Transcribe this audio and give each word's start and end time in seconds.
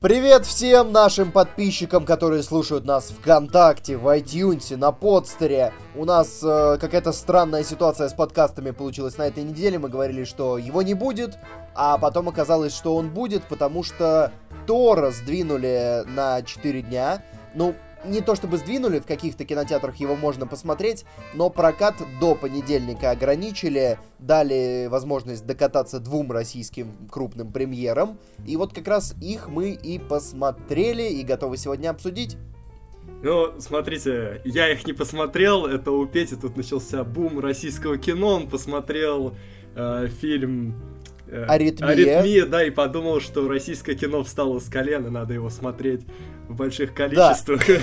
Привет 0.00 0.46
всем 0.46 0.92
нашим 0.92 1.32
подписчикам, 1.32 2.04
которые 2.06 2.44
слушают 2.44 2.84
нас 2.84 3.10
ВКонтакте, 3.10 3.96
в 3.96 4.06
iTunes, 4.16 4.76
на 4.76 4.92
подстере. 4.92 5.72
У 5.96 6.04
нас 6.04 6.40
э, 6.40 6.78
какая-то 6.80 7.10
странная 7.10 7.64
ситуация 7.64 8.08
с 8.08 8.14
подкастами 8.14 8.70
получилась 8.70 9.18
на 9.18 9.26
этой 9.26 9.42
неделе. 9.42 9.80
Мы 9.80 9.88
говорили, 9.88 10.22
что 10.22 10.56
его 10.56 10.82
не 10.82 10.94
будет, 10.94 11.36
а 11.74 11.98
потом 11.98 12.28
оказалось, 12.28 12.76
что 12.76 12.94
он 12.94 13.10
будет, 13.10 13.42
потому 13.48 13.82
что 13.82 14.30
Тора 14.68 15.10
сдвинули 15.10 16.04
на 16.06 16.42
4 16.42 16.82
дня. 16.82 17.24
Ну, 17.56 17.74
не 18.04 18.20
то 18.20 18.34
чтобы 18.34 18.56
сдвинули, 18.58 19.00
в 19.00 19.06
каких-то 19.06 19.44
кинотеатрах 19.44 19.96
его 19.96 20.16
можно 20.16 20.46
посмотреть, 20.46 21.04
но 21.34 21.50
прокат 21.50 21.96
до 22.20 22.34
понедельника 22.34 23.10
ограничили, 23.10 23.98
дали 24.18 24.86
возможность 24.88 25.46
докататься 25.46 26.00
двум 26.00 26.30
российским 26.32 26.92
крупным 27.10 27.52
премьерам, 27.52 28.18
и 28.46 28.56
вот 28.56 28.72
как 28.72 28.86
раз 28.88 29.14
их 29.20 29.48
мы 29.48 29.70
и 29.70 29.98
посмотрели, 29.98 31.02
и 31.02 31.22
готовы 31.22 31.56
сегодня 31.56 31.90
обсудить. 31.90 32.36
Ну, 33.22 33.58
смотрите, 33.58 34.42
я 34.44 34.70
их 34.72 34.86
не 34.86 34.92
посмотрел, 34.92 35.66
это 35.66 35.90
у 35.90 36.06
Пети 36.06 36.36
тут 36.36 36.56
начался 36.56 37.02
бум 37.02 37.40
российского 37.40 37.98
кино, 37.98 38.36
он 38.36 38.48
посмотрел 38.48 39.34
э, 39.74 40.08
фильм 40.20 40.80
э, 41.26 41.44
Аритмия. 41.48 41.88
Аритмия, 41.88 42.46
да, 42.46 42.62
и 42.62 42.70
подумал, 42.70 43.20
что 43.20 43.48
российское 43.48 43.96
кино 43.96 44.22
встало 44.22 44.60
с 44.60 44.68
колена, 44.68 45.10
надо 45.10 45.34
его 45.34 45.50
смотреть 45.50 46.02
в 46.48 46.54
больших 46.54 46.94
количествах. 46.94 47.66
Да. 47.66 47.74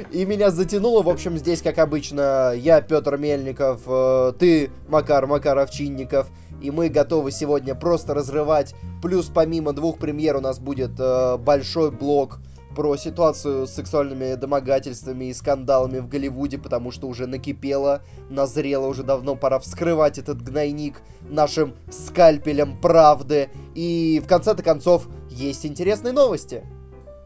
И 0.10 0.24
меня 0.24 0.50
затянуло, 0.50 1.02
в 1.02 1.08
общем, 1.08 1.36
здесь, 1.38 1.62
как 1.62 1.78
обычно, 1.78 2.52
я, 2.56 2.80
Петр 2.80 3.16
Мельников, 3.16 3.82
э, 3.86 4.32
ты, 4.38 4.70
Макар 4.88 5.26
Макаровчинников, 5.26 6.28
и 6.60 6.70
мы 6.70 6.88
готовы 6.88 7.30
сегодня 7.30 7.74
просто 7.74 8.14
разрывать. 8.14 8.74
Плюс 9.02 9.30
помимо 9.32 9.72
двух 9.72 9.98
премьер 9.98 10.36
у 10.36 10.40
нас 10.40 10.58
будет 10.58 10.92
э, 10.98 11.36
большой 11.38 11.90
блок 11.90 12.38
про 12.74 12.96
ситуацию 12.96 13.66
с 13.66 13.72
сексуальными 13.72 14.34
домогательствами 14.34 15.26
и 15.26 15.34
скандалами 15.34 15.98
в 15.98 16.08
Голливуде, 16.08 16.56
потому 16.56 16.92
что 16.92 17.08
уже 17.08 17.26
накипело, 17.26 18.02
назрело, 18.28 18.86
уже 18.86 19.02
давно 19.02 19.34
пора 19.34 19.58
вскрывать 19.58 20.18
этот 20.18 20.40
гнойник 20.42 21.02
нашим 21.28 21.74
скальпелем 21.90 22.80
правды. 22.80 23.48
И 23.74 24.22
в 24.24 24.28
конце-то 24.28 24.62
концов 24.62 25.08
есть 25.30 25.66
интересные 25.66 26.12
новости. 26.12 26.64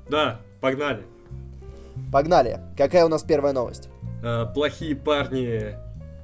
Да, 0.08 0.40
погнали. 0.60 1.02
Погнали. 2.12 2.60
Какая 2.76 3.04
у 3.04 3.08
нас 3.08 3.22
первая 3.22 3.52
новость? 3.52 3.88
Э, 4.22 4.46
плохие 4.52 4.96
парни 4.96 5.76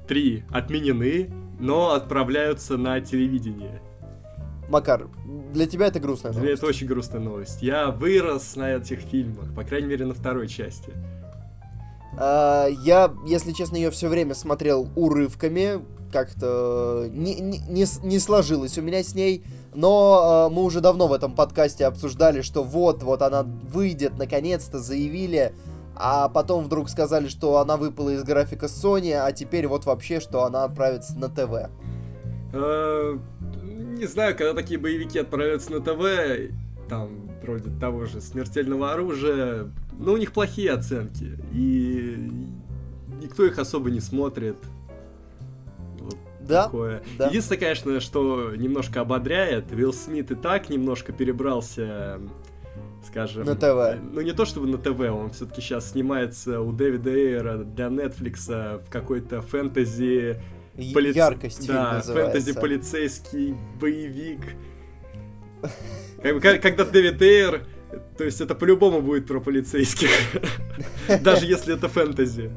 3 0.07 0.45
отменены, 0.51 1.31
но 1.59 1.91
отправляются 1.91 2.77
на 2.77 2.99
телевидение. 3.01 3.81
Макар, 4.69 5.09
для 5.53 5.67
тебя 5.67 5.87
это 5.87 5.99
грустная 5.99 6.31
новость. 6.31 6.45
Для 6.45 6.53
это 6.53 6.65
очень 6.65 6.87
грустная 6.87 7.21
новость. 7.21 7.61
Я 7.61 7.91
вырос 7.91 8.55
на 8.55 8.75
этих 8.75 8.99
фильмах, 8.99 9.53
по 9.53 9.63
крайней 9.63 9.87
мере, 9.87 10.05
на 10.05 10.13
второй 10.13 10.47
части. 10.47 10.93
А, 12.17 12.67
я, 12.67 13.13
если 13.25 13.51
честно, 13.51 13.75
ее 13.75 13.91
все 13.91 14.07
время 14.07 14.33
смотрел 14.33 14.89
урывками, 14.95 15.83
как-то 16.11 17.07
не, 17.09 17.35
не, 17.39 17.85
не, 18.03 18.19
сложилось 18.19 18.77
у 18.77 18.81
меня 18.81 19.03
с 19.03 19.15
ней. 19.15 19.43
Но 19.73 20.49
э, 20.49 20.53
мы 20.53 20.63
уже 20.63 20.81
давно 20.81 21.07
в 21.07 21.13
этом 21.13 21.33
подкасте 21.33 21.85
обсуждали, 21.85 22.41
что 22.41 22.63
вот, 22.63 23.03
вот 23.03 23.21
она 23.21 23.43
выйдет, 23.43 24.17
наконец-то 24.17 24.79
заявили, 24.79 25.53
а 25.95 26.27
потом 26.29 26.65
вдруг 26.65 26.89
сказали, 26.89 27.27
что 27.27 27.57
она 27.57 27.77
выпала 27.77 28.09
из 28.09 28.23
графика 28.23 28.65
Sony, 28.65 29.13
а 29.13 29.31
теперь 29.31 29.67
вот 29.67 29.85
вообще, 29.85 30.19
что 30.19 30.43
она 30.43 30.65
отправится 30.65 31.17
на 31.17 31.29
ТВ. 31.29 31.69
Э, 32.53 33.17
не 33.61 34.05
знаю, 34.07 34.35
когда 34.35 34.53
такие 34.53 34.79
боевики 34.79 35.19
отправятся 35.19 35.71
на 35.71 35.79
ТВ, 35.79 36.53
там, 36.89 37.29
вроде 37.41 37.69
того 37.79 38.05
же 38.05 38.19
смертельного 38.19 38.91
оружия, 38.91 39.71
но 39.97 40.13
у 40.13 40.17
них 40.17 40.33
плохие 40.33 40.71
оценки, 40.71 41.37
и 41.53 42.17
никто 43.21 43.45
их 43.45 43.59
особо 43.59 43.89
не 43.91 43.99
смотрит 43.99 44.57
да, 46.51 46.63
такое. 46.65 47.03
Да. 47.17 47.27
Единственное, 47.27 47.59
конечно, 47.59 47.99
что 47.99 48.55
немножко 48.55 49.01
ободряет, 49.01 49.71
Вилл 49.71 49.93
Смит 49.93 50.31
и 50.31 50.35
так 50.35 50.69
немножко 50.69 51.13
перебрался, 51.13 52.19
скажем... 53.07 53.45
На 53.45 53.55
ТВ. 53.55 54.01
Ну, 54.11 54.21
не 54.21 54.33
то 54.33 54.45
чтобы 54.45 54.67
на 54.67 54.77
ТВ, 54.77 54.99
он 54.99 55.31
все-таки 55.31 55.61
сейчас 55.61 55.91
снимается 55.91 56.61
у 56.61 56.71
Дэвида 56.71 57.09
Эйра 57.09 57.57
для 57.57 57.87
Netflix 57.87 58.79
в 58.79 58.89
какой-то 58.89 59.41
фэнтези... 59.41 60.41
Поли... 60.93 61.11
Яркость 61.11 61.67
Да, 61.67 62.01
фэнтези 62.01 62.53
полицейский 62.53 63.55
боевик. 63.79 64.41
Когда 66.21 66.85
Дэвид 66.85 67.21
Эйр 67.21 67.61
то 68.17 68.23
есть 68.23 68.41
это 68.41 68.55
по-любому 68.55 69.01
будет 69.01 69.27
про 69.27 69.39
полицейских. 69.39 70.09
Даже 71.21 71.45
если 71.45 71.75
это 71.75 71.87
фэнтези. 71.89 72.51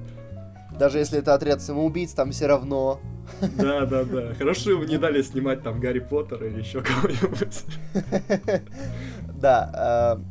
Даже 0.79 0.99
если 0.99 1.19
это 1.19 1.35
отряд 1.35 1.63
самоубийц, 1.63 2.13
там 2.13 2.33
все 2.33 2.47
равно 2.47 3.01
да, 3.41 3.87
да, 3.87 4.05
да. 4.05 4.35
Хорошо 4.35 4.73
ему 4.73 4.85
не 4.85 4.99
дали 4.99 5.23
снимать 5.23 5.63
там 5.63 5.81
Гарри 5.81 6.01
Поттера 6.01 6.47
или 6.47 6.61
еще 6.61 6.83
кого-нибудь. 6.83 7.65
Да. 9.35 10.19
Э, 10.19 10.23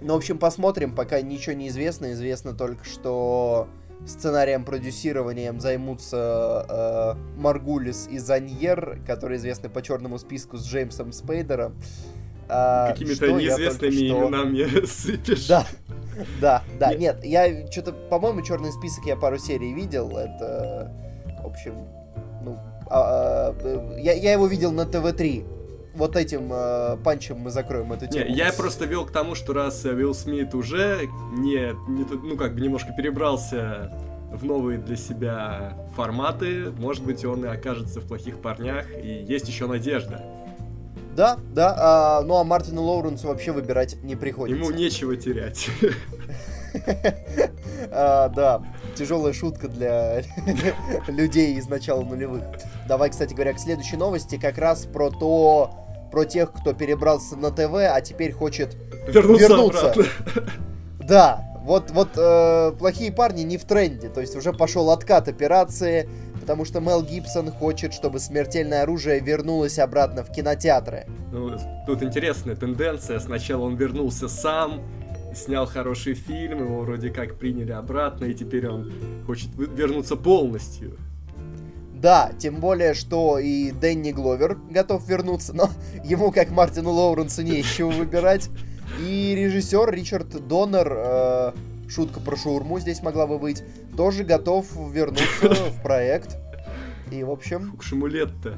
ну, 0.00 0.14
в 0.14 0.16
общем, 0.16 0.38
посмотрим, 0.38 0.94
пока 0.94 1.20
ничего 1.20 1.54
не 1.54 1.68
известно. 1.68 2.12
Известно 2.12 2.54
только, 2.54 2.84
что 2.84 3.68
сценарием, 4.04 4.64
продюсированием 4.64 5.60
займутся 5.60 7.16
э, 7.16 7.40
Маргулис 7.40 8.08
и 8.10 8.18
Заньер, 8.18 9.00
которые 9.06 9.38
известны 9.38 9.68
по 9.68 9.80
черному 9.80 10.18
списку 10.18 10.56
с 10.56 10.66
Джеймсом 10.66 11.12
Спейдером. 11.12 11.76
Э, 12.52 12.92
Какими-то 12.92 13.32
неизвестными 13.32 13.92
что... 13.92 14.04
именами 14.04 14.86
сыпешь. 14.86 15.46
Да, 15.46 15.66
да, 16.40 16.62
да. 16.78 16.94
Нет, 16.94 17.24
я 17.24 17.66
что-то, 17.70 17.92
по-моему, 17.92 18.42
черный 18.42 18.72
список 18.72 19.04
я 19.06 19.16
пару 19.16 19.38
серий 19.38 19.72
видел. 19.72 20.16
Это, 20.16 20.92
в 21.42 21.46
общем, 21.46 21.74
ну, 22.44 22.58
а, 22.90 23.54
а, 23.58 23.96
я, 23.96 24.12
я 24.12 24.32
его 24.32 24.46
видел 24.46 24.72
на 24.72 24.84
ТВ-3. 24.84 25.46
Вот 25.94 26.16
этим 26.16 26.50
э, 26.52 26.96
панчем 27.04 27.38
мы 27.38 27.50
закроем 27.50 27.92
эту 27.92 28.06
тему. 28.06 28.26
Не, 28.26 28.34
я 28.34 28.50
просто 28.52 28.86
вел 28.86 29.04
к 29.04 29.10
тому, 29.10 29.34
что 29.34 29.52
раз 29.52 29.84
Уилл 29.84 30.14
Смит 30.14 30.54
уже 30.54 31.08
не, 31.32 31.74
не, 31.90 32.04
ну 32.04 32.36
как 32.36 32.54
бы 32.54 32.62
немножко 32.62 32.92
перебрался 32.96 33.92
в 34.32 34.42
новые 34.44 34.78
для 34.78 34.96
себя 34.96 35.76
форматы, 35.94 36.70
может 36.78 37.04
быть, 37.04 37.26
он 37.26 37.44
и 37.44 37.48
окажется 37.48 38.00
в 38.00 38.06
плохих 38.06 38.40
парнях, 38.40 38.86
и 38.96 39.22
есть 39.28 39.48
еще 39.48 39.66
надежда. 39.66 40.24
Да, 41.14 41.38
да, 41.54 41.74
а, 41.76 42.22
ну 42.22 42.36
а 42.36 42.44
Мартину 42.44 42.82
Лоуренсу 42.82 43.28
вообще 43.28 43.52
выбирать 43.52 44.02
не 44.02 44.16
приходится. 44.16 44.62
Ему 44.62 44.70
нечего 44.74 45.16
терять. 45.16 45.68
А, 47.90 48.28
да, 48.28 48.62
тяжелая 48.94 49.34
шутка 49.34 49.68
для 49.68 50.22
людей 51.08 51.56
из 51.56 51.68
начала 51.68 52.02
нулевых. 52.02 52.42
Давай, 52.88 53.10
кстати 53.10 53.34
говоря, 53.34 53.52
к 53.52 53.58
следующей 53.58 53.96
новости, 53.96 54.38
как 54.38 54.56
раз 54.56 54.86
про 54.86 55.10
то, 55.10 55.70
про 56.10 56.24
тех, 56.24 56.52
кто 56.52 56.72
перебрался 56.72 57.36
на 57.36 57.50
ТВ, 57.50 57.74
а 57.74 58.00
теперь 58.00 58.32
хочет 58.32 58.76
вернуться. 59.06 59.48
вернуться. 59.48 59.94
Да, 61.00 61.44
вот, 61.62 61.90
вот 61.90 62.10
э, 62.16 62.72
плохие 62.78 63.12
парни 63.12 63.42
не 63.42 63.58
в 63.58 63.64
тренде, 63.64 64.08
то 64.08 64.20
есть 64.20 64.36
уже 64.36 64.52
пошел 64.52 64.90
откат 64.90 65.28
операции, 65.28 66.08
потому 66.42 66.64
что 66.64 66.80
Мел 66.80 67.04
Гибсон 67.04 67.52
хочет, 67.52 67.94
чтобы 67.94 68.18
смертельное 68.18 68.82
оружие 68.82 69.20
вернулось 69.20 69.78
обратно 69.78 70.24
в 70.24 70.32
кинотеатры. 70.32 71.06
Ну, 71.30 71.56
тут 71.86 72.02
интересная 72.02 72.56
тенденция. 72.56 73.20
Сначала 73.20 73.62
он 73.62 73.76
вернулся 73.76 74.28
сам, 74.28 74.82
снял 75.36 75.66
хороший 75.66 76.14
фильм, 76.14 76.64
его 76.64 76.80
вроде 76.80 77.10
как 77.10 77.38
приняли 77.38 77.70
обратно, 77.70 78.24
и 78.24 78.34
теперь 78.34 78.68
он 78.68 78.92
хочет 79.24 79.50
вернуться 79.56 80.16
полностью. 80.16 80.98
Да, 81.94 82.32
тем 82.36 82.56
более, 82.56 82.94
что 82.94 83.38
и 83.38 83.70
Дэнни 83.70 84.10
Гловер 84.10 84.58
готов 84.68 85.08
вернуться, 85.08 85.52
но 85.52 85.70
ему, 86.04 86.32
как 86.32 86.50
Мартину 86.50 86.90
Лоуренсу, 86.90 87.42
не 87.42 87.60
из 87.60 87.66
чего 87.66 87.90
выбирать. 87.90 88.50
И 89.00 89.32
режиссер 89.36 89.88
Ричард 89.90 90.48
Доннер, 90.48 90.92
э, 90.92 91.52
шутка 91.92 92.20
про 92.20 92.36
шаурму 92.36 92.80
здесь 92.80 93.02
могла 93.02 93.26
бы 93.26 93.38
быть, 93.38 93.62
тоже 93.96 94.24
готов 94.24 94.66
вернуться 94.90 95.54
в 95.70 95.82
проект. 95.82 96.38
И, 97.10 97.22
в 97.22 97.30
общем... 97.30 97.78
Шамулет-то. 97.80 98.56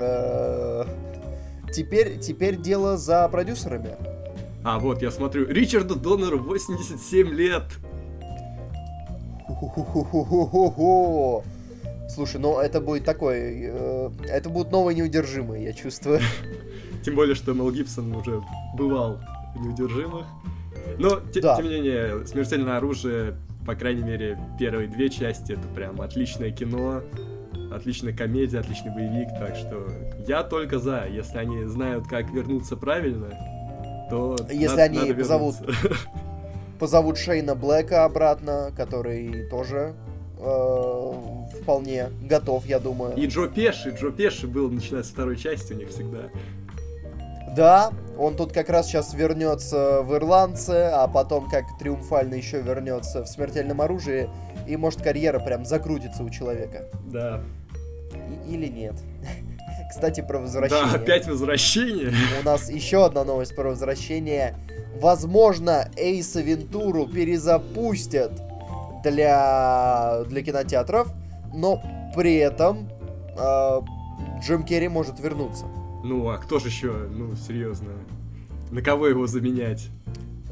Э, 0.00 0.84
теперь, 1.72 2.18
теперь 2.18 2.56
дело 2.56 2.96
за 2.96 3.28
продюсерами. 3.28 3.96
А, 4.64 4.78
вот, 4.78 5.02
я 5.02 5.10
смотрю, 5.10 5.46
Ричарду 5.46 5.94
Донору 5.94 6.38
87 6.38 7.28
лет. 7.28 7.64
Слушай, 12.08 12.40
ну 12.40 12.58
это 12.58 12.80
будет 12.80 13.04
такой... 13.04 13.68
Э, 13.70 14.10
это 14.28 14.50
будут 14.50 14.72
новые 14.72 14.96
неудержимые, 14.96 15.64
я 15.64 15.72
чувствую. 15.72 16.20
Тем 17.04 17.14
более, 17.14 17.34
что 17.34 17.52
Мел 17.52 17.70
Гибсон 17.70 18.14
уже 18.14 18.42
бывал 18.76 19.20
в 19.54 19.60
неудержимых. 19.60 20.26
Но, 20.98 21.20
да. 21.40 21.56
тем 21.56 21.66
не 21.66 21.74
менее, 21.74 22.26
смертельное 22.26 22.76
оружие, 22.78 23.36
по 23.66 23.74
крайней 23.74 24.02
мере, 24.02 24.38
первые 24.58 24.88
две 24.88 25.08
части, 25.08 25.52
это 25.52 25.68
прям 25.74 26.00
отличное 26.00 26.50
кино, 26.50 27.02
отличная 27.72 28.12
комедия, 28.12 28.60
отличный 28.60 28.92
боевик, 28.92 29.28
так 29.38 29.56
что 29.56 29.86
я 30.26 30.42
только 30.42 30.78
за, 30.78 31.06
если 31.06 31.38
они 31.38 31.64
знают, 31.64 32.06
как 32.08 32.30
вернуться 32.30 32.76
правильно, 32.76 33.28
то 34.10 34.36
Если 34.48 34.66
надо- 34.66 34.82
они 34.82 34.98
надо 34.98 35.14
позовут. 35.14 35.56
Позовут 36.78 37.18
Шейна 37.18 37.56
Блэка 37.56 38.04
обратно, 38.04 38.72
который 38.76 39.48
тоже 39.48 39.94
э, 40.38 41.12
вполне 41.60 42.10
готов, 42.22 42.64
я 42.66 42.78
думаю. 42.78 43.16
И 43.16 43.26
Джо 43.26 43.48
Пеши, 43.48 43.90
Джо 43.98 44.10
Пеши 44.10 44.46
был, 44.46 44.70
начиная 44.70 45.02
со 45.02 45.12
второй 45.12 45.36
части 45.36 45.72
у 45.72 45.76
них 45.76 45.88
всегда. 45.88 46.30
Да, 47.56 47.90
он 48.18 48.36
тут 48.36 48.52
как 48.52 48.68
раз 48.68 48.86
сейчас 48.86 49.14
вернется 49.14 50.02
в 50.02 50.14
Ирландце, 50.14 50.90
а 50.92 51.06
потом 51.08 51.48
как 51.48 51.64
триумфально 51.78 52.34
еще 52.34 52.60
вернется 52.60 53.22
в 53.22 53.26
смертельном 53.28 53.80
оружии, 53.80 54.28
и 54.66 54.76
может 54.76 55.02
карьера 55.02 55.38
прям 55.38 55.64
закрутится 55.64 56.22
у 56.22 56.30
человека. 56.30 56.84
Да. 57.06 57.40
И- 58.46 58.54
или 58.54 58.66
нет. 58.66 58.94
Кстати, 59.90 60.20
про 60.20 60.38
возвращение. 60.38 60.92
Да, 60.92 60.96
опять 60.96 61.26
возвращение. 61.26 62.12
У 62.40 62.44
нас 62.44 62.68
еще 62.68 63.06
одна 63.06 63.24
новость 63.24 63.56
про 63.56 63.70
возвращение. 63.70 64.54
Возможно, 65.00 65.88
Эйса 65.96 66.40
Вентуру 66.40 67.06
перезапустят 67.06 68.32
для, 69.02 70.22
для 70.26 70.42
кинотеатров, 70.42 71.08
но 71.54 71.80
при 72.14 72.36
этом 72.36 72.90
э, 73.38 73.80
Джим 74.42 74.64
Керри 74.64 74.88
может 74.88 75.20
вернуться. 75.20 75.64
Ну, 76.04 76.28
а 76.28 76.38
кто 76.38 76.58
же 76.58 76.68
еще, 76.68 76.92
ну, 77.10 77.34
серьезно, 77.34 77.92
на 78.70 78.82
кого 78.82 79.08
его 79.08 79.26
заменять? 79.26 79.88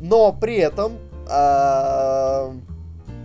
Но 0.00 0.32
при 0.32 0.56
этом 0.56 0.94
э, 1.28 2.52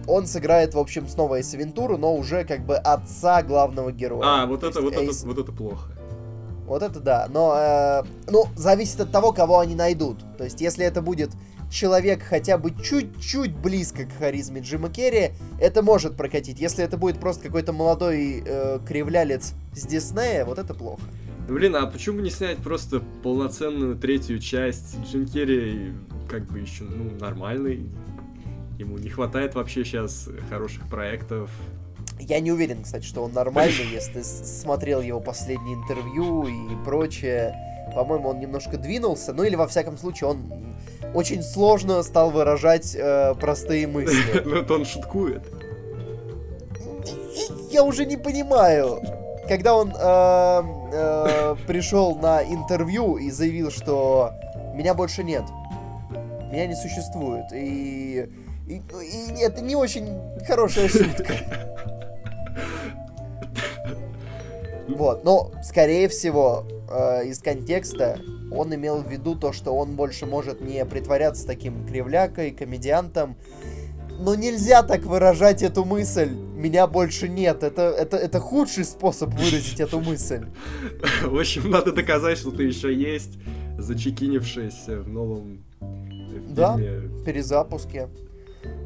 он 0.07 0.27
сыграет, 0.27 0.73
в 0.73 0.79
общем, 0.79 1.07
снова 1.07 1.35
Эйса 1.35 1.57
Вентуру, 1.57 1.97
но 1.97 2.15
уже 2.15 2.43
как 2.43 2.65
бы 2.65 2.75
отца 2.75 3.41
главного 3.43 3.91
героя. 3.91 4.21
А, 4.23 4.45
вот 4.45 4.61
То 4.61 4.69
это, 4.69 4.81
вот 4.81 4.93
Эйс- 4.93 5.19
это, 5.19 5.27
вот 5.27 5.37
это 5.37 5.51
плохо. 5.51 5.91
Вот 6.65 6.83
это 6.83 6.99
да. 6.99 7.27
Но, 7.29 7.55
э, 7.57 8.03
ну, 8.29 8.45
зависит 8.55 9.01
от 9.01 9.11
того, 9.11 9.33
кого 9.33 9.59
они 9.59 9.75
найдут. 9.75 10.19
То 10.37 10.43
есть, 10.43 10.61
если 10.61 10.85
это 10.85 11.01
будет 11.01 11.31
человек 11.69 12.21
хотя 12.21 12.57
бы 12.57 12.71
чуть-чуть 12.71 13.55
близко 13.55 14.05
к 14.05 14.17
харизме 14.17 14.61
Джима 14.61 14.89
Керри, 14.89 15.31
это 15.59 15.81
может 15.81 16.15
прокатить. 16.15 16.59
Если 16.59 16.83
это 16.83 16.97
будет 16.97 17.19
просто 17.19 17.43
какой-то 17.43 17.73
молодой 17.73 18.43
э, 18.45 18.79
кривлялец 18.85 19.53
с 19.73 19.85
Диснея, 19.85 20.45
вот 20.45 20.59
это 20.59 20.73
плохо. 20.73 21.01
Блин, 21.47 21.75
а 21.75 21.85
почему 21.85 22.17
бы 22.17 22.21
не 22.21 22.29
снять 22.29 22.57
просто 22.57 23.01
полноценную 23.23 23.97
третью 23.97 24.39
часть? 24.39 24.95
Джим 25.05 25.25
Керри 25.25 25.93
как 26.29 26.43
бы 26.45 26.59
еще, 26.59 26.85
ну, 26.85 27.11
нормальный. 27.19 27.89
Ему 28.79 28.97
не 28.97 29.09
хватает 29.09 29.53
вообще 29.53 29.83
сейчас 29.83 30.29
хороших 30.49 30.89
проектов. 30.89 31.51
Я 32.19 32.39
не 32.39 32.51
уверен, 32.51 32.83
кстати, 32.83 33.05
что 33.05 33.23
он 33.23 33.33
нормальный, 33.33 33.85
если 33.91 34.13
ты 34.13 34.23
смотрел 34.23 35.01
его 35.01 35.19
последнее 35.19 35.75
интервью 35.75 36.47
и 36.47 36.85
прочее. 36.85 37.53
По-моему, 37.93 38.29
он 38.29 38.39
немножко 38.39 38.77
двинулся. 38.77 39.33
Ну 39.33 39.43
или, 39.43 39.55
во 39.55 39.67
всяком 39.67 39.97
случае, 39.97 40.29
он 40.29 40.53
очень 41.13 41.43
сложно 41.43 42.01
стал 42.03 42.31
выражать 42.31 42.95
э, 42.95 43.35
простые 43.39 43.87
мысли. 43.87 44.41
Ну, 44.45 44.55
это 44.55 44.75
он 44.75 44.85
шуткует. 44.85 45.43
Я 47.69 47.83
уже 47.83 48.05
не 48.05 48.17
понимаю. 48.17 49.01
Когда 49.47 49.75
он 49.75 49.93
э, 49.97 50.61
э, 50.93 51.55
пришел 51.67 52.15
на 52.15 52.43
интервью 52.43 53.17
и 53.17 53.31
заявил, 53.31 53.71
что 53.71 54.31
меня 54.73 54.93
больше 54.93 55.23
нет, 55.23 55.43
меня 56.51 56.67
не 56.67 56.75
существует, 56.75 57.45
и, 57.53 58.29
и, 58.67 58.75
и 58.75 59.41
это 59.41 59.61
не 59.61 59.75
очень 59.75 60.17
хорошая 60.45 60.87
шутка. 60.87 61.33
Вот, 64.87 65.23
но, 65.23 65.51
скорее 65.63 66.07
всего, 66.09 66.65
э, 66.89 67.25
из 67.25 67.39
контекста 67.39 68.19
он 68.51 68.73
имел 68.75 68.97
в 68.97 69.09
виду 69.09 69.35
то, 69.35 69.53
что 69.53 69.73
он 69.73 69.95
больше 69.95 70.25
может 70.25 70.61
не 70.61 70.83
притворяться 70.85 71.47
таким 71.47 71.85
кривлякой, 71.87 72.51
комедиантом. 72.51 73.37
Но 74.21 74.35
нельзя 74.35 74.83
так 74.83 75.03
выражать 75.03 75.63
эту 75.63 75.83
мысль. 75.83 76.29
Меня 76.55 76.85
больше 76.85 77.27
нет. 77.27 77.63
Это, 77.63 77.81
это, 77.81 78.17
это 78.17 78.39
худший 78.39 78.85
способ 78.85 79.33
выразить 79.33 79.79
эту 79.79 79.99
мысль. 79.99 80.45
В 81.23 81.37
общем, 81.37 81.69
надо 81.71 81.91
доказать, 81.91 82.37
что 82.37 82.51
ты 82.51 82.63
еще 82.63 82.93
есть, 82.93 83.39
зачекинившись 83.79 84.87
в 84.87 85.09
новом 85.09 85.63
Да. 86.49 86.77
Перезапуске. 87.25 88.09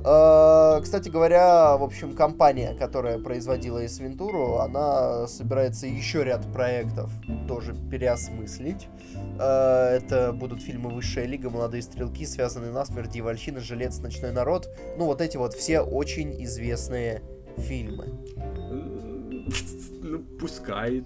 Э, 0.06 0.80
Кстати 0.82 1.10
говоря, 1.10 1.78
в 1.78 1.84
общем, 1.84 2.14
компания, 2.16 2.76
которая 2.78 3.18
производила 3.18 3.80
Эйс 3.80 4.00
Вентуру, 4.00 4.58
она 4.58 5.28
собирается 5.28 5.88
еще 5.88 6.24
ряд 6.24 6.46
проектов 6.54 7.10
тоже 7.48 7.74
переосмыслить. 7.90 8.88
Э, 9.40 9.98
Это 9.98 10.32
будут 10.32 10.62
фильмы 10.62 10.92
«Высшая 10.92 11.26
лига», 11.26 11.50
«Молодые 11.50 11.82
стрелки», 11.82 12.26
«Связанные 12.26 12.72
насмерть», 12.72 13.10
«Дьявольщина», 13.10 13.60
«Жилец», 13.60 14.00
«Ночной 14.00 14.32
народ». 14.32 14.70
Ну, 14.98 15.06
вот 15.06 15.22
эти 15.22 15.38
вот 15.38 15.54
все 15.54 15.80
очень 15.80 16.44
известные 16.44 17.22
фильмы. 17.58 18.06
Э, 18.38 19.06
Ну, 20.02 20.20
пускай. 20.40 21.04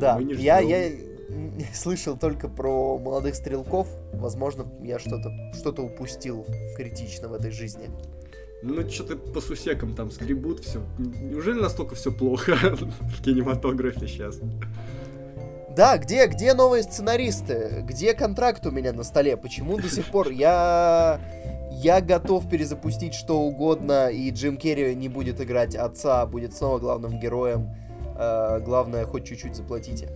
Да, 0.00 0.18
я, 0.20 0.58
я 0.60 0.90
слышал 1.74 2.16
только 2.16 2.48
про 2.48 2.98
молодых 2.98 3.34
стрелков. 3.34 3.88
Возможно, 4.12 4.66
я 4.82 4.98
что-то 4.98 5.30
что 5.54 5.70
упустил 5.70 6.46
критично 6.76 7.28
в 7.28 7.34
этой 7.34 7.50
жизни. 7.50 7.90
Ну, 8.62 8.88
что-то 8.90 9.16
по 9.16 9.40
сусекам 9.40 9.94
там 9.94 10.10
скребут, 10.10 10.60
все. 10.60 10.82
Неужели 10.98 11.60
настолько 11.60 11.94
все 11.94 12.12
плохо 12.12 12.56
в 13.00 13.22
кинематографе 13.24 14.06
сейчас? 14.06 14.38
Да, 15.74 15.96
где, 15.96 16.26
где 16.26 16.52
новые 16.52 16.82
сценаристы? 16.82 17.82
Где 17.88 18.12
контракт 18.12 18.66
у 18.66 18.70
меня 18.70 18.92
на 18.92 19.02
столе? 19.02 19.36
Почему 19.36 19.78
до 19.78 19.88
сих 19.88 20.06
пор 20.06 20.30
я... 20.30 21.20
Я 21.72 22.02
готов 22.02 22.50
перезапустить 22.50 23.14
что 23.14 23.40
угодно, 23.40 24.10
и 24.10 24.30
Джим 24.30 24.58
Керри 24.58 24.94
не 24.94 25.08
будет 25.08 25.40
играть 25.40 25.74
отца, 25.74 26.20
а 26.20 26.26
будет 26.26 26.52
снова 26.52 26.78
главным 26.78 27.18
героем. 27.18 27.74
Э, 28.18 28.60
главное, 28.60 29.06
хоть 29.06 29.24
чуть-чуть 29.24 29.56
заплатите. 29.56 30.10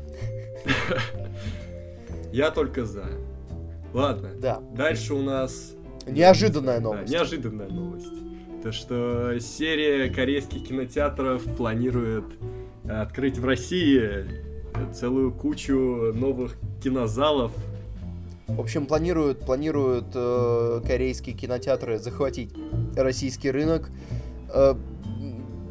Я 2.32 2.50
только 2.50 2.84
за. 2.84 3.04
Ладно, 3.92 4.30
Да. 4.40 4.60
дальше 4.74 5.14
у 5.14 5.22
нас 5.22 5.72
Неожиданная 6.06 6.76
Да, 6.78 6.82
новость. 6.82 7.12
неожиданная 7.12 7.68
новость. 7.68 8.12
То, 8.62 8.72
что 8.72 9.38
серия 9.40 10.10
корейских 10.10 10.66
кинотеатров 10.66 11.42
планирует 11.56 12.24
э, 12.84 12.90
открыть 12.90 13.38
в 13.38 13.44
России 13.44 14.26
целую 14.92 15.32
кучу 15.32 16.12
новых 16.14 16.56
кинозалов. 16.82 17.52
В 18.48 18.60
общем, 18.60 18.86
планируют, 18.86 19.40
планируют 19.46 20.06
э, 20.14 20.80
корейские 20.86 21.34
кинотеатры 21.36 21.98
захватить 21.98 22.52
российский 22.96 23.50
рынок. 23.50 23.88
Э, 24.52 24.74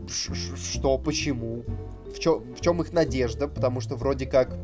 что, 0.07 0.97
почему? 0.97 1.63
В, 2.15 2.19
чё- 2.19 2.39
в 2.39 2.61
чем 2.61 2.81
их 2.81 2.91
надежда? 2.93 3.47
Потому 3.47 3.81
что 3.81 3.95
вроде 3.95 4.25
как 4.25 4.55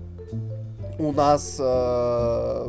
у 0.99 1.11
нас 1.11 1.57
э, 1.59 2.67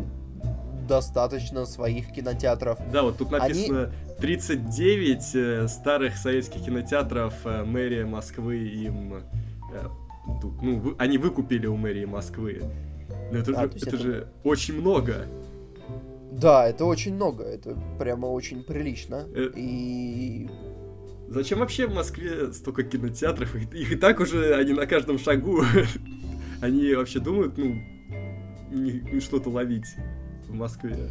достаточно 0.89 1.67
своих 1.67 2.13
кинотеатров. 2.13 2.79
Да, 2.93 3.03
вот 3.03 3.19
тут 3.19 3.33
Они- 3.33 3.41
написано 3.41 3.93
39 4.21 5.35
э, 5.35 5.69
старых 5.69 6.17
советских 6.17 6.65
кинотеатров 6.65 7.35
э, 7.45 7.65
мэрия 7.65 8.05
Москвы 8.07 8.59
им... 8.59 9.15
э, 9.15 9.21
ну, 10.63 10.79
вы- 10.79 10.95
они 10.99 11.19
выкупили 11.19 11.67
у 11.67 11.77
мэрии 11.77 12.05
Москвы. 12.05 12.63
Но 13.33 13.39
это, 13.39 13.53
А, 13.59 13.63
же, 13.67 13.71
есть 13.75 13.87
это 13.87 13.97
это- 13.97 14.05
же 14.05 14.29
очень 14.45 14.81
много. 14.81 15.27
Да, 16.33 16.67
это 16.69 16.85
очень 16.85 17.15
много, 17.15 17.43
это 17.45 17.77
прямо 17.99 18.27
очень 18.27 18.63
прилично. 18.63 19.27
Э. 19.35 19.51
И 19.57 20.49
Зачем 21.29 21.59
вообще 21.61 21.87
в 21.87 21.95
Москве 21.95 22.53
столько 22.53 22.83
кинотеатров? 22.83 23.55
Их, 23.55 23.73
их 23.75 23.93
и 23.93 23.97
так 23.97 24.21
уже 24.21 24.55
они 24.57 24.73
на 24.73 24.87
каждом 24.87 25.19
шагу. 25.19 25.63
Они 26.61 26.93
вообще 26.95 27.21
думают, 27.21 27.57
ну, 27.57 27.81
что-то 29.21 29.51
ловить 29.51 29.97
в 30.49 30.55
Москве. 30.55 31.11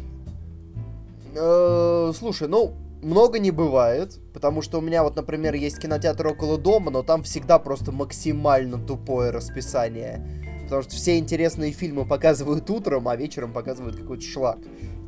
Э, 1.34 2.12
слушай, 2.14 2.48
ну, 2.48 2.74
много 3.02 3.38
не 3.38 3.50
бывает, 3.50 4.18
потому 4.32 4.62
что 4.62 4.78
у 4.78 4.80
меня 4.80 5.02
вот, 5.02 5.16
например, 5.16 5.54
есть 5.54 5.78
кинотеатр 5.78 6.26
около 6.26 6.58
дома, 6.58 6.90
но 6.90 7.02
там 7.02 7.22
всегда 7.22 7.58
просто 7.58 7.92
максимально 7.92 8.78
тупое 8.78 9.30
расписание. 9.30 10.24
Потому 10.64 10.82
что 10.82 10.94
все 10.94 11.18
интересные 11.18 11.72
фильмы 11.72 12.06
показывают 12.06 12.68
утром, 12.70 13.08
а 13.08 13.16
вечером 13.16 13.52
показывают 13.52 13.96
какой-то 13.96 14.22
шлак. 14.22 14.58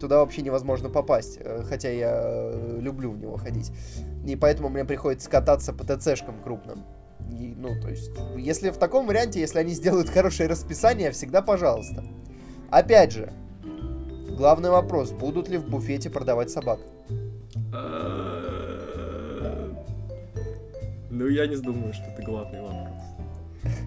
Туда 0.01 0.19
вообще 0.19 0.43
невозможно 0.43 0.89
попасть, 0.89 1.39
э, 1.39 1.63
хотя 1.69 1.91
я 1.91 2.11
э, 2.15 2.79
люблю 2.81 3.13
в 3.13 3.19
него 3.19 3.37
ходить. 3.37 3.71
И 4.27 4.35
поэтому 4.37 4.69
мне 4.69 4.85
приходится 4.85 5.31
кататься 5.31 5.73
по 5.73 5.85
ТЦшкам 5.85 6.43
крупным. 6.43 6.85
И, 7.31 7.55
ну, 7.57 7.81
то 7.81 7.89
есть, 7.89 8.11
если 8.37 8.71
в 8.71 8.79
таком 8.79 9.07
варианте, 9.07 9.39
если 9.41 9.59
они 9.59 9.75
сделают 9.75 10.09
хорошее 10.09 10.49
расписание, 10.49 11.13
всегда 11.13 11.43
пожалуйста. 11.43 12.05
Опять 12.73 13.13
же, 13.13 13.31
главный 14.31 14.71
вопрос, 14.71 15.13
будут 15.13 15.47
ли 15.51 15.59
в 15.59 15.69
буфете 15.69 16.09
продавать 16.09 16.51
собак? 16.51 16.81
А, 17.71 18.41
Ну, 21.11 21.29
я 21.29 21.47
не 21.47 21.57
думаю, 21.57 21.93
что 21.93 22.05
это 22.05 22.23
главный 22.23 22.63
вопрос. 22.63 23.03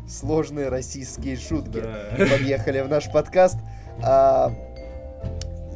Сложные 0.08 0.70
российские 0.70 1.36
шутки 1.36 1.82
Да. 1.82 2.25
подъехали 2.32 2.82
в 2.82 2.88
наш 2.88 3.12
подкаст. 3.12 3.58
А, 4.04 4.51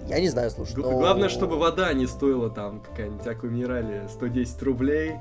Я 0.07 0.19
не 0.19 0.29
знаю, 0.29 0.51
слушай. 0.51 0.75
Но... 0.77 0.91
Главное, 0.91 1.29
чтобы 1.29 1.57
вода 1.57 1.91
не 1.93 2.05
стоила 2.05 2.51
там 2.51 2.79
какая-нибудь 2.81 3.25
Аква 3.25 3.47
Минерале 3.47 4.07
110 4.07 4.61
рублей. 4.61 5.15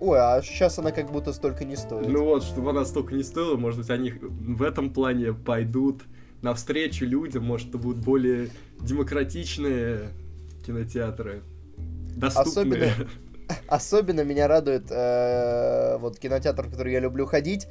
Ой, 0.00 0.18
а 0.18 0.40
сейчас 0.42 0.78
она 0.78 0.92
как 0.92 1.12
будто 1.12 1.34
столько 1.34 1.66
не 1.66 1.76
стоит. 1.76 2.08
Ну 2.08 2.24
вот, 2.24 2.42
чтобы 2.42 2.70
она 2.70 2.86
столько 2.86 3.14
не 3.14 3.22
стоила, 3.22 3.56
может 3.56 3.80
быть, 3.80 3.90
они 3.90 4.12
в 4.12 4.62
этом 4.62 4.88
плане 4.94 5.34
пойдут 5.34 6.04
навстречу 6.42 7.04
людям, 7.04 7.44
может, 7.44 7.68
это 7.68 7.78
будут 7.78 8.02
более 8.02 8.50
демократичные 8.80 10.10
кинотеатры, 10.64 11.42
доступные. 12.16 12.92
Особенно, 12.92 13.10
особенно 13.68 14.20
меня 14.22 14.48
радует 14.48 14.90
э, 14.90 15.98
вот 15.98 16.18
кинотеатр, 16.18 16.66
в 16.66 16.70
который 16.70 16.92
я 16.92 17.00
люблю 17.00 17.26
ходить, 17.26 17.68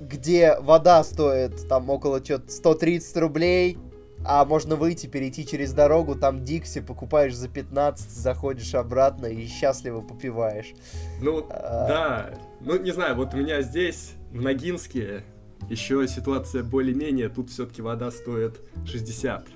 где 0.00 0.58
вода 0.60 1.02
стоит 1.04 1.68
там 1.68 1.90
около 1.90 2.22
130 2.22 3.16
рублей, 3.16 3.78
а 4.24 4.44
можно 4.44 4.76
выйти, 4.76 5.06
перейти 5.06 5.46
через 5.46 5.72
дорогу, 5.72 6.14
там 6.14 6.44
Дикси 6.44 6.80
покупаешь 6.80 7.34
за 7.34 7.48
15, 7.48 8.10
заходишь 8.10 8.74
обратно 8.74 9.26
и 9.26 9.46
счастливо 9.46 10.00
попиваешь. 10.00 10.74
Ну, 11.20 11.46
а... 11.50 11.86
да. 11.88 12.30
Ну, 12.60 12.78
не 12.78 12.90
знаю, 12.90 13.14
вот 13.14 13.34
у 13.34 13.36
меня 13.36 13.62
здесь, 13.62 14.12
в 14.32 14.40
Ногинске, 14.40 15.22
еще 15.68 16.06
ситуация 16.08 16.62
более-менее, 16.62 17.28
тут 17.28 17.50
все-таки 17.50 17.82
вода 17.82 18.10
стоит 18.10 18.60
60 18.86 19.46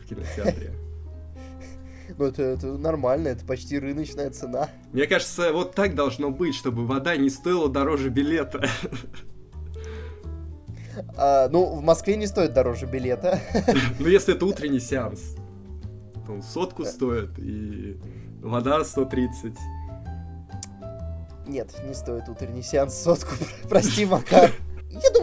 в 0.00 0.08
кинотеатре. 0.08 0.72
Ну, 2.16 2.24
это, 2.24 2.42
это 2.42 2.66
нормально, 2.78 3.28
это 3.28 3.44
почти 3.44 3.78
рыночная 3.78 4.30
цена. 4.30 4.68
Мне 4.92 5.06
кажется, 5.06 5.52
вот 5.52 5.74
так 5.74 5.94
должно 5.94 6.30
быть, 6.30 6.54
чтобы 6.54 6.86
вода 6.86 7.16
не 7.16 7.30
стоила 7.30 7.68
дороже 7.68 8.10
билета. 8.10 8.68
А, 11.16 11.48
ну, 11.48 11.74
в 11.74 11.82
Москве 11.82 12.16
не 12.16 12.26
стоит 12.26 12.52
дороже 12.52 12.86
билета. 12.86 13.40
Ну, 13.98 14.06
если 14.06 14.34
это 14.34 14.46
утренний 14.46 14.80
сеанс, 14.80 15.36
то 16.26 16.32
он 16.32 16.42
сотку 16.42 16.84
стоит, 16.84 17.38
и 17.38 17.98
вода 18.40 18.84
130. 18.84 19.54
Нет, 21.46 21.74
не 21.86 21.94
стоит 21.94 22.28
утренний 22.28 22.62
сеанс 22.62 22.94
сотку. 22.94 23.34
Прости, 23.68 24.06
Макар. 24.06 24.52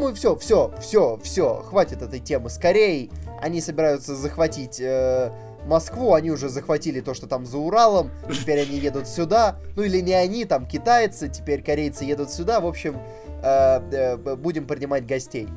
Думаю, 0.03 0.15
все, 0.15 0.35
все, 0.35 0.73
все, 0.81 1.19
все, 1.23 1.63
хватит 1.65 2.01
этой 2.01 2.19
темы. 2.19 2.49
Скорее, 2.49 3.09
они 3.41 3.61
собираются 3.61 4.15
захватить 4.15 4.81
э, 4.81 5.31
Москву, 5.65 6.13
они 6.13 6.29
уже 6.29 6.49
захватили 6.49 6.99
то, 6.99 7.13
что 7.13 7.25
там 7.25 7.45
за 7.45 7.57
Уралом, 7.57 8.11
теперь 8.29 8.61
они 8.61 8.77
едут 8.77 9.07
сюда. 9.07 9.59
Ну 9.77 9.83
или 9.83 10.01
не 10.01 10.13
они, 10.13 10.43
там 10.43 10.67
китайцы, 10.67 11.29
теперь 11.29 11.63
корейцы 11.63 12.03
едут 12.03 12.31
сюда. 12.31 12.59
В 12.59 12.67
общем, 12.67 12.97
Э, 13.43 13.81
э, 13.91 14.35
будем 14.37 14.65
принимать 14.65 15.05
гостей. 15.05 15.49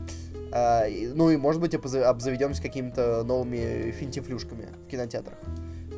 Э, 0.52 0.88
ну 1.14 1.30
и, 1.30 1.36
может 1.36 1.60
быть, 1.60 1.74
обзаведемся 1.74 2.60
какими-то 2.60 3.22
новыми 3.22 3.92
финтифлюшками 3.92 4.68
в 4.84 4.90
кинотеатрах. 4.90 5.38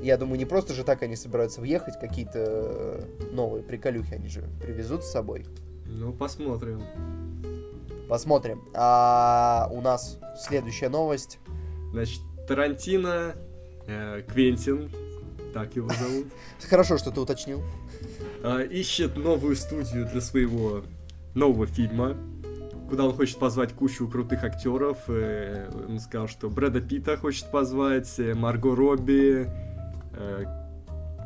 Я 0.02 0.18
думаю, 0.18 0.38
не 0.38 0.44
просто 0.44 0.74
же 0.74 0.84
так 0.84 1.02
они 1.02 1.16
собираются 1.16 1.60
въехать, 1.60 1.98
какие-то 1.98 3.08
новые 3.32 3.64
приколюхи 3.64 4.14
они 4.14 4.28
же 4.28 4.44
привезут 4.60 5.02
с 5.02 5.10
собой. 5.10 5.46
Ну, 5.86 6.12
посмотрим. 6.12 6.82
Посмотрим. 8.08 8.64
А 8.74 9.68
у 9.70 9.80
нас 9.80 10.18
следующая 10.36 10.88
новость. 10.88 11.38
Значит, 11.92 12.20
Тарантино, 12.46 13.34
э, 13.86 14.22
Квентин, 14.22 14.90
так 15.52 15.76
его 15.76 15.88
зовут. 15.90 16.26
Хорошо, 16.68 16.96
что 16.98 17.10
ты 17.10 17.20
уточнил. 17.20 17.62
Э, 18.42 18.66
ищет 18.66 19.16
новую 19.16 19.56
студию 19.56 20.06
для 20.06 20.20
своего 20.20 20.82
нового 21.34 21.66
фильма, 21.66 22.16
куда 22.88 23.04
он 23.04 23.14
хочет 23.14 23.38
позвать 23.38 23.72
кучу 23.72 24.08
крутых 24.08 24.44
актеров. 24.44 24.98
Э, 25.08 25.70
он 25.88 25.98
сказал, 26.00 26.28
что 26.28 26.48
Брэда 26.48 26.80
Питта 26.80 27.16
хочет 27.16 27.50
позвать, 27.50 28.18
э, 28.18 28.34
Марго 28.34 28.74
Робби, 28.74 29.48
э, 30.14 30.44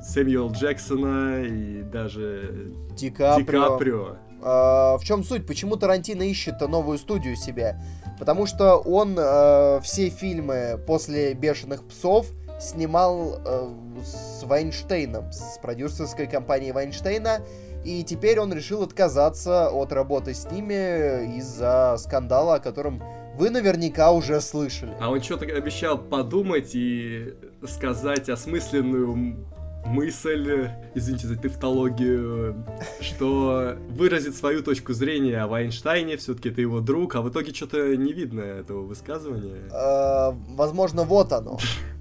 Сэмюэл 0.03 0.51
Джексона 0.51 1.43
и 1.45 1.83
даже 1.83 2.73
Ди 2.97 3.11
Каприо. 3.11 3.39
Ди 3.39 3.45
Каприо. 3.45 4.17
А, 4.43 4.99
в 4.99 5.05
чем 5.05 5.23
суть? 5.25 5.47
Почему 5.47 5.77
Тарантино 5.77 6.23
ищет 6.23 6.61
новую 6.61 6.99
студию 6.99 7.37
себе? 7.37 7.81
Потому 8.19 8.47
что 8.47 8.77
он 8.77 9.17
э, 9.19 9.81
все 9.83 10.09
фильмы 10.09 10.81
после 10.87 11.35
«Бешеных 11.35 11.87
псов» 11.87 12.27
снимал 12.61 13.41
э, 13.45 13.69
с 14.05 14.45
Вайнштейном, 14.45 15.33
с 15.33 15.59
продюсерской 15.59 16.27
компанией 16.27 16.73
Вайнштейна, 16.73 17.41
и 17.85 18.05
теперь 18.05 18.39
он 18.39 18.53
решил 18.53 18.83
отказаться 18.83 19.69
от 19.71 19.93
работы 19.93 20.35
с 20.35 20.49
ними 20.51 21.39
из-за 21.39 21.97
скандала, 21.99 22.57
о 22.57 22.61
котором 22.61 23.03
вы 23.37 23.51
наверняка 23.51 24.13
уже 24.13 24.41
слышали. 24.41 24.95
А 25.01 25.11
он 25.11 25.21
что-то 25.23 25.47
обещал 25.47 25.99
подумать 25.99 26.75
и 26.75 27.35
сказать 27.67 28.29
осмысленную 28.29 29.47
мысль, 29.87 30.71
извините 30.95 31.27
за 31.27 31.37
тавтологию, 31.37 32.65
что 33.01 33.77
выразит 33.91 34.37
свою 34.37 34.63
точку 34.63 34.93
зрения 34.93 35.43
о 35.43 35.47
Вайнштейне, 35.47 36.17
все-таки 36.17 36.51
это 36.51 36.61
его 36.61 36.81
друг, 36.81 37.15
а 37.17 37.23
в 37.23 37.31
итоге 37.31 37.53
что-то 37.53 37.97
не 37.97 38.13
видно 38.13 38.41
этого 38.41 38.83
высказывания. 38.83 39.69
А, 39.73 40.35
возможно, 40.49 41.05
вот 41.05 41.33
оно. 41.33 41.59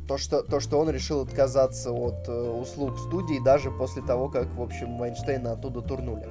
То 0.08 0.18
что, 0.18 0.42
то, 0.42 0.60
что 0.60 0.80
он 0.80 0.90
решил 0.90 1.22
отказаться 1.22 1.92
от 1.92 2.28
э, 2.28 2.32
услуг 2.32 3.00
студии 3.00 3.42
даже 3.46 3.72
после 3.72 4.02
того, 4.02 4.28
как, 4.28 4.54
в 4.56 4.62
общем, 4.62 4.98
Вайнштейна 4.98 5.54
оттуда 5.54 5.82
турнули. 5.82 6.28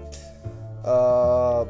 Э, 0.84 1.64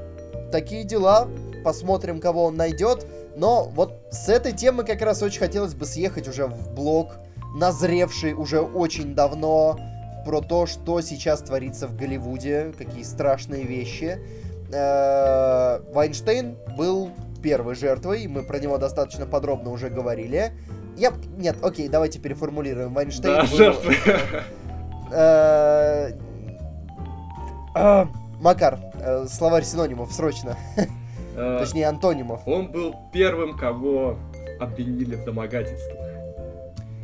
такие 0.51 0.85
дела. 0.85 1.29
Посмотрим, 1.63 2.21
кого 2.21 2.47
он 2.47 2.57
найдет. 2.57 3.07
Но 3.37 3.65
вот 3.65 4.01
с 4.11 4.29
этой 4.29 4.53
темы 4.53 4.83
как 4.85 5.03
раз 5.03 5.23
очень 5.23 5.39
хотелось 5.39 5.75
бы 5.75 5.87
съехать 5.87 6.27
уже 6.27 6.47
в 6.47 6.75
блог, 6.75 7.19
назревший 7.55 8.35
уже 8.35 8.61
очень 8.61 9.15
давно, 9.15 9.79
про 10.25 10.41
то, 10.41 10.67
что 10.67 11.01
сейчас 11.01 11.43
творится 11.43 11.87
в 11.87 11.97
Голливуде, 11.97 12.73
какие 12.77 13.03
страшные 13.03 13.65
вещи. 13.65 14.19
Э, 14.73 15.81
Вайнштейн 15.93 16.57
был 16.77 17.11
первой 17.43 17.75
жертвой, 17.75 18.27
мы 18.27 18.43
про 18.43 18.59
него 18.59 18.79
достаточно 18.79 19.27
подробно 19.27 19.71
уже 19.71 19.89
говорили. 19.89 20.53
Я... 20.97 21.13
Нет, 21.37 21.57
окей, 21.63 21.89
давайте 21.89 22.19
переформулируем. 22.19 22.93
Вайнштейн 22.93 23.35
да, 23.35 23.43
был... 23.43 23.57
жертвы. 23.57 23.95
Э, 25.13 26.13
а, 27.75 28.09
Макар, 28.41 28.79
э, 29.01 29.27
словарь 29.29 29.65
синонимов, 29.65 30.13
срочно. 30.13 30.57
Точнее, 31.35 31.89
антонимов. 31.89 32.43
Он 32.47 32.71
был 32.71 32.95
первым, 33.13 33.57
кого 33.57 34.17
обвинили 34.61 35.17
в 35.17 35.25
домогательствах. 35.25 36.10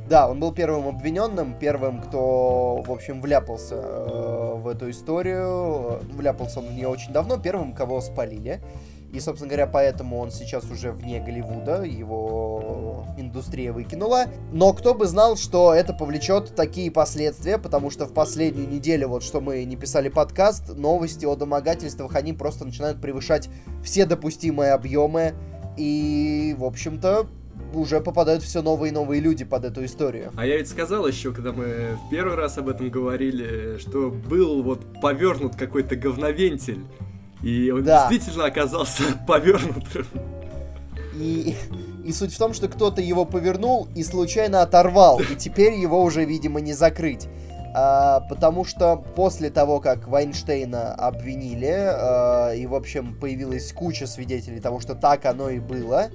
Да, 0.08 0.28
он 0.28 0.38
был 0.38 0.52
первым 0.52 0.86
обвиненным, 0.86 1.58
первым, 1.58 2.00
кто, 2.00 2.82
в 2.86 2.92
общем, 2.92 3.20
вляпался 3.20 3.74
э, 3.74 4.54
в 4.54 4.68
эту 4.68 4.88
историю. 4.90 6.00
Вляпался 6.12 6.60
он 6.60 6.66
в 6.66 6.72
нее 6.72 6.86
очень 6.86 7.12
давно, 7.12 7.38
первым, 7.38 7.72
кого 7.72 8.00
спалили. 8.00 8.60
И, 9.12 9.20
собственно 9.20 9.48
говоря, 9.48 9.66
поэтому 9.66 10.18
он 10.18 10.30
сейчас 10.30 10.64
уже 10.70 10.92
вне 10.92 11.20
Голливуда, 11.20 11.82
его 11.82 13.04
индустрия 13.16 13.72
выкинула. 13.72 14.26
Но 14.52 14.72
кто 14.74 14.94
бы 14.94 15.06
знал, 15.06 15.36
что 15.36 15.74
это 15.74 15.92
повлечет 15.92 16.54
такие 16.54 16.90
последствия, 16.90 17.58
потому 17.58 17.90
что 17.90 18.06
в 18.06 18.12
последнюю 18.12 18.68
неделю, 18.68 19.08
вот 19.08 19.22
что 19.22 19.40
мы 19.40 19.64
не 19.64 19.76
писали 19.76 20.08
подкаст, 20.08 20.76
новости 20.76 21.24
о 21.24 21.34
домогательствах, 21.34 22.14
они 22.14 22.32
просто 22.32 22.64
начинают 22.64 23.00
превышать 23.00 23.48
все 23.82 24.06
допустимые 24.06 24.72
объемы. 24.72 25.34
И, 25.76 26.54
в 26.58 26.64
общем-то, 26.64 27.26
уже 27.74 28.00
попадают 28.00 28.42
все 28.42 28.62
новые 28.62 28.90
и 28.90 28.94
новые 28.94 29.20
люди 29.20 29.44
под 29.44 29.64
эту 29.64 29.84
историю. 29.84 30.32
А 30.36 30.46
я 30.46 30.56
ведь 30.56 30.68
сказал 30.68 31.06
еще, 31.06 31.32
когда 31.32 31.52
мы 31.52 31.98
в 32.06 32.10
первый 32.10 32.36
раз 32.36 32.58
об 32.58 32.68
этом 32.68 32.90
говорили, 32.90 33.78
что 33.78 34.10
был 34.10 34.62
вот 34.62 35.00
повернут 35.00 35.56
какой-то 35.56 35.96
говновентиль, 35.96 36.84
и 37.42 37.70
он 37.70 37.84
да. 37.84 38.08
действительно 38.08 38.46
оказался 38.46 39.02
повернутым. 39.26 40.06
И, 41.14 41.54
и 42.04 42.12
суть 42.12 42.34
в 42.34 42.38
том, 42.38 42.52
что 42.52 42.68
кто-то 42.68 43.00
его 43.00 43.24
повернул 43.24 43.88
и 43.94 44.02
случайно 44.02 44.62
оторвал, 44.62 45.20
и 45.20 45.34
теперь 45.36 45.74
его 45.74 46.02
уже, 46.02 46.24
видимо, 46.24 46.60
не 46.60 46.74
закрыть. 46.74 47.28
А, 47.78 48.20
потому 48.20 48.64
что 48.64 48.96
после 48.96 49.50
того, 49.50 49.80
как 49.80 50.08
Вайнштейна 50.08 50.94
обвинили, 50.94 51.74
а, 51.76 52.52
и, 52.52 52.66
в 52.66 52.74
общем, 52.74 53.14
появилась 53.14 53.70
куча 53.72 54.06
свидетелей 54.06 54.60
того, 54.60 54.80
что 54.80 54.94
так 54.94 55.26
оно 55.26 55.50
и 55.50 55.58
было, 55.58 56.08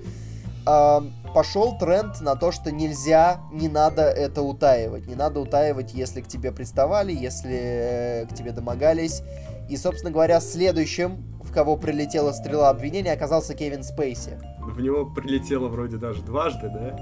пошел 0.63 1.77
тренд 1.77 2.21
на 2.21 2.35
то, 2.35 2.51
что 2.51 2.71
нельзя, 2.71 3.41
не 3.51 3.69
надо 3.69 4.03
это 4.03 4.41
утаивать. 4.41 5.07
Не 5.07 5.15
надо 5.15 5.39
утаивать, 5.39 5.93
если 5.93 6.21
к 6.21 6.27
тебе 6.27 6.51
приставали, 6.51 7.13
если 7.13 7.57
э, 7.57 8.25
к 8.25 8.35
тебе 8.35 8.51
домогались, 8.51 9.23
и, 9.69 9.77
собственно 9.77 10.11
говоря, 10.11 10.39
следующим, 10.41 11.23
в 11.41 11.51
кого 11.53 11.77
прилетела 11.77 12.31
стрела 12.33 12.69
обвинения, 12.69 13.13
оказался 13.13 13.53
Кевин 13.53 13.83
Спейси. 13.83 14.39
В 14.59 14.81
него 14.81 15.05
прилетело 15.05 15.67
вроде 15.69 15.97
даже 15.97 16.21
дважды, 16.21 16.69
да? 16.69 16.99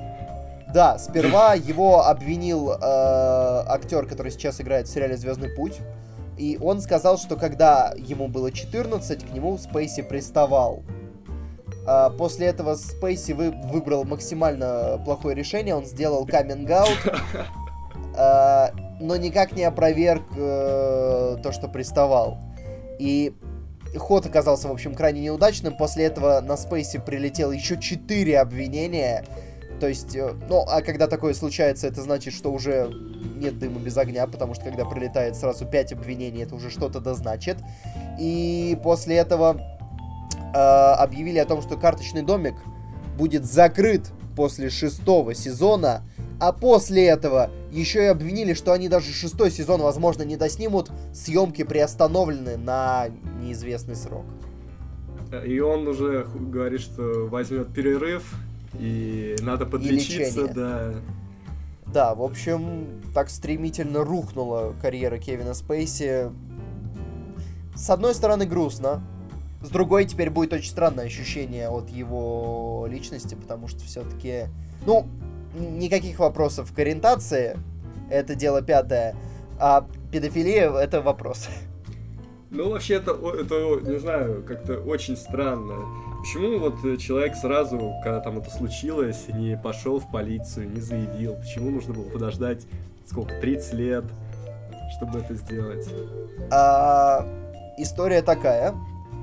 Да, 0.74 1.00
сперва 1.00 1.56
его 1.56 2.06
обвинил 2.06 2.72
э, 2.72 2.76
актер, 2.80 4.06
который 4.06 4.32
сейчас 4.32 4.62
играет 4.62 4.88
в 4.88 4.92
сериале 4.92 5.18
Звездный 5.18 5.50
путь. 5.50 5.80
И 6.38 6.58
он 6.62 6.80
сказал, 6.80 7.18
что 7.18 7.36
когда 7.36 7.94
ему 7.98 8.28
было 8.28 8.52
14, 8.52 9.30
к 9.30 9.34
нему 9.34 9.58
Спейси 9.58 10.04
приставал. 10.04 10.84
А 11.92 12.12
после 12.12 12.46
этого 12.46 12.76
Спейси 12.76 13.32
вы, 13.32 13.50
выбрал 13.50 14.04
максимально 14.04 15.02
плохое 15.04 15.36
решение, 15.36 15.74
он 15.74 15.88
сделал 15.88 16.24
каминг-аут, 16.24 17.00
а, 18.16 18.70
но 19.00 19.16
никак 19.16 19.54
не 19.54 19.64
опроверг 19.64 20.22
э, 20.38 21.38
то, 21.42 21.52
что 21.52 21.68
приставал. 21.68 22.38
И 23.00 23.34
ход 23.98 24.28
оказался, 24.28 24.68
в 24.68 24.72
общем, 24.72 24.94
крайне 24.94 25.22
неудачным. 25.22 25.76
После 25.76 26.04
этого 26.04 26.42
на 26.42 26.58
Спейси 26.58 27.00
прилетело 27.00 27.54
еще 27.54 27.80
четыре 27.82 28.38
обвинения. 28.38 29.26
То 29.80 29.88
есть, 29.88 30.16
э, 30.16 30.36
ну, 30.48 30.64
а 30.70 30.84
когда 30.84 31.08
такое 31.08 31.34
случается, 31.34 31.88
это 31.88 32.04
значит, 32.04 32.36
что 32.36 32.52
уже 32.52 32.88
нет 33.36 33.58
дыма 33.58 33.80
без 33.80 33.98
огня, 33.98 34.28
потому 34.28 34.54
что 34.54 34.66
когда 34.66 34.86
прилетает 34.86 35.36
сразу 35.36 35.66
пять 35.66 35.92
обвинений, 35.92 36.44
это 36.44 36.54
уже 36.54 36.70
что-то 36.70 37.00
да 37.00 37.16
значит. 37.16 37.58
И 38.20 38.78
после 38.84 39.16
этого 39.16 39.79
э, 40.36 40.58
объявили 40.58 41.38
о 41.38 41.46
том, 41.46 41.62
что 41.62 41.78
карточный 41.78 42.22
домик 42.22 42.56
будет 43.18 43.46
закрыт 43.46 44.12
после 44.36 44.70
шестого 44.70 45.34
сезона, 45.34 46.04
а 46.40 46.54
после 46.54 47.06
этого 47.06 47.52
еще 47.72 48.04
и 48.04 48.08
обвинили, 48.08 48.54
что 48.54 48.72
они 48.72 48.88
даже 48.88 49.12
шестой 49.12 49.52
сезон, 49.52 49.82
возможно, 49.82 50.24
не 50.24 50.38
доснимут, 50.38 50.92
съемки 51.14 51.64
приостановлены 51.64 52.58
на 52.58 53.08
неизвестный 53.42 53.96
срок. 53.96 54.26
И 55.46 55.60
он 55.60 55.88
уже 55.88 56.26
говорит, 56.34 56.82
что 56.82 57.28
возьмет 57.28 57.74
перерыв, 57.74 58.34
и 58.80 59.36
надо 59.42 59.66
подлечиться, 59.66 60.46
и 60.46 60.54
да. 60.54 60.94
Да, 61.88 62.16
в 62.16 62.22
общем, 62.22 63.02
так 63.14 63.30
стремительно 63.30 64.04
рухнула 64.04 64.74
карьера 64.82 65.18
Кевина 65.18 65.54
Спейси. 65.54 66.32
С 67.76 67.90
одной 67.90 68.14
стороны, 68.14 68.46
грустно. 68.46 69.04
С 69.62 69.70
другой, 69.70 70.06
теперь 70.06 70.30
будет 70.30 70.54
очень 70.54 70.70
странное 70.70 71.06
ощущение 71.06 71.70
от 71.70 71.90
его 71.90 72.88
личности, 72.90 73.36
потому 73.36 73.68
что 73.68 73.80
все-таки, 73.82 74.46
ну, 74.86 75.06
никаких 75.54 76.20
вопросов 76.20 76.72
к 76.74 76.80
ориентации, 76.80 77.58
это 78.10 78.36
дело 78.36 78.62
пятое, 78.62 79.16
а 79.60 79.86
педофилия 80.12 80.72
это 80.72 81.02
вопрос. 81.02 81.50
Ну, 82.52 82.72
вообще, 82.72 82.96
это, 82.96 83.12
это 83.12 83.80
не 83.88 84.00
знаю, 84.00 84.44
как-то 84.48 84.80
очень 84.80 85.16
странно. 85.16 85.86
Почему 86.20 86.58
вот 86.58 86.82
человек 87.00 87.36
сразу, 87.36 87.94
когда 88.04 88.22
там 88.22 88.40
это 88.40 88.50
случилось, 88.50 89.28
не 89.28 89.56
пошел 89.56 90.00
в 90.00 90.10
полицию, 90.12 90.70
не 90.72 90.82
заявил? 90.82 91.36
Почему 91.36 91.70
нужно 91.70 91.94
было 91.94 92.10
подождать, 92.10 92.66
сколько, 93.06 93.40
30 93.40 93.74
лет, 93.74 94.06
чтобы 94.98 95.20
это 95.20 95.36
сделать? 95.36 95.88
А, 96.50 97.26
история 97.78 98.22
такая. 98.22 98.74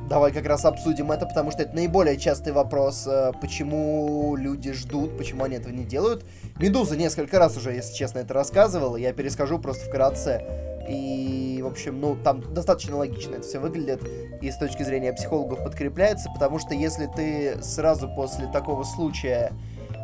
Давай 0.08 0.30
как 0.30 0.46
раз 0.46 0.64
обсудим 0.64 1.10
это, 1.10 1.26
потому 1.26 1.50
что 1.50 1.62
это 1.62 1.74
наиболее 1.74 2.16
частый 2.16 2.52
вопрос, 2.52 3.08
э, 3.08 3.32
почему 3.40 4.36
люди 4.36 4.72
ждут, 4.72 5.18
почему 5.18 5.42
они 5.42 5.56
этого 5.56 5.72
не 5.72 5.84
делают. 5.84 6.24
Медуза 6.60 6.96
несколько 6.96 7.40
раз 7.40 7.56
уже, 7.56 7.72
если 7.72 7.92
честно, 7.92 8.20
это 8.20 8.32
рассказывала, 8.32 8.96
я 8.96 9.12
перескажу 9.12 9.58
просто 9.58 9.86
вкратце. 9.86 10.44
И, 10.88 11.60
в 11.60 11.66
общем, 11.66 12.00
ну, 12.00 12.14
там 12.14 12.40
достаточно 12.54 12.96
логично 12.96 13.34
это 13.34 13.42
все 13.42 13.58
выглядит. 13.58 14.00
И 14.40 14.48
с 14.48 14.56
точки 14.58 14.84
зрения 14.84 15.12
психологов 15.12 15.64
подкрепляется, 15.64 16.30
потому 16.32 16.60
что 16.60 16.74
если 16.74 17.06
ты 17.06 17.60
сразу 17.60 18.08
после 18.08 18.46
такого 18.46 18.84
случая 18.84 19.50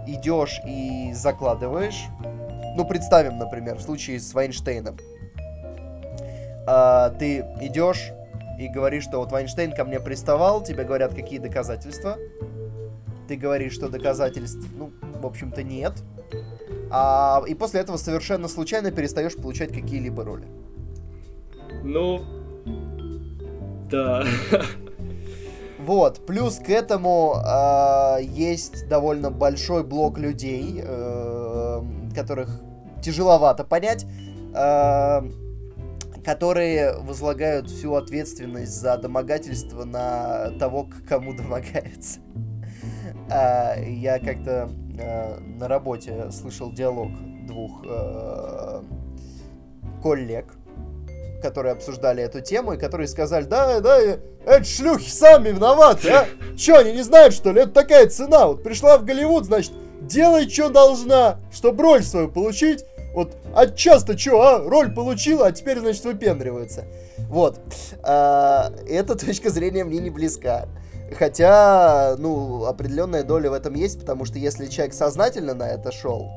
идешь 0.08 0.60
и 0.66 1.12
закладываешь, 1.14 2.06
ну, 2.76 2.84
представим, 2.84 3.38
например, 3.38 3.76
в 3.76 3.82
случае 3.82 4.18
с 4.18 4.34
Вайнштейном, 4.34 4.96
а, 6.66 7.10
ты 7.10 7.46
идешь 7.60 8.12
и 8.58 8.68
говоришь, 8.68 9.04
что 9.04 9.18
вот 9.18 9.32
Вайнштейн 9.32 9.72
ко 9.72 9.84
мне 9.84 10.00
приставал, 10.00 10.62
тебе 10.62 10.84
говорят, 10.84 11.14
какие 11.14 11.38
доказательства. 11.38 12.16
Ты 13.28 13.36
говоришь, 13.36 13.72
что 13.72 13.88
доказательств, 13.88 14.66
ну, 14.76 14.92
в 15.20 15.26
общем-то, 15.26 15.62
нет. 15.62 15.94
А, 16.90 17.42
и 17.46 17.54
после 17.54 17.80
этого 17.80 17.96
совершенно 17.96 18.48
случайно 18.48 18.90
перестаешь 18.90 19.34
получать 19.34 19.72
какие-либо 19.72 20.24
роли. 20.24 20.46
Ну, 21.82 22.22
да. 23.90 24.24
Вот, 25.78 26.24
плюс 26.26 26.58
к 26.58 26.70
этому 26.70 27.34
э, 27.44 28.22
есть 28.22 28.88
довольно 28.88 29.32
большой 29.32 29.82
блок 29.82 30.16
людей, 30.16 30.80
э, 30.80 31.82
которых 32.14 32.60
тяжеловато 33.02 33.64
понять, 33.64 34.06
э, 34.54 35.22
которые 36.24 36.94
возлагают 36.98 37.68
всю 37.68 37.94
ответственность 37.94 38.72
за 38.72 38.96
домогательство 38.96 39.84
на 39.84 40.50
того, 40.58 40.84
к 40.84 41.08
кому 41.08 41.34
домогается. 41.34 42.20
Э, 43.30 43.82
я 43.88 44.18
как-то 44.18 44.70
э, 44.98 45.38
на 45.38 45.68
работе 45.68 46.30
слышал 46.30 46.72
диалог 46.72 47.10
двух 47.46 47.84
э, 47.84 48.82
коллег, 50.02 50.46
которые 51.42 51.72
обсуждали 51.72 52.22
эту 52.22 52.40
тему, 52.40 52.74
и 52.74 52.78
которые 52.78 53.08
сказали, 53.08 53.44
да, 53.44 53.80
да, 53.80 53.98
эти 54.46 54.64
шлюхи 54.64 55.10
сами 55.10 55.48
виноваты, 55.50 56.10
а? 56.10 56.26
Че, 56.56 56.76
они 56.78 56.92
не 56.92 57.02
знают, 57.02 57.34
что 57.34 57.52
ли? 57.52 57.62
Это 57.62 57.72
такая 57.72 58.06
цена. 58.08 58.46
Вот 58.46 58.62
пришла 58.62 58.98
в 58.98 59.04
Голливуд, 59.04 59.46
значит, 59.46 59.72
делай, 60.00 60.48
что 60.48 60.68
должна, 60.68 61.38
чтобы 61.52 61.82
роль 61.82 62.02
свою 62.02 62.28
получить. 62.28 62.84
Вот, 63.14 63.36
а 63.54 63.66
часто 63.66 64.16
что, 64.16 64.40
а? 64.42 64.58
Роль 64.58 64.92
получила, 64.92 65.46
а 65.46 65.52
теперь, 65.52 65.78
значит, 65.78 66.04
выпендривается. 66.04 66.84
Вот. 67.28 67.60
А, 68.02 68.72
эта 68.88 69.14
точка 69.26 69.50
зрения 69.50 69.84
мне 69.84 69.98
не 69.98 70.10
близка. 70.10 70.66
Хотя, 71.18 72.16
ну, 72.18 72.64
определенная 72.64 73.22
доля 73.22 73.50
в 73.50 73.52
этом 73.52 73.74
есть, 73.74 74.00
потому 74.00 74.24
что 74.24 74.38
если 74.38 74.66
человек 74.66 74.94
сознательно 74.94 75.52
на 75.54 75.68
это 75.68 75.92
шел, 75.92 76.30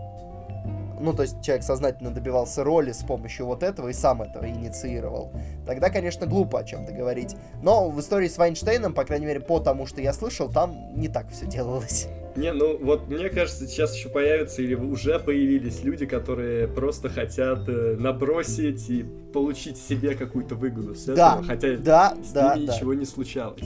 ну, 0.99 1.13
то 1.13 1.23
есть 1.23 1.41
человек 1.41 1.63
сознательно 1.63 2.11
добивался 2.11 2.63
роли 2.63 2.91
с 2.91 3.03
помощью 3.03 3.45
вот 3.45 3.63
этого 3.63 3.89
и 3.89 3.93
сам 3.93 4.21
этого 4.21 4.49
инициировал, 4.49 5.31
тогда, 5.65 5.89
конечно, 5.89 6.25
глупо 6.25 6.59
о 6.59 6.63
чем-то 6.63 6.91
говорить. 6.91 7.35
Но 7.61 7.89
в 7.89 7.99
истории 7.99 8.27
с 8.27 8.37
Вайнштейном, 8.37 8.93
по 8.93 9.05
крайней 9.05 9.27
мере, 9.27 9.39
по 9.39 9.59
тому, 9.59 9.85
что 9.85 10.01
я 10.01 10.13
слышал, 10.13 10.49
там 10.49 10.99
не 10.99 11.07
так 11.07 11.29
все 11.29 11.45
делалось. 11.45 12.07
Не, 12.35 12.51
ну 12.51 12.77
вот 12.77 13.07
мне 13.07 13.29
кажется, 13.29 13.65
сейчас 13.65 13.95
еще 13.95 14.09
появятся 14.09 14.61
или 14.61 14.75
уже 14.75 15.19
появились 15.19 15.83
люди, 15.83 16.05
которые 16.05 16.67
просто 16.67 17.09
хотят 17.09 17.67
э, 17.69 17.95
набросить 17.97 18.89
и 18.89 19.05
получить 19.33 19.77
себе 19.77 20.15
какую-то 20.15 20.55
выгоду 20.55 20.95
с 20.95 21.05
да, 21.05 21.33
этого, 21.33 21.43
хотя 21.45 21.77
да, 21.77 22.17
с 22.23 22.31
да, 22.31 22.55
ними 22.55 22.65
да. 22.65 22.75
ничего 22.75 22.93
не 22.93 23.05
случалось. 23.05 23.61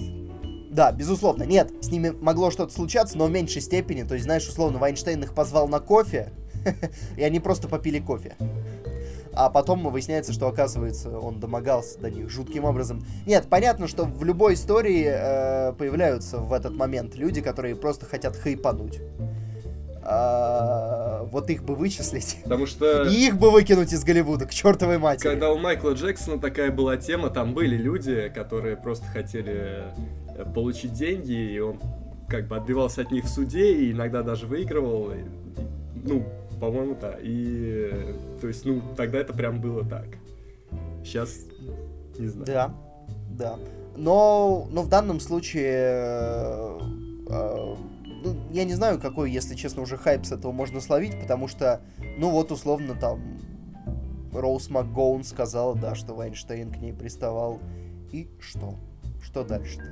Да, 0.69 0.91
безусловно. 0.91 1.43
Нет, 1.43 1.71
с 1.81 1.89
ними 1.89 2.09
могло 2.09 2.51
что-то 2.51 2.71
случаться, 2.71 3.17
но 3.17 3.25
в 3.25 3.31
меньшей 3.31 3.61
степени. 3.61 4.03
То 4.03 4.13
есть, 4.13 4.25
знаешь, 4.25 4.47
условно, 4.47 4.77
Вайнштейн 4.77 5.23
их 5.23 5.33
позвал 5.33 5.67
на 5.67 5.79
кофе, 5.79 6.31
и 7.17 7.23
они 7.23 7.39
просто 7.39 7.67
попили 7.67 7.99
кофе. 7.99 8.35
А 9.33 9.49
потом 9.49 9.89
выясняется, 9.89 10.33
что, 10.33 10.47
оказывается, 10.47 11.17
он 11.17 11.39
домогался 11.39 11.99
до 11.99 12.09
них 12.09 12.29
жутким 12.29 12.65
образом. 12.65 13.03
Нет, 13.25 13.47
понятно, 13.49 13.87
что 13.87 14.05
в 14.05 14.23
любой 14.23 14.55
истории 14.55 15.05
э, 15.07 15.73
появляются 15.73 16.39
в 16.39 16.51
этот 16.53 16.73
момент 16.73 17.15
люди, 17.15 17.41
которые 17.41 17.75
просто 17.75 18.05
хотят 18.05 18.35
хайпануть. 18.35 18.99
А, 20.11 21.23
вот 21.31 21.49
их 21.49 21.63
бы 21.63 21.75
вычислить. 21.75 22.37
Потому 22.43 22.65
что... 22.65 23.03
И 23.03 23.27
их 23.27 23.37
бы 23.37 23.51
выкинуть 23.51 23.93
из 23.93 24.03
Голливуда, 24.03 24.45
к 24.45 24.51
чертовой 24.51 24.97
матери. 24.97 25.27
Когда 25.27 25.51
у 25.51 25.57
Майкла 25.59 25.91
Джексона 25.91 26.39
такая 26.39 26.71
была 26.71 26.97
тема, 26.97 27.29
там 27.29 27.53
были 27.53 27.75
люди, 27.75 28.31
которые 28.33 28.75
просто 28.75 29.05
хотели 29.05 29.83
э, 30.35 30.45
получить 30.53 30.93
деньги, 30.93 31.33
и 31.33 31.59
он 31.59 31.79
как 32.27 32.47
бы 32.47 32.55
отбивался 32.55 33.01
от 33.01 33.11
них 33.11 33.25
в 33.25 33.29
суде, 33.29 33.73
и 33.73 33.91
иногда 33.91 34.23
даже 34.23 34.47
выигрывал. 34.47 35.11
И, 35.11 35.17
ну, 36.03 36.25
по-моему, 36.59 36.95
да. 36.99 37.15
И, 37.21 38.15
то 38.41 38.47
есть, 38.47 38.65
ну, 38.65 38.81
тогда 38.95 39.19
это 39.19 39.33
прям 39.33 39.61
было 39.61 39.83
так. 39.83 40.07
Сейчас, 41.03 41.45
не 42.17 42.27
знаю. 42.27 42.45
Да, 42.45 42.75
да. 43.31 43.59
Но, 43.95 44.67
но 44.71 44.81
в 44.83 44.89
данном 44.89 45.19
случае, 45.19 45.71
э, 45.71 46.79
э, 47.27 47.75
ну, 48.23 48.35
я 48.51 48.63
не 48.63 48.73
знаю, 48.73 48.99
какой, 48.99 49.31
если 49.31 49.55
честно, 49.55 49.81
уже 49.81 49.97
хайп 49.97 50.25
с 50.25 50.31
этого 50.31 50.51
можно 50.51 50.79
словить, 50.79 51.19
потому 51.19 51.47
что, 51.47 51.81
ну 52.17 52.29
вот, 52.29 52.51
условно, 52.51 52.95
там, 52.95 53.19
Роуз 54.33 54.69
МакГоун 54.69 55.23
сказала, 55.23 55.75
да, 55.75 55.95
что 55.95 56.13
Вайнштейн 56.13 56.71
к 56.71 56.77
ней 56.77 56.93
приставал. 56.93 57.59
И 58.11 58.29
что? 58.39 58.75
Что 59.21 59.43
дальше-то? 59.43 59.83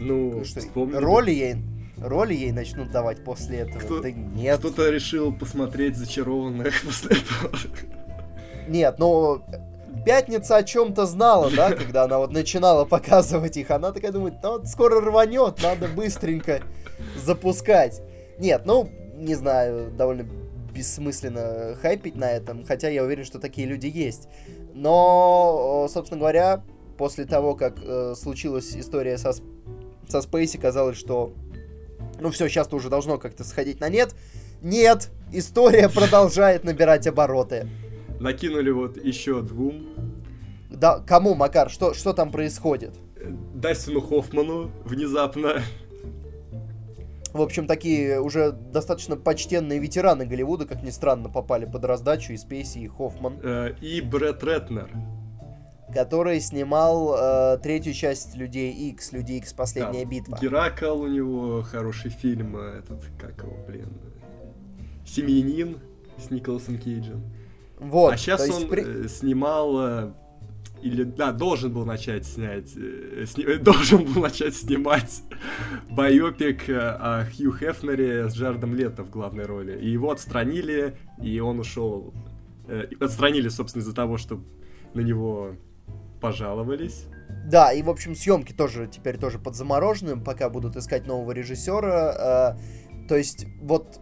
Ну, 0.00 0.44
что, 0.44 0.60
вспомни... 0.60 0.94
роли 0.94 1.30
ей 1.30 1.56
роли 2.00 2.34
ей 2.34 2.52
начнут 2.52 2.90
давать 2.90 3.24
после 3.24 3.58
этого. 3.58 3.80
Кто, 3.80 4.00
да 4.00 4.10
нет. 4.10 4.58
Кто-то 4.58 4.90
решил 4.90 5.32
посмотреть 5.32 5.96
зачарованных 5.96 6.82
после 6.84 7.16
этого. 7.16 7.56
Нет, 8.68 8.98
но 8.98 9.44
пятница 10.04 10.56
о 10.56 10.62
чем-то 10.62 11.06
знала, 11.06 11.50
да, 11.50 11.72
когда 11.72 12.04
она 12.04 12.18
вот 12.18 12.32
начинала 12.32 12.84
показывать 12.84 13.56
их. 13.56 13.70
Она 13.70 13.92
такая 13.92 14.12
думает, 14.12 14.34
ну 14.42 14.52
вот 14.52 14.66
скоро 14.66 15.00
рванет, 15.00 15.62
надо 15.62 15.88
быстренько 15.88 16.62
запускать. 17.16 18.02
Нет, 18.38 18.62
ну, 18.64 18.88
не 19.16 19.34
знаю, 19.34 19.90
довольно 19.90 20.26
бессмысленно 20.72 21.76
хайпить 21.80 22.16
на 22.16 22.30
этом, 22.30 22.64
хотя 22.64 22.88
я 22.88 23.02
уверен, 23.02 23.24
что 23.24 23.38
такие 23.38 23.66
люди 23.66 23.86
есть. 23.86 24.28
Но, 24.74 25.88
собственно 25.90 26.20
говоря, 26.20 26.62
после 26.96 27.24
того, 27.24 27.54
как 27.54 27.78
э, 27.82 28.14
случилась 28.16 28.76
история 28.76 29.18
со, 29.18 29.32
со 30.08 30.20
Спейси, 30.20 30.56
казалось, 30.56 30.96
что 30.96 31.32
ну 32.20 32.30
все, 32.30 32.48
сейчас-то 32.48 32.76
уже 32.76 32.88
должно 32.88 33.18
как-то 33.18 33.44
сходить 33.44 33.80
на 33.80 33.88
нет. 33.88 34.14
Нет, 34.62 35.10
история 35.32 35.88
продолжает 35.94 36.64
набирать 36.64 37.06
обороты. 37.06 37.68
Накинули 38.20 38.70
вот 38.70 39.02
еще 39.02 39.42
двум. 39.42 39.88
Да, 40.70 41.00
кому, 41.06 41.34
Макар, 41.34 41.70
что, 41.70 41.94
что 41.94 42.12
там 42.12 42.30
происходит? 42.30 42.94
Дастину 43.54 44.00
Хоффману 44.00 44.70
внезапно. 44.84 45.62
В 47.32 47.42
общем, 47.42 47.66
такие 47.66 48.20
уже 48.20 48.52
достаточно 48.52 49.16
почтенные 49.16 49.78
ветераны 49.78 50.24
Голливуда, 50.24 50.66
как 50.66 50.82
ни 50.82 50.90
странно, 50.90 51.28
попали 51.28 51.66
под 51.66 51.84
раздачу 51.84 52.32
и 52.32 52.36
Спейси, 52.36 52.78
и 52.78 52.88
Хоффман. 52.88 53.38
Э, 53.42 53.74
и 53.80 54.00
Брэд 54.00 54.42
Ретнер. 54.42 54.90
Который 55.94 56.40
снимал 56.40 57.14
э, 57.16 57.58
третью 57.62 57.94
часть 57.94 58.36
Людей 58.36 58.72
X, 58.90 59.12
Людей 59.12 59.38
X 59.38 59.52
Последняя 59.54 60.04
Да, 60.04 60.10
битва. 60.10 60.38
Геракл 60.40 61.00
у 61.00 61.06
него 61.06 61.62
хороший 61.62 62.10
фильм, 62.10 62.56
э, 62.56 62.80
этот, 62.80 63.04
как 63.18 63.38
его, 63.42 63.56
блин, 63.66 63.88
Семьянин 65.06 65.78
с 66.18 66.30
Николасом 66.30 66.78
Кейджем. 66.78 67.22
Вот. 67.78 68.12
а 68.12 68.16
сейчас 68.16 68.48
он 68.50 68.68
при- 68.68 69.04
э, 69.04 69.08
снимал 69.08 69.78
э, 69.80 70.12
или 70.82 71.04
да 71.04 71.30
должен 71.32 71.72
был 71.72 71.86
начать 71.86 72.26
снять 72.26 72.72
э, 72.76 73.24
сни- 73.26 73.44
э, 73.44 73.58
должен 73.62 74.04
был 74.04 74.20
начать 74.20 74.54
снимать 74.56 75.22
байопик 75.88 76.68
о 76.68 77.24
Хью 77.24 77.52
Хефнере 77.52 78.28
с 78.28 78.34
Джардом 78.34 78.74
Лето 78.74 79.04
в 79.04 79.10
главной 79.10 79.46
роли 79.46 79.78
и 79.78 79.88
его 79.88 80.10
отстранили 80.10 80.96
и 81.22 81.38
он 81.38 81.60
ушел 81.60 82.12
отстранили 83.00 83.48
собственно 83.48 83.82
из-за 83.82 83.94
того 83.94 84.18
что 84.18 84.42
на 84.94 85.00
него 85.00 85.52
пожаловались 86.20 87.06
Да, 87.46 87.72
и, 87.72 87.82
в 87.82 87.90
общем, 87.90 88.14
съемки 88.14 88.52
тоже 88.52 88.88
теперь 88.88 89.16
тоже 89.18 89.38
под 89.38 89.54
замороженным, 89.54 90.22
пока 90.22 90.50
будут 90.50 90.76
искать 90.76 91.06
нового 91.06 91.32
режиссера. 91.32 92.56
Э, 92.56 93.06
то 93.08 93.16
есть, 93.16 93.46
вот 93.62 94.00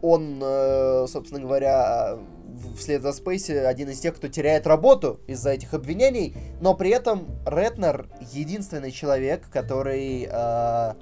он, 0.00 0.40
э, 0.42 1.06
собственно 1.08 1.40
говоря, 1.40 2.18
в- 2.46 2.76
вслед 2.76 3.02
за 3.02 3.12
Спейси 3.12 3.52
один 3.52 3.88
из 3.88 3.98
тех, 3.98 4.14
кто 4.14 4.28
теряет 4.28 4.66
работу 4.66 5.20
из-за 5.26 5.50
этих 5.50 5.74
обвинений, 5.74 6.36
но 6.60 6.74
при 6.74 6.90
этом 6.90 7.26
Ретнер 7.46 8.06
единственный 8.32 8.92
человек, 8.92 9.48
который 9.50 10.28
э, 10.30 10.92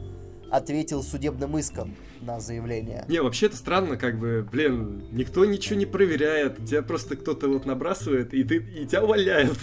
ответил 0.51 1.03
судебным 1.03 1.59
иском 1.59 1.95
на 2.23 2.41
заявление. 2.41 3.05
не 3.09 3.21
вообще 3.21 3.47
это 3.47 3.57
странно 3.57 3.97
как 3.97 4.19
бы 4.19 4.47
блин 4.51 5.05
никто 5.13 5.45
ничего 5.45 5.79
не 5.79 5.87
проверяет 5.87 6.65
тебя 6.67 6.83
просто 6.83 7.17
кто-то 7.17 7.49
вот 7.49 7.67
набрасывает 7.67 8.33
и 8.35 8.45
ты 8.45 8.57
и 8.57 8.87
тебя 8.87 9.03
увольняют 9.03 9.59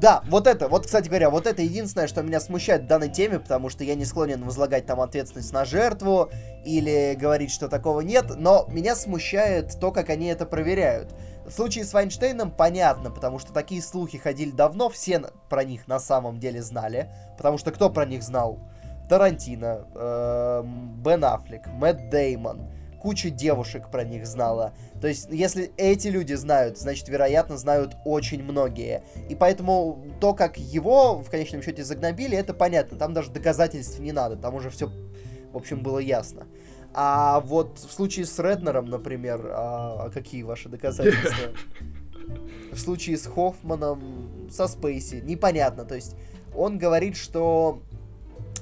Да, 0.00 0.22
вот 0.28 0.46
это, 0.46 0.68
вот, 0.68 0.84
кстати 0.84 1.08
говоря, 1.08 1.30
вот 1.30 1.46
это 1.46 1.62
единственное, 1.62 2.06
что 2.06 2.22
меня 2.22 2.38
смущает 2.38 2.82
в 2.82 2.86
данной 2.86 3.08
теме, 3.08 3.38
потому 3.38 3.70
что 3.70 3.82
я 3.82 3.94
не 3.94 4.04
склонен 4.04 4.44
возлагать 4.44 4.84
там 4.84 5.00
ответственность 5.00 5.54
на 5.54 5.64
жертву 5.64 6.30
или 6.66 7.16
говорить, 7.18 7.50
что 7.50 7.68
такого 7.68 8.02
нет, 8.02 8.26
но 8.36 8.66
меня 8.68 8.94
смущает 8.94 9.78
то, 9.80 9.92
как 9.92 10.10
они 10.10 10.26
это 10.26 10.44
проверяют. 10.44 11.14
В 11.46 11.50
случае 11.50 11.84
с 11.84 11.94
Вайнштейном 11.94 12.50
понятно, 12.50 13.10
потому 13.10 13.38
что 13.38 13.52
такие 13.54 13.80
слухи 13.80 14.18
ходили 14.18 14.50
давно, 14.50 14.90
все 14.90 15.22
про 15.48 15.64
них 15.64 15.86
на 15.86 15.98
самом 15.98 16.40
деле 16.40 16.60
знали, 16.60 17.08
потому 17.38 17.56
что 17.56 17.70
кто 17.70 17.88
про 17.88 18.04
них 18.04 18.22
знал? 18.22 18.58
Тарантино, 19.08 19.86
эм, 19.94 21.02
Бен 21.02 21.24
Аффлек, 21.24 21.66
Мэтт 21.66 22.10
Деймон, 22.10 22.70
куча 23.00 23.30
девушек 23.30 23.90
про 23.90 24.04
них 24.04 24.26
знала. 24.26 24.72
То 25.00 25.06
есть, 25.06 25.28
если 25.30 25.70
эти 25.76 26.08
люди 26.08 26.34
знают, 26.34 26.78
значит, 26.78 27.08
вероятно, 27.08 27.56
знают 27.56 27.96
очень 28.04 28.42
многие. 28.42 29.04
И 29.28 29.34
поэтому 29.34 30.04
то, 30.20 30.34
как 30.34 30.58
его 30.58 31.18
в 31.18 31.30
конечном 31.30 31.62
счете 31.62 31.84
загнобили, 31.84 32.36
это 32.36 32.52
понятно. 32.52 32.98
Там 32.98 33.14
даже 33.14 33.30
доказательств 33.30 34.00
не 34.00 34.12
надо. 34.12 34.36
Там 34.36 34.54
уже 34.54 34.70
все, 34.70 34.90
в 35.52 35.56
общем, 35.56 35.82
было 35.82 35.98
ясно. 35.98 36.46
А 36.94 37.40
вот 37.40 37.78
в 37.78 37.92
случае 37.92 38.24
с 38.26 38.38
Реднером, 38.38 38.86
например, 38.86 39.52
а, 39.52 40.06
а 40.06 40.10
какие 40.10 40.42
ваши 40.42 40.68
доказательства? 40.68 41.52
В 42.72 42.78
случае 42.78 43.18
с 43.18 43.26
Хоффманом, 43.26 44.48
со 44.50 44.66
Спейси, 44.66 45.22
непонятно. 45.24 45.84
То 45.84 45.94
есть 45.94 46.16
он 46.56 46.76
говорит, 46.76 47.16
что 47.16 47.82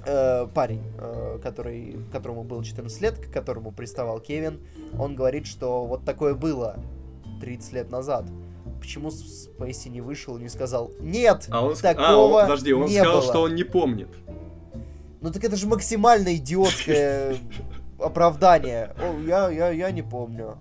э, 0.05 0.47
парень, 0.55 0.83
э, 0.99 1.39
который, 1.43 1.97
которому 2.13 2.43
было 2.45 2.65
14 2.65 3.01
лет, 3.01 3.19
к 3.19 3.33
которому 3.33 3.73
приставал 3.73 4.21
Кевин, 4.21 4.61
он 4.99 5.15
говорит, 5.15 5.47
что 5.47 5.85
вот 5.87 6.05
такое 6.05 6.35
было 6.35 6.77
30 7.41 7.73
лет 7.73 7.91
назад. 7.91 8.27
Почему 8.81 9.11
Спейси 9.11 9.89
не 9.89 10.01
вышел 10.01 10.37
и 10.37 10.43
не 10.43 10.49
сказал 10.49 10.91
«Нет, 11.01 11.49
а 11.51 11.65
он 11.65 11.73
ск- 11.73 11.83
такого 11.83 12.41
а, 12.41 12.45
он- 12.45 12.49
подожди 12.51 12.73
он 12.73 12.87
не 12.87 12.99
сказал 12.99 13.21
было». 13.21 13.31
что 13.31 13.43
он 13.43 13.55
не 13.55 13.65
помнит 13.65 14.09
Ну 15.23 15.31
так 15.33 15.43
это 15.43 15.57
же 15.57 15.67
максимально 15.67 16.37
идиотское 16.37 17.37
оправдание. 17.99 18.95
О, 18.99 19.21
я, 19.27 19.49
я, 19.51 19.71
я 19.71 19.91
не 19.91 20.03
помню. 20.03 20.59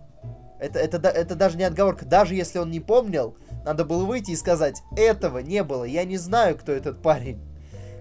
Это, 0.60 0.80
это, 0.80 1.10
это 1.10 1.36
даже 1.36 1.58
не 1.58 1.66
отговорка. 1.66 2.06
Даже 2.06 2.36
если 2.36 2.60
он 2.60 2.72
не 2.72 2.80
помнил, 2.80 3.36
надо 3.66 3.84
было 3.84 4.06
выйти 4.06 4.32
и 4.32 4.36
сказать, 4.38 4.82
этого 4.96 5.40
не 5.40 5.64
было, 5.64 5.84
я 5.84 6.06
не 6.06 6.18
знаю, 6.18 6.58
кто 6.58 6.72
этот 6.72 7.02
парень. 7.02 7.42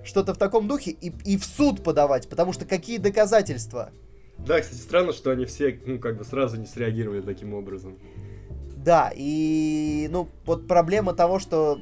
Что-то 0.04 0.34
в 0.34 0.38
таком 0.38 0.68
духе 0.68 0.90
и, 0.90 1.12
и 1.24 1.36
в 1.36 1.44
суд 1.44 1.82
подавать, 1.82 2.28
потому 2.28 2.52
что 2.52 2.64
какие 2.64 2.98
доказательства? 2.98 3.90
Да, 4.38 4.60
кстати, 4.60 4.80
странно, 4.80 5.12
что 5.12 5.30
они 5.30 5.44
все, 5.44 5.78
ну, 5.86 5.98
как 5.98 6.16
бы 6.16 6.24
сразу 6.24 6.56
не 6.56 6.66
среагировали 6.66 7.20
таким 7.20 7.54
образом. 7.54 7.98
Да, 8.76 9.12
и, 9.14 10.08
ну, 10.10 10.28
вот 10.44 10.66
проблема 10.66 11.14
того, 11.14 11.38
что, 11.38 11.78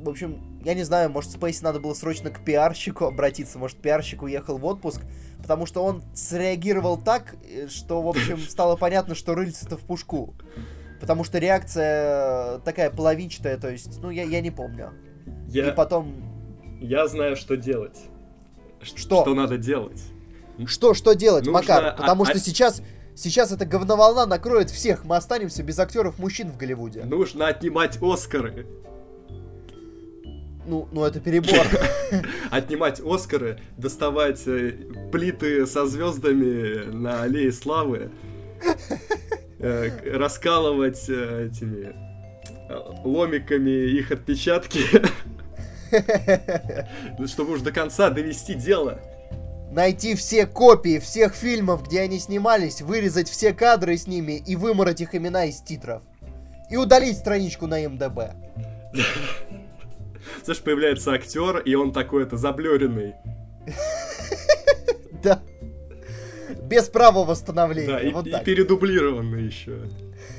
в 0.00 0.08
общем, 0.08 0.60
я 0.64 0.74
не 0.74 0.84
знаю, 0.84 1.10
может, 1.10 1.32
Спейси 1.32 1.64
надо 1.64 1.80
было 1.80 1.94
срочно 1.94 2.30
к 2.30 2.44
пиарщику 2.44 3.06
обратиться, 3.06 3.58
может, 3.58 3.78
пиарщик 3.78 4.22
уехал 4.22 4.58
в 4.58 4.64
отпуск, 4.64 5.02
потому 5.38 5.66
что 5.66 5.82
он 5.82 6.04
среагировал 6.14 6.96
так, 6.96 7.34
что, 7.68 8.00
в 8.00 8.08
общем, 8.08 8.38
стало 8.48 8.76
понятно, 8.76 9.16
что 9.16 9.34
рыльце-то 9.34 9.76
в 9.76 9.80
пушку. 9.80 10.34
Потому 11.00 11.24
что 11.24 11.38
реакция 11.38 12.60
такая 12.60 12.88
половинчатая, 12.90 13.56
то 13.56 13.68
есть, 13.68 14.00
ну, 14.00 14.10
я, 14.10 14.22
я 14.22 14.40
не 14.40 14.52
помню. 14.52 14.92
Я, 15.48 15.70
И 15.70 15.74
потом, 15.74 16.31
я 16.82 17.06
знаю, 17.06 17.36
что 17.36 17.56
делать. 17.56 17.98
Что? 18.82 19.22
Что 19.22 19.34
надо 19.34 19.56
делать. 19.56 20.02
что, 20.66 20.94
что 20.94 21.14
делать, 21.14 21.46
Нужно 21.46 21.60
Макар? 21.60 21.84
а- 21.86 21.92
Потому 21.92 22.24
а- 22.24 22.26
что 22.26 22.38
сейчас, 22.38 22.82
сейчас 23.14 23.52
эта 23.52 23.64
говноволна 23.64 24.26
накроет 24.26 24.70
всех, 24.70 25.04
мы 25.04 25.16
останемся 25.16 25.62
без 25.62 25.78
актеров 25.78 26.18
мужчин 26.18 26.50
в 26.50 26.56
Голливуде. 26.56 27.04
Нужно 27.04 27.46
отнимать 27.46 27.98
Оскары. 28.02 28.66
Ну, 30.66 30.88
ну 30.92 31.04
это 31.04 31.20
перебор. 31.20 31.66
Отнимать 32.50 33.00
Оскары, 33.00 33.58
доставать 33.76 34.42
э, 34.46 34.72
плиты 35.10 35.66
со 35.66 35.86
звездами 35.86 36.84
на 36.92 37.22
Аллее 37.22 37.52
Славы, 37.52 38.10
э, 39.58 40.16
раскалывать 40.16 41.08
э, 41.08 41.48
этими 41.48 41.94
ломиками 43.04 43.70
их 43.70 44.10
отпечатки, 44.12 44.80
чтобы 47.26 47.52
уж 47.52 47.60
до 47.60 47.72
конца 47.72 48.10
довести 48.10 48.54
дело. 48.54 49.00
найти 49.70 50.14
все 50.14 50.46
копии 50.46 50.98
всех 50.98 51.34
фильмов, 51.34 51.84
где 51.86 52.00
они 52.02 52.18
снимались, 52.18 52.82
вырезать 52.82 53.28
все 53.28 53.52
кадры 53.52 53.96
с 53.96 54.06
ними 54.06 54.42
и 54.46 54.56
вымороть 54.56 55.00
их 55.00 55.14
имена 55.14 55.46
из 55.46 55.60
титров. 55.60 56.02
И 56.70 56.76
удалить 56.76 57.18
страничку 57.18 57.66
на 57.66 57.76
МДБ. 57.88 58.34
Знаешь, 60.44 60.60
появляется 60.62 61.12
актер, 61.12 61.58
и 61.58 61.74
он 61.74 61.92
такой 61.92 62.24
это 62.24 62.36
заблюренный. 62.36 63.14
Да. 65.22 65.40
Без 66.64 66.88
права 66.88 67.24
восстановления. 67.24 67.92
Да, 67.92 68.00
и, 68.00 68.10
вот 68.10 68.26
и 68.26 68.34
передублированный 68.44 69.44
еще. 69.44 69.82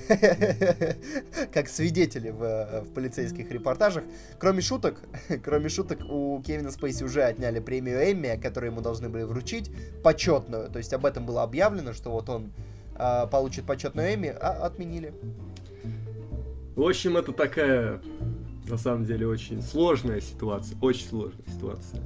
Как 1.53 1.69
свидетели 1.69 2.29
в, 2.29 2.43
э, 2.43 2.81
в 2.81 2.93
полицейских 2.93 3.51
репортажах. 3.51 4.03
Кроме 4.39 4.61
шуток, 4.61 5.01
кроме 5.43 5.69
шуток, 5.69 5.99
у 6.09 6.41
Кевина 6.41 6.71
Спейси 6.71 7.03
уже 7.03 7.23
отняли 7.23 7.59
премию 7.59 8.11
Эмми, 8.11 8.39
которую 8.41 8.71
ему 8.71 8.81
должны 8.81 9.09
были 9.09 9.23
вручить, 9.23 9.71
почетную. 10.03 10.69
То 10.69 10.77
есть 10.79 10.93
об 10.93 11.05
этом 11.05 11.25
было 11.25 11.43
объявлено, 11.43 11.93
что 11.93 12.11
вот 12.11 12.29
он 12.29 12.51
а, 12.95 13.27
получит 13.27 13.65
почетную 13.65 14.13
Эмми, 14.13 14.29
а 14.29 14.65
отменили. 14.65 15.13
В 16.75 16.81
общем, 16.81 17.17
это 17.17 17.31
такая, 17.31 18.01
на 18.67 18.77
самом 18.77 19.05
деле, 19.05 19.27
очень 19.27 19.61
сложная 19.61 20.21
ситуация. 20.21 20.77
Очень 20.81 21.07
сложная 21.07 21.47
ситуация. 21.47 22.01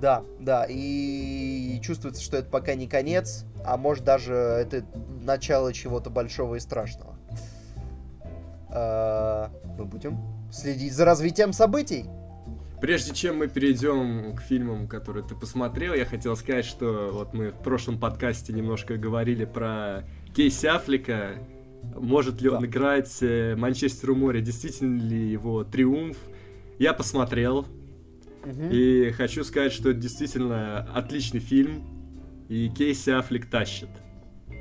Да, 0.00 0.22
да, 0.38 0.66
и 0.68 1.80
чувствуется, 1.82 2.22
что 2.22 2.36
это 2.36 2.50
пока 2.50 2.74
не 2.74 2.86
конец, 2.86 3.44
а 3.66 3.76
может 3.76 4.04
даже 4.04 4.32
это 4.32 4.84
начало 5.22 5.72
чего-то 5.72 6.08
большого 6.10 6.54
и 6.56 6.60
страшного. 6.60 7.16
А, 8.70 9.50
Мы 9.78 9.84
будем 9.84 10.18
следить 10.52 10.92
за 10.94 11.04
развитием 11.04 11.52
событий. 11.52 12.06
Прежде 12.80 13.14
чем 13.14 13.38
мы 13.38 13.48
перейдем 13.48 14.36
к 14.36 14.42
фильмам, 14.42 14.86
которые 14.86 15.24
ты 15.26 15.34
посмотрел, 15.34 15.94
я 15.94 16.04
хотел 16.04 16.36
сказать, 16.36 16.64
что 16.66 17.10
вот 17.12 17.32
мы 17.32 17.50
в 17.50 17.58
прошлом 17.62 17.98
подкасте 17.98 18.52
немножко 18.52 18.96
говорили 18.96 19.44
про 19.46 20.04
Кейси 20.34 20.66
Аффлека. 20.66 21.36
Может 21.94 22.42
ли 22.42 22.48
он 22.50 22.60
Да. 22.60 22.66
играть 22.66 23.16
э, 23.22 23.54
Манчестеру 23.56 24.14
море? 24.14 24.40
Действительно 24.42 25.00
ли 25.00 25.30
его 25.30 25.64
триумф? 25.64 26.18
Я 26.78 26.92
посмотрел, 26.92 27.64
Мгм. 28.44 28.68
и 28.70 29.10
хочу 29.12 29.42
сказать, 29.44 29.72
что 29.72 29.90
это 29.90 30.00
действительно 30.00 30.80
отличный 30.94 31.40
фильм. 31.40 31.82
И 32.48 32.68
Кейси 32.68 33.10
Аффлек 33.10 33.46
тащит. 33.46 33.90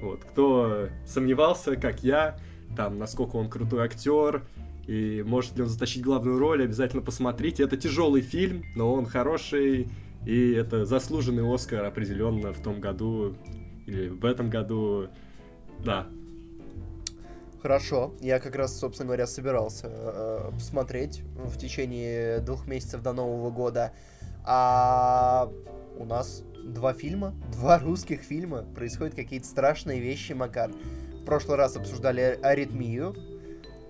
Вот, 0.01 0.23
кто 0.23 0.89
сомневался, 1.05 1.75
как 1.75 2.03
я, 2.03 2.37
там, 2.75 2.97
насколько 2.97 3.37
он 3.37 3.49
крутой 3.49 3.85
актер, 3.85 4.43
и 4.87 5.23
может 5.25 5.55
ли 5.55 5.63
он 5.63 5.69
затащить 5.69 6.03
главную 6.03 6.37
роль, 6.37 6.63
обязательно 6.63 7.01
посмотрите. 7.01 7.63
Это 7.63 7.77
тяжелый 7.77 8.21
фильм, 8.21 8.63
но 8.75 8.93
он 8.93 9.05
хороший, 9.05 9.89
и 10.25 10.51
это 10.51 10.85
заслуженный 10.85 11.51
Оскар 11.51 11.83
определенно 11.85 12.53
в 12.53 12.61
том 12.61 12.79
году 12.79 13.35
или 13.87 14.09
в 14.09 14.25
этом 14.25 14.49
году. 14.49 15.07
Да. 15.83 16.07
Хорошо. 17.61 18.13
Я 18.21 18.39
как 18.39 18.55
раз, 18.55 18.77
собственно 18.77 19.07
говоря, 19.07 19.25
собирался 19.25 19.87
э, 19.89 20.51
посмотреть 20.53 21.23
в 21.35 21.57
течение 21.57 22.39
двух 22.39 22.67
месяцев 22.67 23.01
до 23.01 23.13
Нового 23.13 23.49
года. 23.49 23.91
А 24.43 25.51
у 25.97 26.05
нас 26.05 26.43
два 26.65 26.93
фильма, 26.93 27.33
два 27.51 27.79
русских 27.79 28.21
фильма. 28.21 28.63
Происходят 28.75 29.15
какие-то 29.15 29.47
страшные 29.47 29.99
вещи, 29.99 30.33
Макар. 30.33 30.71
В 31.21 31.25
прошлый 31.25 31.57
раз 31.57 31.75
обсуждали 31.75 32.39
аритмию. 32.41 33.15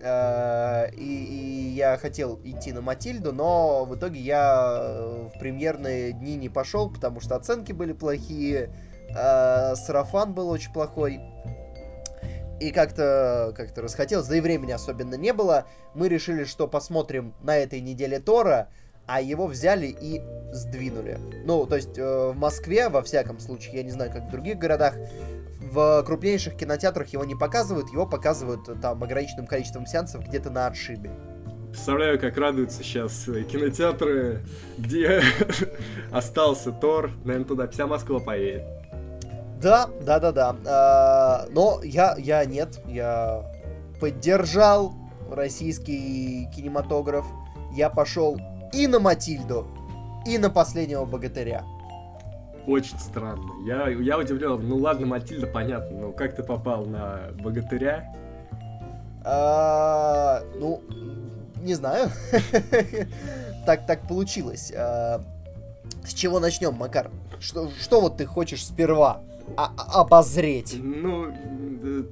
Э, 0.01 0.91
и, 0.91 1.25
и 1.25 1.69
я 1.73 1.97
хотел 1.97 2.39
идти 2.43 2.71
на 2.71 2.81
Матильду, 2.81 3.33
но 3.33 3.85
в 3.85 3.95
итоге 3.95 4.19
я 4.19 5.29
в 5.33 5.39
премьерные 5.39 6.11
дни 6.11 6.35
не 6.35 6.49
пошел, 6.49 6.91
потому 6.91 7.19
что 7.21 7.35
оценки 7.35 7.71
были 7.71 7.93
плохие, 7.93 8.69
э, 9.09 9.75
сарафан 9.75 10.33
был 10.33 10.49
очень 10.49 10.71
плохой. 10.71 11.19
И 12.59 12.71
как-то 12.71 13.53
как 13.55 13.77
расхотелось, 13.77 14.27
да 14.27 14.37
и 14.37 14.41
времени 14.41 14.71
особенно 14.71 15.15
не 15.15 15.33
было. 15.33 15.65
Мы 15.93 16.07
решили, 16.07 16.45
что 16.45 16.67
посмотрим 16.67 17.33
на 17.41 17.57
этой 17.57 17.81
неделе 17.81 18.19
Тора, 18.19 18.69
а 19.07 19.21
его 19.21 19.47
взяли 19.47 19.87
и 19.87 20.21
сдвинули. 20.51 21.19
Ну, 21.45 21.65
то 21.65 21.75
есть 21.75 21.97
э, 21.97 22.29
в 22.29 22.35
Москве, 22.35 22.89
во 22.89 23.01
всяком 23.01 23.39
случае, 23.39 23.77
я 23.77 23.83
не 23.83 23.91
знаю, 23.91 24.11
как 24.11 24.27
в 24.27 24.31
других 24.31 24.57
городах, 24.57 24.95
в 25.59 26.03
крупнейших 26.03 26.55
кинотеатрах 26.55 27.09
его 27.09 27.25
не 27.25 27.35
показывают, 27.35 27.89
его 27.91 28.05
показывают 28.05 28.67
э, 28.69 28.75
там 28.75 29.03
ограниченным 29.03 29.47
количеством 29.47 29.85
сеансов 29.85 30.25
где-то 30.27 30.49
на 30.49 30.67
отшибе. 30.67 31.11
Представляю, 31.69 32.19
как 32.19 32.37
радуются 32.37 32.83
сейчас 32.83 33.27
э, 33.27 33.43
кинотеатры, 33.43 34.43
где 34.77 35.21
остался 36.11 36.71
Тор, 36.71 37.11
наверное, 37.23 37.47
туда 37.47 37.67
вся 37.67 37.85
Москва 37.85 38.19
поедет. 38.19 38.63
Да, 39.61 39.89
да, 40.01 40.19
да, 40.19 40.31
да. 40.31 41.47
Но 41.51 41.79
я, 41.83 42.15
я 42.17 42.45
нет, 42.45 42.81
я 42.87 43.51
поддержал 43.99 44.93
российский 45.31 46.47
кинематограф. 46.55 47.25
Я 47.73 47.89
пошел 47.89 48.37
и 48.75 48.87
на 48.87 48.99
Матильду, 48.99 49.67
и 50.25 50.37
на 50.37 50.49
последнего 50.49 51.05
богатыря. 51.05 51.63
Очень 52.67 52.99
странно. 52.99 53.51
Я, 53.65 53.87
я 53.89 54.17
удивлен. 54.17 54.67
Ну 54.67 54.77
ладно, 54.77 55.05
Матильда, 55.05 55.47
понятно, 55.47 55.97
но 55.97 56.11
как 56.11 56.35
ты 56.35 56.43
попал 56.43 56.85
на 56.85 57.31
богатыря? 57.39 58.13
А, 59.23 60.41
ну, 60.55 60.81
не 61.61 61.75
знаю. 61.75 62.09
так, 63.65 63.85
так 63.85 64.07
получилось. 64.07 64.73
А, 64.75 65.21
с 66.03 66.13
чего 66.13 66.39
начнем, 66.39 66.73
Макар? 66.73 67.11
Что, 67.39 67.69
что 67.79 68.01
вот 68.01 68.17
ты 68.17 68.25
хочешь 68.25 68.65
сперва 68.65 69.21
обозреть? 69.55 70.75
Ну, 70.79 71.27
э, 71.27 72.03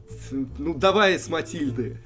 ну, 0.58 0.73
давай 0.76 1.17
с 1.17 1.28
Матильды. 1.30 1.97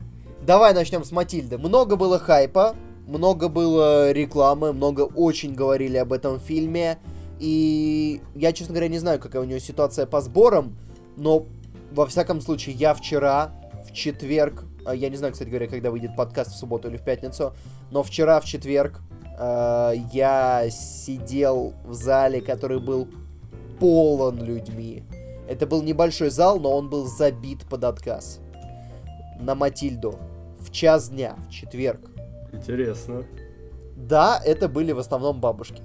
Давай 0.41 0.73
начнем 0.73 1.03
с 1.03 1.11
Матильды. 1.11 1.57
Много 1.57 1.97
было 1.97 2.17
хайпа, 2.17 2.75
много 3.07 3.47
было 3.47 4.11
рекламы, 4.11 4.73
много 4.73 5.01
очень 5.01 5.55
говорили 5.55 5.97
об 5.97 6.13
этом 6.13 6.39
фильме. 6.39 6.99
И 7.39 8.21
я, 8.35 8.51
честно 8.51 8.73
говоря, 8.73 8.89
не 8.89 8.99
знаю, 8.99 9.19
какая 9.19 9.41
у 9.41 9.45
нее 9.45 9.59
ситуация 9.59 10.05
по 10.05 10.21
сборам, 10.21 10.77
но 11.15 11.45
во 11.91 12.05
всяком 12.05 12.41
случае 12.41 12.75
я 12.75 12.93
вчера, 12.93 13.51
в 13.87 13.93
четверг, 13.93 14.65
а, 14.85 14.93
я 14.93 15.09
не 15.09 15.15
знаю, 15.15 15.33
кстати 15.33 15.49
говоря, 15.49 15.67
когда 15.67 15.91
выйдет 15.91 16.15
подкаст 16.15 16.51
в 16.51 16.57
субботу 16.57 16.89
или 16.89 16.97
в 16.97 17.03
пятницу, 17.03 17.53
но 17.91 18.03
вчера 18.03 18.39
в 18.39 18.45
четверг 18.45 18.99
э, 19.39 19.93
я 20.11 20.67
сидел 20.69 21.73
в 21.85 21.93
зале, 21.93 22.41
который 22.41 22.79
был 22.79 23.07
полон 23.79 24.43
людьми. 24.43 25.03
Это 25.47 25.65
был 25.65 25.81
небольшой 25.81 26.29
зал, 26.29 26.59
но 26.59 26.75
он 26.75 26.89
был 26.89 27.05
забит 27.05 27.65
под 27.69 27.83
отказ. 27.85 28.39
На 29.39 29.55
Матильду. 29.55 30.19
В 30.59 30.71
час 30.71 31.09
дня, 31.09 31.35
в 31.47 31.51
четверг. 31.51 32.16
Интересно. 32.51 33.23
Да, 33.95 34.39
это 34.43 34.69
были 34.69 34.91
в 34.91 34.99
основном 34.99 35.39
бабушки. 35.39 35.81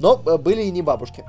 Но 0.00 0.20
э, 0.26 0.36
были 0.36 0.62
и 0.62 0.70
не 0.70 0.82
бабушки. 0.82 1.24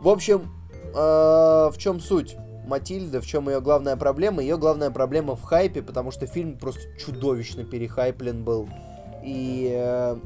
В 0.00 0.08
общем, 0.08 0.52
э, 0.94 0.94
в 0.94 1.74
чем 1.78 2.00
суть 2.00 2.36
Матильды, 2.66 3.20
в 3.20 3.26
чем 3.26 3.48
ее 3.48 3.60
главная 3.60 3.96
проблема? 3.96 4.42
Ее 4.42 4.56
главная 4.56 4.90
проблема 4.90 5.36
в 5.36 5.42
хайпе, 5.42 5.82
потому 5.82 6.10
что 6.10 6.26
фильм 6.26 6.58
просто 6.58 6.82
чудовищно 6.98 7.64
перехайплен 7.64 8.44
был. 8.44 8.68
И 9.22 9.72
э, 9.72 10.16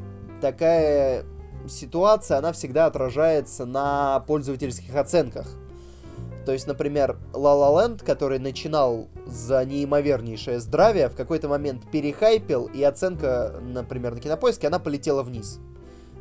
такая 0.40 1.25
ситуация, 1.68 2.38
она 2.38 2.53
всегда 2.53 2.87
отражается 2.87 3.66
на 3.66 4.20
пользовательских 4.20 4.94
оценках. 4.94 5.46
То 6.46 6.52
есть, 6.52 6.68
например, 6.68 7.18
La 7.32 7.54
La 7.54 7.74
Land, 7.74 8.04
который 8.04 8.38
начинал 8.38 9.09
за 9.26 9.64
неимовернейшее 9.64 10.61
здравие, 10.61 11.09
в 11.09 11.16
какой-то 11.16 11.48
момент 11.48 11.90
перехайпил, 11.90 12.70
и 12.72 12.85
оценка, 12.85 13.56
например, 13.61 14.14
на 14.14 14.20
кинопоиске, 14.20 14.68
она 14.68 14.78
полетела 14.78 15.24
вниз. 15.24 15.59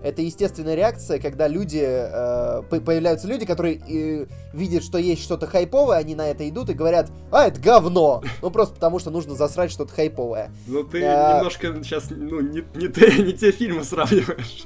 Это 0.02 0.24
естественная 0.24 0.76
реакция, 0.76 1.20
когда 1.20 1.48
люди, 1.48 1.82
э, 1.84 2.62
появляются 2.70 3.28
люди, 3.28 3.46
которые 3.46 3.78
э, 3.78 4.26
видят, 4.54 4.84
что 4.84 4.98
есть 4.98 5.24
что-то 5.24 5.48
хайповое, 5.48 5.98
они 5.98 6.16
на 6.16 6.28
это 6.28 6.48
идут 6.48 6.70
и 6.70 6.74
говорят, 6.74 7.10
а, 7.32 7.48
это 7.48 7.60
говно! 7.60 8.24
Ну, 8.42 8.52
просто 8.52 8.76
потому 8.76 9.00
что 9.00 9.10
нужно 9.10 9.36
засрать 9.36 9.72
что-то 9.72 9.94
хайповое. 9.94 10.52
Ну, 10.68 10.84
ты 10.84 11.04
а, 11.04 11.38
немножко 11.38 11.74
сейчас, 11.84 12.10
ну, 12.10 12.40
не, 12.40 12.64
не, 12.76 12.88
те, 12.88 13.24
не 13.24 13.34
те 13.34 13.52
фильмы 13.52 13.84
сравниваешь. 13.84 14.66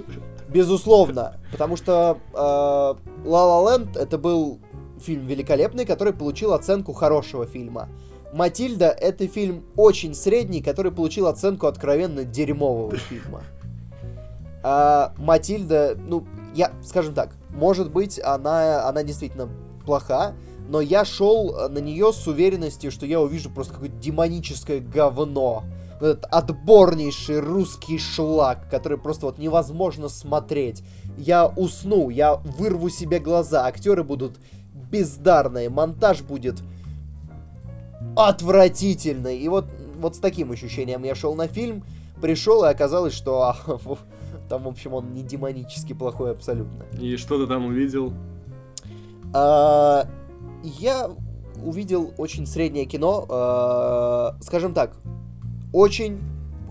Безусловно, 0.49 1.37
потому 1.51 1.77
что 1.77 2.17
э, 2.33 2.37
La 2.37 2.95
La 3.25 3.65
Land 3.65 3.97
это 3.97 4.17
был 4.17 4.59
фильм 4.99 5.25
великолепный, 5.25 5.85
который 5.85 6.13
получил 6.13 6.53
оценку 6.53 6.93
хорошего 6.93 7.45
фильма. 7.45 7.89
Матильда— 8.33 8.87
это 9.01 9.27
фильм 9.27 9.63
очень 9.75 10.13
средний, 10.13 10.61
который 10.61 10.91
получил 10.91 11.27
оценку 11.27 11.67
откровенно 11.67 12.23
дерьмового 12.23 12.95
фильма. 13.09 13.43
А 14.61 15.13
Матильда, 15.17 15.95
ну, 15.97 16.25
я, 16.53 16.71
скажем 16.83 17.13
так, 17.13 17.31
может 17.49 17.91
быть, 17.91 18.19
она, 18.21 18.87
она 18.87 19.03
действительно 19.03 19.49
плоха, 19.85 20.33
но 20.67 20.81
я 20.81 21.05
шел 21.05 21.69
на 21.69 21.79
нее 21.79 22.13
с 22.13 22.27
уверенностью, 22.27 22.91
что 22.91 23.05
я 23.05 23.19
увижу 23.19 23.49
просто 23.49 23.73
какое-то 23.73 23.95
демоническое 23.95 24.79
говно. 24.79 25.63
Этот 25.99 26.25
отборнейший 26.25 27.39
русский 27.39 27.97
шлак, 27.97 28.69
который 28.69 28.97
просто 28.97 29.25
вот 29.25 29.37
невозможно 29.37 30.07
смотреть. 30.07 30.83
Я 31.17 31.47
усну, 31.47 32.09
я 32.09 32.35
вырву 32.35 32.89
себе 32.89 33.19
глаза, 33.19 33.65
актеры 33.65 34.03
будут 34.03 34.37
бездарные, 34.91 35.69
монтаж 35.69 36.21
будет 36.21 36.61
отвратительный. 38.15 39.37
И 39.37 39.47
вот, 39.47 39.65
вот 39.99 40.15
с 40.15 40.19
таким 40.19 40.51
ощущением 40.51 41.03
я 41.03 41.15
шел 41.15 41.35
на 41.35 41.47
фильм, 41.47 41.83
пришел, 42.21 42.63
и 42.65 42.67
оказалось, 42.67 43.13
что 43.13 43.41
а, 43.43 43.57
там, 44.49 44.63
в 44.63 44.67
общем, 44.67 44.93
он 44.93 45.13
не 45.13 45.23
демонически 45.23 45.93
плохой 45.93 46.31
абсолютно. 46.31 46.85
И 46.99 47.17
что 47.17 47.39
ты 47.39 47.47
там 47.47 47.65
увидел? 47.65 48.13
А, 49.33 50.07
я 50.63 51.09
увидел 51.63 52.13
очень 52.17 52.45
среднее 52.45 52.85
кино. 52.85 53.25
А, 53.29 54.35
скажем 54.41 54.73
так, 54.73 54.95
очень 55.73 56.19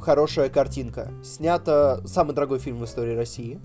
хорошая 0.01 0.49
картинка. 0.49 1.11
Снято 1.23 2.03
самый 2.07 2.35
дорогой 2.35 2.59
фильм 2.59 2.79
в 2.79 2.85
истории 2.85 3.15
России. 3.15 3.61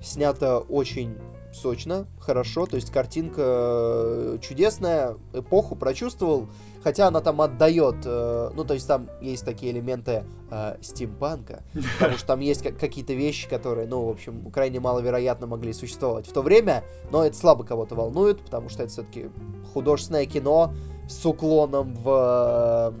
Снято 0.00 0.58
очень 0.58 1.16
сочно, 1.52 2.06
хорошо, 2.20 2.66
то 2.66 2.76
есть 2.76 2.90
картинка 2.90 3.42
э, 3.44 4.38
чудесная, 4.40 5.16
эпоху 5.32 5.76
прочувствовал, 5.76 6.48
хотя 6.82 7.08
она 7.08 7.20
там 7.20 7.40
отдает, 7.40 7.96
э, 8.04 8.50
ну, 8.54 8.64
то 8.64 8.74
есть 8.74 8.86
там 8.86 9.08
есть 9.20 9.44
такие 9.44 9.72
элементы 9.72 10.24
э, 10.50 10.76
стимпанка, 10.80 11.62
потому 11.98 12.18
что 12.18 12.26
там 12.26 12.40
есть 12.40 12.62
какие-то 12.62 13.14
вещи, 13.14 13.48
которые, 13.48 13.86
ну, 13.86 14.04
в 14.04 14.10
общем, 14.10 14.50
крайне 14.50 14.80
маловероятно 14.80 15.46
могли 15.46 15.72
существовать 15.72 16.26
в 16.26 16.32
то 16.32 16.42
время, 16.42 16.84
но 17.10 17.24
это 17.24 17.36
слабо 17.36 17.64
кого-то 17.64 17.94
волнует, 17.94 18.40
потому 18.40 18.68
что 18.68 18.82
это 18.82 18.92
все-таки 18.92 19.30
художественное 19.72 20.26
кино 20.26 20.74
с 21.08 21.24
уклоном 21.24 21.94
в, 21.94 22.94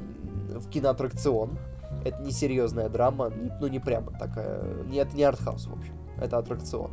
в 0.54 0.70
киноаттракцион. 0.70 1.58
Это 2.04 2.22
не 2.22 2.30
серьезная 2.30 2.88
драма, 2.88 3.30
ну, 3.60 3.66
не 3.66 3.80
прямо 3.80 4.12
такая, 4.18 4.62
не, 4.84 4.98
это 4.98 5.16
не 5.16 5.24
артхаус, 5.24 5.66
в 5.66 5.72
общем, 5.72 5.94
это 6.20 6.38
аттракцион. 6.38 6.90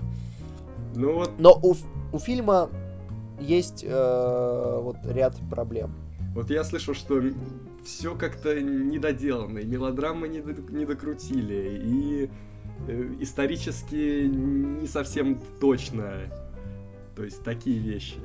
Ну 0.95 1.13
вот. 1.13 1.31
Но 1.37 1.59
у, 1.61 1.75
у 2.13 2.19
фильма 2.19 2.69
есть 3.39 3.83
э, 3.87 4.79
вот 4.81 4.97
ряд 5.05 5.35
проблем. 5.49 5.93
Вот 6.33 6.49
я 6.49 6.63
слышал, 6.63 6.93
что 6.93 7.21
все 7.85 8.15
как-то 8.15 8.59
недоделано, 8.59 9.59
и 9.59 9.65
мелодрамы 9.65 10.27
не, 10.27 10.39
не 10.73 10.85
докрутили, 10.85 11.79
и 11.83 12.29
э, 12.87 13.15
исторически 13.19 14.25
не 14.27 14.87
совсем 14.87 15.39
точно. 15.59 16.21
То 17.15 17.23
есть 17.23 17.43
такие 17.43 17.79
вещи. 17.79 18.17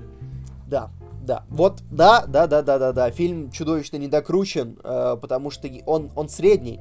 Да, 0.66 0.90
да. 1.20 1.44
Вот, 1.48 1.82
да, 1.90 2.24
да, 2.26 2.46
да, 2.46 2.62
да, 2.62 2.78
да, 2.78 2.92
да. 2.92 3.10
Фильм 3.10 3.50
чудовищно 3.50 3.96
недокручен, 3.96 4.78
э, 4.82 5.16
потому 5.20 5.50
что 5.50 5.68
он, 5.86 6.10
он 6.16 6.28
средний. 6.28 6.80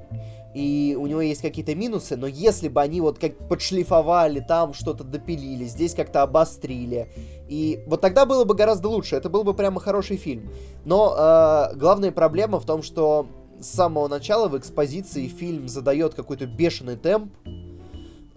И 0.56 0.98
у 1.00 1.06
него 1.06 1.22
есть 1.22 1.42
какие-то 1.42 1.76
минусы, 1.76 2.16
но 2.16 2.26
если 2.26 2.70
бы 2.70 2.82
они 2.82 3.02
вот 3.02 3.20
как 3.20 3.38
подшлифовали, 3.48 4.40
там 4.40 4.74
что-то 4.74 5.04
допилили, 5.04 5.66
здесь 5.66 5.94
как-то 5.94 6.24
обострили, 6.24 7.08
и 7.48 7.84
вот 7.86 8.02
тогда 8.02 8.26
было 8.26 8.46
бы 8.46 8.56
гораздо 8.56 8.90
лучше, 8.90 9.16
это 9.16 9.30
был 9.30 9.44
бы 9.44 9.54
прямо 9.54 9.80
хороший 9.80 10.18
фильм. 10.18 10.50
Но 10.86 11.16
э, 11.16 11.76
главная 11.76 12.12
проблема 12.12 12.60
в 12.60 12.66
том, 12.66 12.82
что 12.82 13.28
с 13.60 13.68
самого 13.68 14.08
начала 14.08 14.48
в 14.48 14.58
экспозиции 14.58 15.28
фильм 15.28 15.68
задает 15.68 16.16
какой-то 16.16 16.48
бешеный 16.48 16.96
темп, 16.96 17.32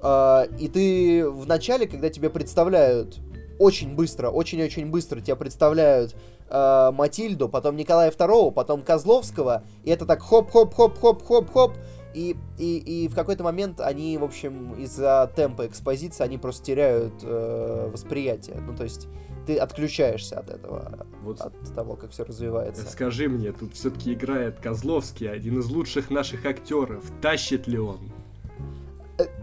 э, 0.02 0.46
и 0.60 0.68
ты 0.68 1.26
в 1.26 1.46
начале, 1.46 1.86
когда 1.86 2.10
тебе 2.10 2.28
представляют 2.28 3.20
очень 3.62 3.94
быстро, 3.94 4.28
очень-очень 4.28 4.86
быстро 4.90 5.20
тебя 5.20 5.36
представляют 5.36 6.16
э, 6.48 6.90
Матильду, 6.92 7.48
потом 7.48 7.76
Николая 7.76 8.10
II, 8.10 8.52
потом 8.52 8.82
Козловского, 8.82 9.62
и 9.84 9.90
это 9.90 10.04
так 10.04 10.20
хоп-хоп-хоп-хоп-хоп-хоп, 10.20 11.74
и, 12.14 12.36
и, 12.58 13.04
и 13.04 13.08
в 13.08 13.14
какой-то 13.14 13.44
момент 13.44 13.80
они, 13.80 14.18
в 14.18 14.24
общем, 14.24 14.74
из-за 14.74 15.30
темпа 15.34 15.66
экспозиции, 15.66 16.24
они 16.24 16.38
просто 16.38 16.64
теряют 16.64 17.14
э, 17.22 17.90
восприятие. 17.92 18.56
Ну, 18.56 18.76
то 18.76 18.82
есть 18.84 19.08
ты 19.46 19.56
отключаешься 19.56 20.38
от 20.38 20.50
этого, 20.50 21.06
вот. 21.22 21.40
от 21.40 21.54
того, 21.74 21.96
как 21.96 22.10
все 22.10 22.24
развивается. 22.24 22.84
Скажи 22.90 23.28
мне, 23.28 23.52
тут 23.52 23.74
все-таки 23.74 24.12
играет 24.12 24.60
Козловский, 24.60 25.30
один 25.30 25.60
из 25.60 25.70
лучших 25.70 26.10
наших 26.10 26.44
актеров. 26.46 27.04
Тащит 27.20 27.66
ли 27.66 27.78
он? 27.78 28.12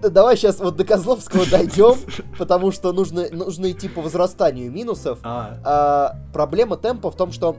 Э, 0.01 0.09
давай 0.09 0.37
сейчас 0.37 0.59
вот 0.59 0.75
до 0.75 0.83
Козловского 0.83 1.45
дойдем, 1.51 1.95
потому 2.37 2.71
что 2.71 2.91
нужно, 2.93 3.27
нужно 3.31 3.71
идти 3.71 3.87
по 3.87 4.01
возрастанию 4.01 4.71
минусов. 4.71 5.19
А. 5.23 5.57
А, 5.63 6.15
проблема 6.33 6.77
темпа 6.77 7.11
в 7.11 7.15
том, 7.15 7.31
что 7.31 7.57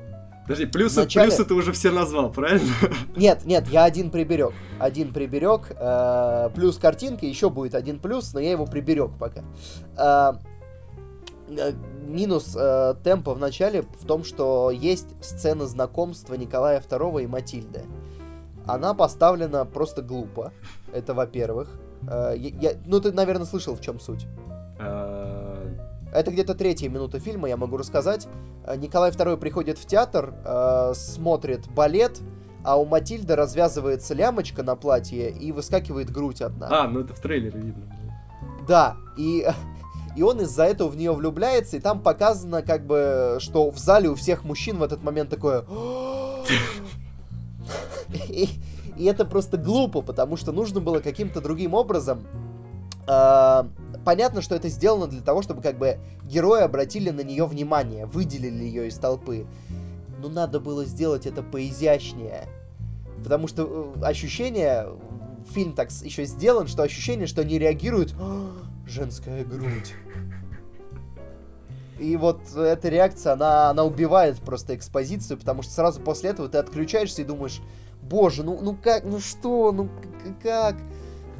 Подожди, 0.50 0.66
плюсы, 0.66 1.00
начале... 1.00 1.28
плюсы 1.28 1.44
ты 1.44 1.54
уже 1.54 1.72
все 1.72 1.92
назвал, 1.92 2.32
правильно? 2.32 2.72
Нет, 3.16 3.44
нет, 3.44 3.68
я 3.68 3.84
один 3.84 4.10
приберег. 4.10 4.52
Один 4.80 5.12
приберег. 5.12 5.70
Э, 5.78 6.50
плюс 6.52 6.76
картинки, 6.76 7.24
еще 7.24 7.50
будет 7.50 7.76
один 7.76 8.00
плюс, 8.00 8.32
но 8.34 8.40
я 8.40 8.50
его 8.50 8.66
приберег 8.66 9.12
пока. 9.16 9.44
Э, 9.96 10.32
э, 11.50 11.72
минус 12.02 12.56
э, 12.58 12.94
темпа 13.04 13.34
в 13.34 13.38
начале 13.38 13.82
в 13.82 14.04
том, 14.04 14.24
что 14.24 14.72
есть 14.72 15.08
сцена 15.20 15.66
знакомства 15.68 16.34
Николая 16.34 16.80
II 16.80 17.22
и 17.22 17.26
Матильды. 17.28 17.84
Она 18.66 18.94
поставлена 18.94 19.64
просто 19.64 20.02
глупо. 20.02 20.52
Это 20.92 21.14
во-первых. 21.14 21.68
Э, 22.08 22.34
я, 22.36 22.72
ну, 22.86 23.00
ты, 23.00 23.12
наверное, 23.12 23.46
слышал, 23.46 23.74
в 23.74 23.80
чем 23.80 24.00
суть. 24.00 24.26
Э, 24.78 25.76
Это 26.12 26.30
где-то 26.30 26.54
третья 26.54 26.88
минута 26.88 27.20
фильма, 27.20 27.48
я 27.48 27.56
могу 27.56 27.76
рассказать. 27.76 28.26
Э, 28.66 28.76
Николай 28.76 29.10
II 29.10 29.36
приходит 29.36 29.78
в 29.78 29.86
театр, 29.86 30.34
э, 30.44 30.92
смотрит 30.94 31.68
балет, 31.68 32.20
а 32.64 32.76
у 32.78 32.84
Матильды 32.84 33.36
развязывается 33.36 34.14
лямочка 34.14 34.62
на 34.62 34.76
платье 34.76 35.30
и 35.30 35.52
выскакивает 35.52 36.10
грудь 36.10 36.42
одна. 36.42 36.68
А, 36.70 36.88
ну 36.88 37.00
это 37.00 37.14
в 37.14 37.20
трейлере 37.20 37.58
видно. 37.58 37.82
Да, 38.66 38.96
и, 39.16 39.46
и 40.16 40.22
он 40.22 40.40
из-за 40.40 40.64
этого 40.64 40.88
в 40.88 40.96
нее 40.96 41.12
влюбляется, 41.12 41.76
и 41.76 41.80
там 41.80 42.00
показано, 42.00 42.62
как 42.62 42.86
бы, 42.86 43.36
что 43.40 43.70
в 43.70 43.78
зале 43.78 44.08
у 44.08 44.14
всех 44.14 44.44
мужчин 44.44 44.78
в 44.78 44.82
этот 44.82 45.02
момент 45.02 45.30
такое... 45.30 45.64
И, 49.00 49.04
это 49.04 49.24
просто 49.24 49.56
глупо, 49.56 50.02
потому 50.02 50.36
что 50.36 50.52
нужно 50.52 50.80
было 50.80 51.00
каким-то 51.00 51.40
другим 51.40 51.74
образом 51.74 52.26
э, 53.06 53.64
понятно, 54.04 54.42
что 54.42 54.54
это 54.54 54.68
сделано 54.68 55.06
для 55.06 55.22
того, 55.22 55.42
чтобы 55.42 55.62
как 55.62 55.78
бы 55.78 55.98
герои 56.24 56.62
обратили 56.62 57.10
на 57.10 57.22
нее 57.22 57.46
внимание, 57.46 58.06
выделили 58.06 58.64
ее 58.64 58.88
из 58.88 58.96
толпы. 58.96 59.46
Но 60.20 60.28
надо 60.28 60.60
было 60.60 60.84
сделать 60.84 61.26
это 61.26 61.42
поизящнее. 61.42 62.46
Потому 63.22 63.48
что 63.48 63.94
э, 63.96 64.04
ощущение, 64.04 64.88
фильм 65.50 65.72
так 65.72 65.90
еще 66.02 66.24
сделан, 66.24 66.66
что 66.66 66.82
ощущение, 66.82 67.26
что 67.26 67.40
они 67.42 67.58
реагируют, 67.58 68.14
женская 68.86 69.44
грудь. 69.44 69.94
И 71.98 72.16
вот 72.16 72.40
эта 72.56 72.88
реакция, 72.88 73.34
она, 73.34 73.68
она 73.68 73.84
убивает 73.84 74.38
просто 74.38 74.74
экспозицию, 74.74 75.36
потому 75.36 75.62
что 75.62 75.72
сразу 75.72 76.00
после 76.00 76.30
этого 76.30 76.48
ты 76.48 76.56
отключаешься 76.56 77.20
и 77.20 77.26
думаешь, 77.26 77.60
боже, 78.02 78.42
ну, 78.42 78.58
ну 78.60 78.76
как, 78.82 79.04
ну 79.04 79.20
что, 79.20 79.72
ну 79.72 79.88
как? 80.42 80.76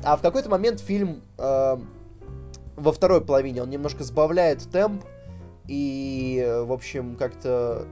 А 0.02 0.16
в 0.16 0.22
какой-то 0.22 0.48
момент 0.48 0.80
фильм 0.80 1.22
э, 1.38 1.76
во 2.76 2.92
второй 2.92 3.20
половине 3.20 3.62
он 3.62 3.70
немножко 3.70 4.04
сбавляет 4.04 4.70
темп, 4.70 5.04
и, 5.66 6.62
в 6.66 6.72
общем, 6.72 7.16
как-то 7.16 7.86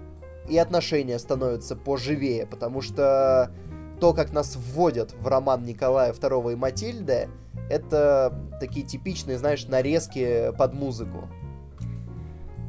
и 0.48 0.57
отношения 0.59 1.18
становятся 1.18 1.76
поживее, 1.76 2.46
потому 2.46 2.81
что 2.81 3.52
то, 4.00 4.14
как 4.14 4.33
нас 4.33 4.57
вводят 4.57 5.12
в 5.12 5.26
роман 5.26 5.64
Николая 5.64 6.12
II 6.12 6.52
и 6.52 6.57
Матильды, 6.57 7.28
это 7.68 8.35
такие 8.61 8.87
типичные, 8.87 9.38
знаешь, 9.38 9.66
нарезки 9.66 10.52
под 10.57 10.74
музыку. 10.74 11.28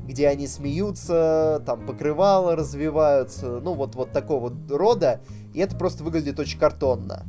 Где 0.06 0.28
они 0.28 0.48
смеются, 0.48 1.62
там 1.66 1.86
покрывало 1.86 2.56
развиваются, 2.56 3.60
ну 3.60 3.74
вот, 3.76 3.96
вот 3.96 4.12
такого 4.12 4.52
рода, 4.70 5.22
и 5.54 5.60
это 5.60 5.76
просто 5.76 6.04
выглядит 6.04 6.40
очень 6.40 6.60
картонно. 6.60 7.26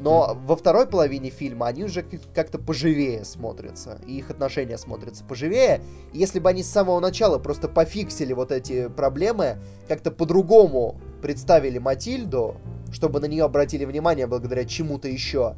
Но 0.00 0.36
во 0.44 0.56
второй 0.56 0.86
половине 0.86 1.30
фильма 1.30 1.66
они 1.66 1.84
уже 1.84 2.04
как-то 2.34 2.58
поживее 2.58 3.24
смотрятся, 3.24 4.00
и 4.06 4.18
их 4.18 4.30
отношения 4.30 4.76
смотрятся 4.76 5.24
поживее. 5.24 5.80
И 6.12 6.18
если 6.18 6.40
бы 6.40 6.50
они 6.50 6.62
с 6.62 6.70
самого 6.70 7.00
начала 7.00 7.38
просто 7.38 7.68
пофиксили 7.68 8.32
вот 8.32 8.50
эти 8.50 8.88
проблемы, 8.88 9.58
как-то 9.88 10.10
по-другому 10.10 11.00
представили 11.22 11.78
Матильду, 11.78 12.56
чтобы 12.92 13.20
на 13.20 13.26
нее 13.26 13.44
обратили 13.44 13.84
внимание 13.84 14.26
благодаря 14.26 14.64
чему-то 14.64 15.08
еще, 15.08 15.56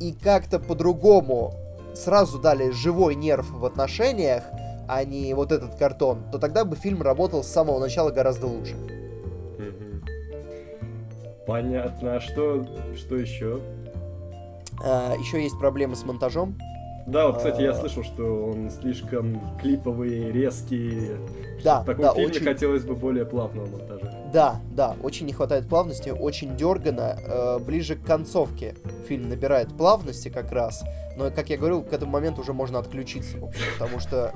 и 0.00 0.12
как-то 0.12 0.58
по-другому 0.58 1.54
сразу 1.94 2.38
дали 2.38 2.70
живой 2.70 3.14
нерв 3.14 3.50
в 3.50 3.64
отношениях, 3.64 4.42
а 4.88 5.04
не 5.04 5.32
вот 5.34 5.52
этот 5.52 5.76
картон, 5.76 6.30
то 6.32 6.38
тогда 6.38 6.64
бы 6.64 6.76
фильм 6.76 7.02
работал 7.02 7.44
с 7.44 7.48
самого 7.48 7.78
начала 7.78 8.10
гораздо 8.10 8.46
лучше. 8.46 8.74
Понятно. 11.46 12.16
А 12.16 12.20
что, 12.20 12.66
что 12.96 13.16
еще? 13.16 13.60
А, 14.84 15.14
еще 15.14 15.42
есть 15.42 15.58
проблемы 15.58 15.96
с 15.96 16.04
монтажом. 16.04 16.58
Да, 17.06 17.28
вот, 17.28 17.36
кстати, 17.36 17.62
я 17.62 17.70
а. 17.70 17.74
слышал, 17.74 18.02
что 18.02 18.46
он 18.46 18.68
слишком 18.70 19.40
клиповый, 19.58 20.32
резкий. 20.32 21.12
Да, 21.62 21.82
в 21.82 21.84
таком 21.84 22.04
да, 22.04 22.14
фильме 22.14 22.30
очень... 22.30 22.44
хотелось 22.44 22.84
бы 22.84 22.94
более 22.94 23.24
плавного 23.24 23.66
монтажа. 23.66 24.12
Да, 24.32 24.60
да, 24.72 24.96
очень 25.02 25.26
не 25.26 25.32
хватает 25.32 25.68
плавности, 25.68 26.10
очень 26.10 26.56
дергано. 26.56 27.16
Э, 27.24 27.58
ближе 27.60 27.94
к 27.94 28.04
концовке 28.04 28.74
фильм 29.08 29.28
набирает 29.28 29.68
плавности 29.76 30.28
как 30.28 30.50
раз. 30.50 30.84
Но, 31.16 31.30
как 31.30 31.48
я 31.48 31.56
говорю, 31.56 31.82
к 31.82 31.92
этому 31.92 32.10
моменту 32.10 32.42
уже 32.42 32.52
можно 32.52 32.80
отключиться, 32.80 33.38
в 33.38 33.44
общем, 33.44 33.62
потому 33.78 34.00
что 34.00 34.32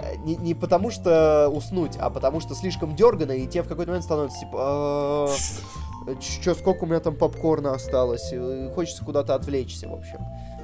э, 0.00 0.16
не, 0.24 0.34
не 0.36 0.54
потому 0.54 0.90
что 0.90 1.48
уснуть, 1.48 1.96
а 1.96 2.10
потому 2.10 2.40
что 2.40 2.56
слишком 2.56 2.96
дергано, 2.96 3.32
и 3.32 3.46
тебе 3.46 3.62
в 3.62 3.68
какой-то 3.68 3.92
момент 3.92 4.04
становится 4.04 4.40
типа... 4.40 5.30
«А, 6.06 6.14
Че, 6.16 6.54
сколько 6.54 6.84
у 6.84 6.86
меня 6.86 7.00
там 7.00 7.16
попкорна 7.16 7.72
осталось? 7.72 8.32
И 8.32 8.70
хочется 8.74 9.04
куда-то 9.04 9.34
отвлечься, 9.34 9.88
в 9.88 9.94
общем. 9.94 10.18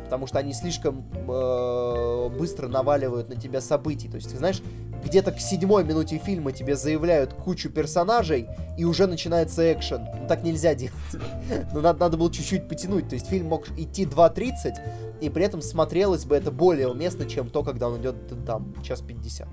Потому 0.05 0.27
что 0.27 0.39
они 0.39 0.53
слишком 0.53 1.05
э, 1.13 2.29
быстро 2.37 2.67
наваливают 2.67 3.29
на 3.29 3.37
тебя 3.37 3.61
событий. 3.61 4.09
То 4.09 4.17
есть, 4.17 4.31
ты 4.31 4.37
знаешь, 4.37 4.61
где-то 5.05 5.33
к 5.33 5.41
седьмой 5.41 5.85
минуте 5.85 6.19
фильма 6.19 6.53
тебе 6.53 6.77
заявляют 6.77 7.33
кучу 7.33 7.71
персонажей, 7.71 8.49
и 8.77 8.85
уже 8.85 9.07
начинается 9.07 9.73
экшен. 9.73 10.03
Ну 10.21 10.27
так 10.27 10.43
нельзя 10.43 10.75
делать. 10.75 10.95
Но 11.73 11.81
надо, 11.81 12.01
надо 12.01 12.17
было 12.17 12.31
чуть-чуть 12.31 12.69
потянуть. 12.69 13.09
То 13.09 13.15
есть 13.15 13.29
фильм 13.29 13.47
мог 13.47 13.69
идти 13.79 14.05
2.30, 14.05 15.21
и 15.21 15.29
при 15.29 15.45
этом 15.45 15.63
смотрелось 15.63 16.25
бы 16.25 16.37
это 16.37 16.51
более 16.51 16.89
уместно, 16.89 17.27
чем 17.27 17.49
то, 17.49 17.63
когда 17.63 17.89
он 17.89 18.01
идет 18.01 18.17
там 18.47 18.75
час 18.83 19.01
50. 19.01 19.49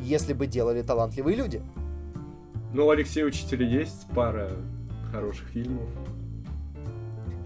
Если 0.00 0.32
бы 0.32 0.46
делали 0.46 0.82
талантливые 0.82 1.36
люди. 1.36 1.62
Ну, 2.72 2.86
у 2.86 2.90
Алексея 2.90 3.24
Учителя 3.24 3.66
есть 3.66 4.06
пара 4.14 4.52
хороших 5.10 5.48
фильмов. 5.48 5.88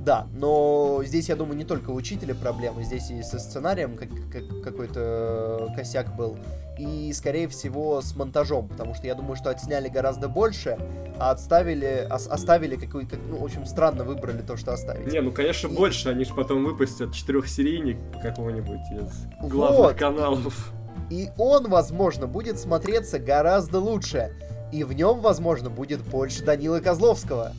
Да, 0.01 0.27
но 0.33 1.03
здесь, 1.05 1.29
я 1.29 1.37
думаю, 1.37 1.59
не 1.59 1.65
только 1.65 1.91
у 1.91 1.95
учителя 1.95 2.35
проблемы, 2.35 2.85
здесь 2.85 3.11
и 3.11 3.23
со 3.23 3.39
сценарием 3.39 3.97
как, 3.97 4.09
как, 4.33 4.63
какой-то 4.63 5.73
косяк 5.77 6.17
был, 6.17 6.39
и, 6.79 7.13
скорее 7.13 7.49
всего, 7.49 8.01
с 8.01 8.17
монтажом, 8.17 8.69
потому 8.69 8.95
что 8.95 9.07
я 9.07 9.15
думаю, 9.15 9.37
что 9.37 9.51
отсняли 9.51 9.89
гораздо 9.89 10.29
больше, 10.29 10.79
а 11.19 11.33
отставили, 11.33 12.09
ос, 12.11 12.27
оставили 12.29 12.77
какой 12.77 13.07
как, 13.07 13.21
ну, 13.29 13.37
в 13.37 13.45
общем, 13.45 13.67
странно 13.67 14.05
выбрали 14.05 14.41
то, 14.41 14.57
что 14.57 14.73
оставили. 14.73 15.11
Не, 15.11 15.21
ну, 15.21 15.33
конечно, 15.33 15.69
и... 15.69 15.77
больше, 15.77 16.09
они 16.09 16.25
же 16.25 16.33
потом 16.35 16.65
выпустят 16.65 17.13
четырехсерийник 17.13 17.99
какого-нибудь 18.23 18.81
из 18.93 19.51
главных 19.51 19.79
вот. 19.79 19.97
каналов. 19.97 20.73
И 21.11 21.29
он, 21.37 21.69
возможно, 21.69 22.27
будет 22.27 22.59
смотреться 22.59 23.19
гораздо 23.19 23.81
лучше. 23.81 24.33
И 24.73 24.85
в 24.85 24.93
нем, 24.93 25.21
возможно, 25.21 25.71
будет 25.71 26.03
больше 26.03 26.45
Данила 26.45 26.81
Козловского. 26.81 27.53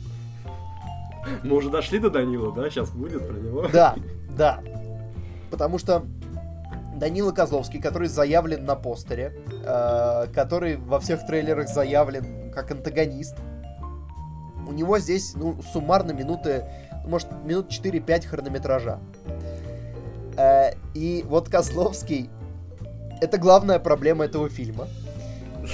Мы 1.42 1.56
уже 1.56 1.70
дошли 1.70 1.98
до 1.98 2.10
Данила, 2.10 2.52
да? 2.52 2.68
Сейчас 2.70 2.90
будет 2.90 3.26
про 3.26 3.36
него. 3.36 3.68
Да, 3.72 3.96
да. 4.36 4.60
Потому 5.50 5.78
что 5.78 6.04
Данила 6.96 7.32
Козловский, 7.32 7.80
который 7.80 8.08
заявлен 8.08 8.64
на 8.64 8.74
постере, 8.74 9.36
э, 9.64 10.26
который 10.34 10.76
во 10.76 10.98
всех 11.00 11.26
трейлерах 11.26 11.68
заявлен 11.68 12.50
как 12.50 12.70
антагонист. 12.70 13.36
У 14.66 14.72
него 14.72 14.98
здесь, 14.98 15.34
ну, 15.34 15.60
суммарно 15.72 16.12
минуты, 16.12 16.64
может, 17.06 17.28
минут 17.44 17.68
4-5 17.68 18.26
хронометража. 18.26 19.00
Э, 20.36 20.72
и 20.94 21.24
вот 21.26 21.48
Козловский 21.48 22.30
это 23.22 23.38
главная 23.38 23.78
проблема 23.78 24.24
этого 24.24 24.48
фильма. 24.48 24.88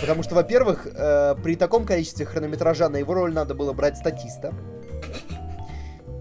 Потому 0.00 0.22
что, 0.22 0.34
во-первых, 0.34 0.86
э, 0.86 1.34
при 1.42 1.56
таком 1.56 1.84
количестве 1.84 2.24
хронометража 2.24 2.88
на 2.88 2.96
его 2.98 3.14
роль 3.14 3.32
надо 3.32 3.54
было 3.54 3.72
брать 3.72 3.96
статиста. 3.96 4.52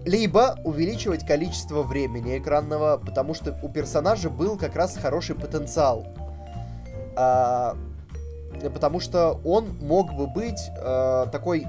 Либо 0.04 0.56
увеличивать 0.64 1.26
количество 1.26 1.82
времени 1.82 2.38
экранного, 2.38 2.96
потому 2.96 3.34
что 3.34 3.58
у 3.62 3.68
персонажа 3.68 4.30
был 4.30 4.56
как 4.56 4.74
раз 4.74 4.96
хороший 4.96 5.36
потенциал. 5.36 6.06
А, 7.14 7.76
потому 8.72 9.00
что 9.00 9.40
он 9.44 9.76
мог 9.80 10.14
бы 10.14 10.26
быть 10.26 10.70
а, 10.78 11.26
такой 11.26 11.66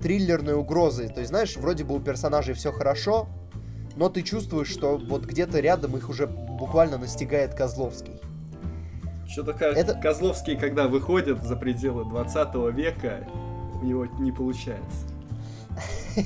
триллерной 0.00 0.54
угрозой. 0.54 1.08
То 1.08 1.20
есть, 1.20 1.30
знаешь, 1.30 1.56
вроде 1.56 1.84
бы 1.84 1.96
у 1.96 2.00
персонажей 2.00 2.54
все 2.54 2.72
хорошо, 2.72 3.28
но 3.96 4.08
ты 4.08 4.22
чувствуешь, 4.22 4.68
что 4.68 4.98
вот 4.98 5.24
где-то 5.24 5.58
рядом 5.60 5.96
их 5.96 6.08
уже 6.08 6.26
буквально 6.26 6.98
настигает 6.98 7.54
Козловский. 7.54 8.20
Что-то 9.28 9.52
Это... 9.52 9.94
Козловский, 9.94 10.56
когда 10.56 10.88
выходит 10.88 11.42
за 11.42 11.56
пределы 11.56 12.04
20 12.04 12.54
века, 12.74 13.26
у 13.80 13.84
него 13.84 14.06
не 14.18 14.32
получается. 14.32 15.06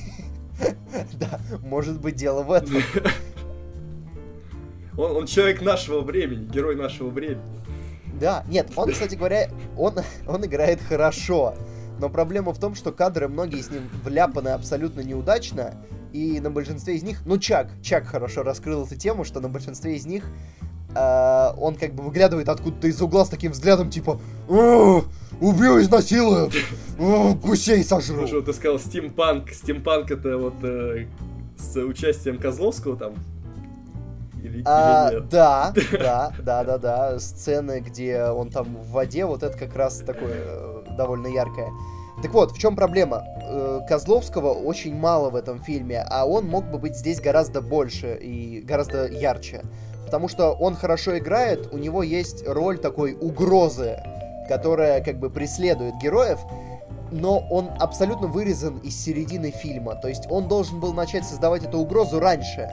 Да, 1.14 1.40
может 1.62 2.00
быть 2.00 2.16
дело 2.16 2.42
в 2.42 2.52
этом. 2.52 2.74
Он, 4.98 5.16
он 5.16 5.26
человек 5.26 5.62
нашего 5.62 6.00
времени, 6.02 6.44
герой 6.44 6.76
нашего 6.76 7.08
времени. 7.08 7.40
Да, 8.20 8.44
нет, 8.48 8.70
он, 8.76 8.92
кстати 8.92 9.14
говоря, 9.14 9.48
он, 9.78 9.94
он 10.26 10.44
играет 10.44 10.80
хорошо. 10.82 11.54
Но 11.98 12.10
проблема 12.10 12.52
в 12.52 12.58
том, 12.58 12.74
что 12.74 12.92
кадры 12.92 13.28
многие 13.28 13.62
с 13.62 13.70
ним 13.70 13.88
вляпаны 14.04 14.48
абсолютно 14.48 15.00
неудачно. 15.00 15.74
И 16.12 16.40
на 16.40 16.50
большинстве 16.50 16.96
из 16.96 17.02
них, 17.02 17.22
ну 17.24 17.38
Чак, 17.38 17.70
Чак 17.82 18.06
хорошо 18.06 18.42
раскрыл 18.42 18.84
эту 18.84 18.96
тему, 18.96 19.24
что 19.24 19.40
на 19.40 19.48
большинстве 19.48 19.96
из 19.96 20.06
них 20.06 20.24
э, 20.94 21.52
он 21.58 21.76
как 21.76 21.94
бы 21.94 22.02
выглядывает 22.02 22.48
откуда-то 22.48 22.88
из 22.88 23.00
угла 23.00 23.24
с 23.24 23.28
таким 23.28 23.52
взглядом, 23.52 23.90
типа, 23.90 24.20
убью, 24.48 25.80
изнасилую, 25.80 26.50
гусей 26.98 27.84
сожру. 27.84 28.26
Слушай, 28.26 28.42
ты 28.42 28.52
сказал 28.52 28.78
стимпанк, 28.78 29.50
стимпанк 29.50 30.10
это 30.10 30.36
вот 30.36 30.54
э, 30.62 31.06
с 31.58 31.76
участием 31.76 32.38
Козловского 32.38 32.96
там? 32.96 33.14
Или, 34.42 34.62
а, 34.64 35.08
или 35.08 35.14
нет? 35.16 35.28
Да, 35.28 35.72
да, 35.92 36.32
да, 36.42 36.64
да, 36.64 36.78
да. 36.78 37.18
Сцены, 37.18 37.80
где 37.80 38.24
он 38.24 38.50
там 38.50 38.74
в 38.76 38.90
воде, 38.90 39.24
вот 39.24 39.42
это 39.42 39.56
как 39.56 39.74
раз 39.76 39.98
такое 39.98 40.42
э, 40.44 40.84
довольно 40.96 41.26
яркое. 41.26 41.70
Так 42.22 42.32
вот, 42.32 42.52
в 42.52 42.58
чем 42.58 42.76
проблема? 42.76 43.24
Э, 43.42 43.80
Козловского 43.88 44.52
очень 44.52 44.94
мало 44.94 45.30
в 45.30 45.36
этом 45.36 45.60
фильме, 45.62 46.04
а 46.08 46.26
он 46.26 46.46
мог 46.46 46.70
бы 46.70 46.78
быть 46.78 46.96
здесь 46.96 47.20
гораздо 47.20 47.60
больше 47.60 48.18
и 48.20 48.60
гораздо 48.60 49.06
ярче 49.06 49.62
потому 50.10 50.26
что 50.26 50.50
он 50.50 50.74
хорошо 50.74 51.16
играет, 51.18 51.72
у 51.72 51.78
него 51.78 52.02
есть 52.02 52.42
роль 52.44 52.78
такой 52.78 53.14
угрозы, 53.14 54.02
которая 54.48 55.04
как 55.04 55.20
бы 55.20 55.30
преследует 55.30 55.94
героев, 56.02 56.40
но 57.12 57.38
он 57.48 57.70
абсолютно 57.78 58.26
вырезан 58.26 58.78
из 58.78 59.00
середины 59.00 59.52
фильма. 59.52 59.94
То 59.94 60.08
есть 60.08 60.26
он 60.28 60.48
должен 60.48 60.80
был 60.80 60.92
начать 60.94 61.24
создавать 61.24 61.62
эту 61.64 61.78
угрозу 61.78 62.18
раньше. 62.18 62.68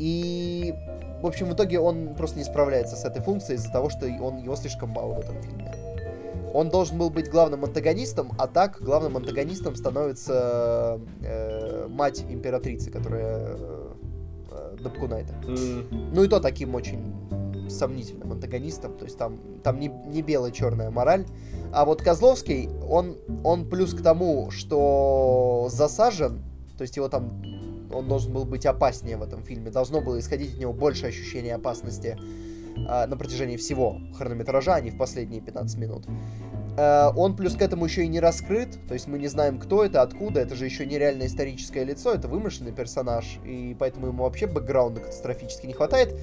И, 0.00 0.74
в 1.22 1.26
общем, 1.28 1.50
в 1.50 1.54
итоге 1.54 1.78
он 1.78 2.16
просто 2.16 2.38
не 2.38 2.44
справляется 2.44 2.96
с 2.96 3.04
этой 3.04 3.22
функцией 3.22 3.56
из-за 3.56 3.70
того, 3.70 3.88
что 3.88 4.06
он, 4.06 4.38
его 4.38 4.56
слишком 4.56 4.90
мало 4.90 5.14
в 5.14 5.20
этом 5.20 5.40
фильме. 5.42 5.72
Он 6.52 6.70
должен 6.70 6.98
был 6.98 7.10
быть 7.10 7.30
главным 7.30 7.64
антагонистом, 7.64 8.32
а 8.36 8.48
так 8.48 8.78
главным 8.80 9.16
антагонистом 9.16 9.76
становится 9.76 10.98
э, 11.22 11.86
мать 11.88 12.24
императрицы, 12.28 12.90
которая 12.90 13.56
Дабкунайта. 14.82 15.34
Mm. 15.46 16.10
Ну 16.14 16.24
и 16.24 16.28
то 16.28 16.40
таким 16.40 16.74
очень 16.74 17.14
сомнительным 17.68 18.32
антагонистом, 18.32 18.96
то 18.96 19.04
есть 19.04 19.18
там, 19.18 19.38
там 19.62 19.80
не, 19.80 19.88
не 19.88 20.22
белая-черная 20.22 20.90
мораль. 20.90 21.26
А 21.72 21.84
вот 21.84 22.02
Козловский, 22.02 22.68
он, 22.88 23.16
он 23.42 23.68
плюс 23.68 23.94
к 23.94 24.02
тому, 24.02 24.50
что 24.50 25.68
засажен, 25.70 26.42
то 26.76 26.82
есть 26.82 26.96
его 26.96 27.08
там, 27.08 27.42
он 27.92 28.08
должен 28.08 28.32
был 28.32 28.44
быть 28.44 28.66
опаснее 28.66 29.16
в 29.16 29.22
этом 29.22 29.42
фильме, 29.42 29.70
должно 29.70 30.00
было 30.00 30.18
исходить 30.18 30.54
от 30.54 30.60
него 30.60 30.72
больше 30.72 31.06
ощущения 31.06 31.54
опасности 31.54 32.18
а, 32.88 33.06
на 33.06 33.16
протяжении 33.16 33.56
всего 33.56 33.98
хронометража, 34.16 34.74
а 34.74 34.80
не 34.80 34.90
в 34.90 34.98
последние 34.98 35.40
15 35.40 35.78
минут. 35.78 36.04
Э, 36.76 37.10
он 37.14 37.36
плюс 37.36 37.54
к 37.54 37.62
этому 37.62 37.84
еще 37.84 38.04
и 38.04 38.08
не 38.08 38.20
раскрыт, 38.20 38.78
то 38.88 38.94
есть 38.94 39.06
мы 39.06 39.18
не 39.18 39.28
знаем, 39.28 39.58
кто 39.58 39.84
это, 39.84 40.02
откуда, 40.02 40.40
это 40.40 40.54
же 40.54 40.64
еще 40.64 40.86
нереальное 40.86 41.26
историческое 41.26 41.84
лицо, 41.84 42.12
это 42.12 42.28
вымышленный 42.28 42.72
персонаж, 42.72 43.38
и 43.44 43.76
поэтому 43.78 44.08
ему 44.08 44.24
вообще 44.24 44.46
бэкграунда 44.46 45.00
катастрофически 45.00 45.66
не 45.66 45.72
хватает. 45.72 46.14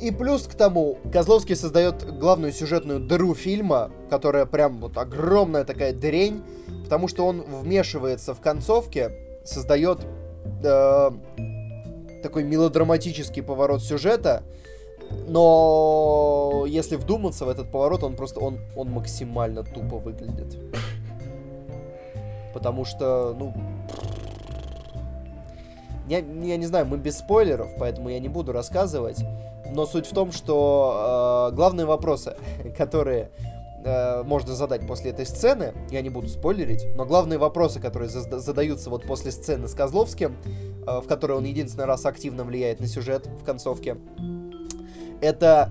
И 0.00 0.10
плюс 0.10 0.48
к 0.48 0.54
тому, 0.54 0.98
Козловский 1.12 1.54
создает 1.54 2.02
главную 2.18 2.52
сюжетную 2.52 2.98
дыру 2.98 3.34
фильма, 3.34 3.92
которая 4.10 4.46
прям 4.46 4.80
вот 4.80 4.98
огромная 4.98 5.64
такая 5.64 5.92
дрень, 5.92 6.42
потому 6.82 7.06
что 7.06 7.24
он 7.24 7.42
вмешивается 7.42 8.34
в 8.34 8.40
концовке, 8.40 9.12
создает 9.44 10.00
э, 10.64 11.10
такой 12.22 12.42
мелодраматический 12.42 13.42
поворот 13.42 13.82
сюжета, 13.82 14.42
но 15.26 16.64
если 16.66 16.96
вдуматься 16.96 17.44
в 17.44 17.48
этот 17.48 17.70
поворот, 17.70 18.02
он 18.02 18.16
просто, 18.16 18.40
он, 18.40 18.58
он 18.76 18.90
максимально 18.90 19.62
тупо 19.64 19.96
выглядит. 19.98 20.58
Потому 22.52 22.84
что, 22.84 23.34
ну... 23.38 23.54
Я, 26.08 26.18
я 26.18 26.56
не 26.56 26.66
знаю, 26.66 26.86
мы 26.86 26.98
без 26.98 27.18
спойлеров, 27.18 27.70
поэтому 27.78 28.08
я 28.10 28.18
не 28.18 28.28
буду 28.28 28.52
рассказывать. 28.52 29.24
Но 29.72 29.86
суть 29.86 30.06
в 30.06 30.12
том, 30.12 30.32
что 30.32 31.48
э, 31.50 31.54
главные 31.54 31.86
вопросы, 31.86 32.36
которые 32.76 33.30
э, 33.84 34.22
можно 34.22 34.54
задать 34.54 34.86
после 34.86 35.12
этой 35.12 35.24
сцены, 35.24 35.72
я 35.90 36.02
не 36.02 36.10
буду 36.10 36.28
спойлерить, 36.28 36.86
но 36.94 37.06
главные 37.06 37.38
вопросы, 37.38 37.80
которые 37.80 38.10
за 38.10 38.38
задаются 38.38 38.90
вот 38.90 39.06
после 39.06 39.30
сцены 39.30 39.68
с 39.68 39.74
Козловским, 39.74 40.36
э, 40.86 41.00
в 41.00 41.06
которой 41.06 41.38
он 41.38 41.44
единственный 41.44 41.86
раз 41.86 42.04
активно 42.04 42.44
влияет 42.44 42.80
на 42.80 42.86
сюжет 42.86 43.26
в 43.26 43.44
концовке, 43.44 43.96
это... 45.22 45.70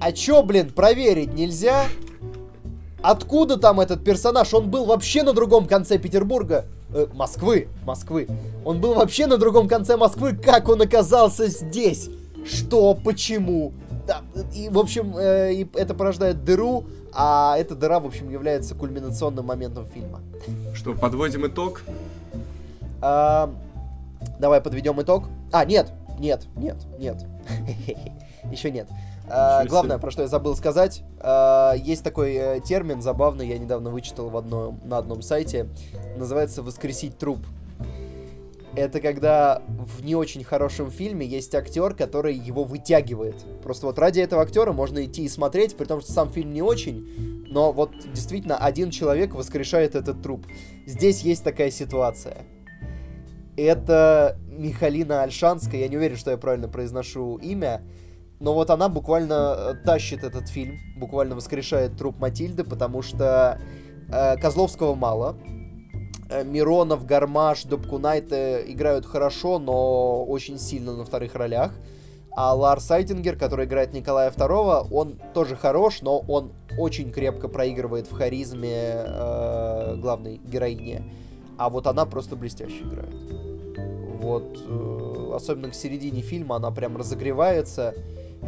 А 0.00 0.12
чё, 0.12 0.42
блин, 0.42 0.70
проверить 0.70 1.34
нельзя? 1.34 1.84
Откуда 3.02 3.58
там 3.58 3.80
этот 3.80 4.02
персонаж? 4.02 4.54
Он 4.54 4.70
был 4.70 4.86
вообще 4.86 5.22
на 5.22 5.34
другом 5.34 5.66
конце 5.66 5.98
Петербурга. 5.98 6.64
Э, 6.94 7.06
Москвы, 7.12 7.68
Москвы. 7.84 8.28
Он 8.64 8.80
был 8.80 8.94
вообще 8.94 9.26
на 9.26 9.36
другом 9.36 9.68
конце 9.68 9.98
Москвы. 9.98 10.34
Как 10.34 10.70
он 10.70 10.80
оказался 10.80 11.48
здесь? 11.48 12.08
Что? 12.46 12.94
Почему? 12.94 13.72
Да, 14.06 14.22
и, 14.54 14.68
в 14.70 14.78
общем, 14.78 15.16
э, 15.18 15.52
и 15.52 15.68
это 15.74 15.92
порождает 15.92 16.44
дыру, 16.44 16.84
а 17.12 17.56
эта 17.58 17.74
дыра, 17.74 18.00
в 18.00 18.06
общем, 18.06 18.30
является 18.30 18.74
кульминационным 18.74 19.44
моментом 19.44 19.86
фильма. 19.86 20.20
Что, 20.74 20.94
подводим 20.94 21.46
итог? 21.46 21.82
А, 23.02 23.50
давай 24.38 24.60
подведем 24.60 25.00
итог. 25.00 25.24
А, 25.52 25.64
нет, 25.64 25.92
нет, 26.18 26.46
нет, 26.56 26.76
нет. 26.98 27.24
Еще 28.50 28.70
нет. 28.70 28.88
А, 29.28 29.64
главное, 29.64 29.98
про 29.98 30.10
что 30.10 30.22
я 30.22 30.28
забыл 30.28 30.54
сказать, 30.54 31.02
а, 31.20 31.72
есть 31.74 32.04
такой 32.04 32.34
э, 32.34 32.60
термин 32.60 33.00
забавный, 33.00 33.48
я 33.48 33.58
недавно 33.58 33.90
вычитал 33.90 34.28
в 34.28 34.36
одном, 34.36 34.80
на 34.84 34.98
одном 34.98 35.22
сайте, 35.22 35.68
называется 36.16 36.62
«воскресить 36.62 37.16
труп». 37.16 37.38
Это 38.76 39.00
когда 39.00 39.62
в 39.68 40.04
не 40.04 40.16
очень 40.16 40.42
хорошем 40.42 40.90
фильме 40.90 41.24
есть 41.24 41.54
актер, 41.54 41.94
который 41.94 42.34
его 42.34 42.64
вытягивает. 42.64 43.36
Просто 43.62 43.86
вот 43.86 43.98
ради 44.00 44.20
этого 44.20 44.42
актера 44.42 44.72
можно 44.72 45.04
идти 45.04 45.24
и 45.24 45.28
смотреть, 45.28 45.76
при 45.76 45.84
том, 45.84 46.00
что 46.00 46.12
сам 46.12 46.30
фильм 46.30 46.52
не 46.52 46.60
очень, 46.60 47.46
но 47.48 47.70
вот 47.70 47.92
действительно 48.12 48.56
один 48.56 48.90
человек 48.90 49.34
воскрешает 49.34 49.94
этот 49.94 50.22
труп. 50.22 50.44
Здесь 50.86 51.22
есть 51.22 51.44
такая 51.44 51.70
ситуация. 51.70 52.38
Это 53.56 54.36
Михалина 54.48 55.22
Альшанская, 55.22 55.80
я 55.80 55.88
не 55.88 55.96
уверен, 55.96 56.16
что 56.16 56.32
я 56.32 56.36
правильно 56.36 56.66
произношу 56.66 57.36
имя, 57.36 57.80
но 58.40 58.52
вот 58.54 58.70
она 58.70 58.88
буквально 58.88 59.54
э, 59.56 59.74
тащит 59.84 60.24
этот 60.24 60.48
фильм, 60.48 60.78
буквально 60.96 61.34
воскрешает 61.34 61.96
труп 61.96 62.18
Матильды, 62.18 62.64
потому 62.64 63.02
что 63.02 63.58
э, 64.10 64.36
Козловского 64.36 64.94
мало. 64.94 65.36
Э, 66.28 66.44
Миронов, 66.44 67.06
Гармаш, 67.06 67.64
Дубкунайте 67.64 68.64
играют 68.66 69.06
хорошо, 69.06 69.58
но 69.58 70.24
очень 70.24 70.58
сильно 70.58 70.94
на 70.94 71.04
вторых 71.04 71.34
ролях. 71.34 71.72
А 72.36 72.52
Ларс 72.52 72.84
Сайтингер, 72.86 73.36
который 73.36 73.66
играет 73.66 73.92
Николая 73.92 74.30
II, 74.30 74.88
он 74.90 75.20
тоже 75.34 75.54
хорош, 75.54 76.02
но 76.02 76.18
он 76.18 76.52
очень 76.76 77.12
крепко 77.12 77.46
проигрывает 77.46 78.08
в 78.08 78.12
харизме 78.12 79.04
э, 79.06 79.96
главной 79.98 80.38
героини. 80.38 81.02
А 81.56 81.70
вот 81.70 81.86
она 81.86 82.04
просто 82.06 82.34
блестяще 82.34 82.82
играет. 82.82 83.14
Вот, 84.20 84.58
э, 84.66 85.32
особенно 85.36 85.70
к 85.70 85.74
середине 85.74 86.22
фильма 86.22 86.56
она 86.56 86.72
прям 86.72 86.96
разогревается 86.96 87.94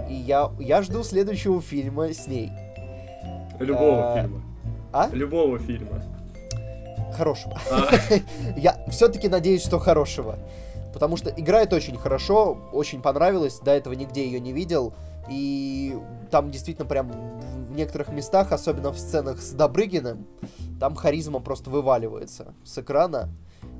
И 0.08 0.14
я, 0.14 0.50
я 0.58 0.82
жду 0.82 1.02
следующего 1.02 1.60
фильма 1.60 2.12
с 2.12 2.26
ней. 2.26 2.50
Любого 3.58 4.12
а, 4.12 4.22
фильма. 4.22 4.42
А? 4.92 5.08
Любого 5.12 5.58
фильма. 5.58 6.02
Хорошего. 7.12 7.58
А. 7.70 7.90
я 8.56 8.76
все-таки 8.90 9.28
надеюсь, 9.28 9.64
что 9.64 9.78
хорошего. 9.78 10.38
Потому 10.92 11.16
что 11.16 11.30
играет 11.30 11.72
очень 11.72 11.98
хорошо, 11.98 12.56
очень 12.72 13.02
понравилось, 13.02 13.60
до 13.60 13.72
этого 13.72 13.92
нигде 13.92 14.24
ее 14.24 14.40
не 14.40 14.52
видел. 14.52 14.94
И 15.28 15.94
там 16.30 16.50
действительно 16.50 16.86
прям 16.86 17.10
в 17.10 17.72
некоторых 17.72 18.08
местах, 18.08 18.52
особенно 18.52 18.92
в 18.92 18.98
сценах 18.98 19.40
с 19.40 19.50
Добрыгиным, 19.50 20.26
там 20.80 20.94
харизма 20.94 21.40
просто 21.40 21.68
вываливается 21.70 22.54
с 22.64 22.78
экрана. 22.78 23.28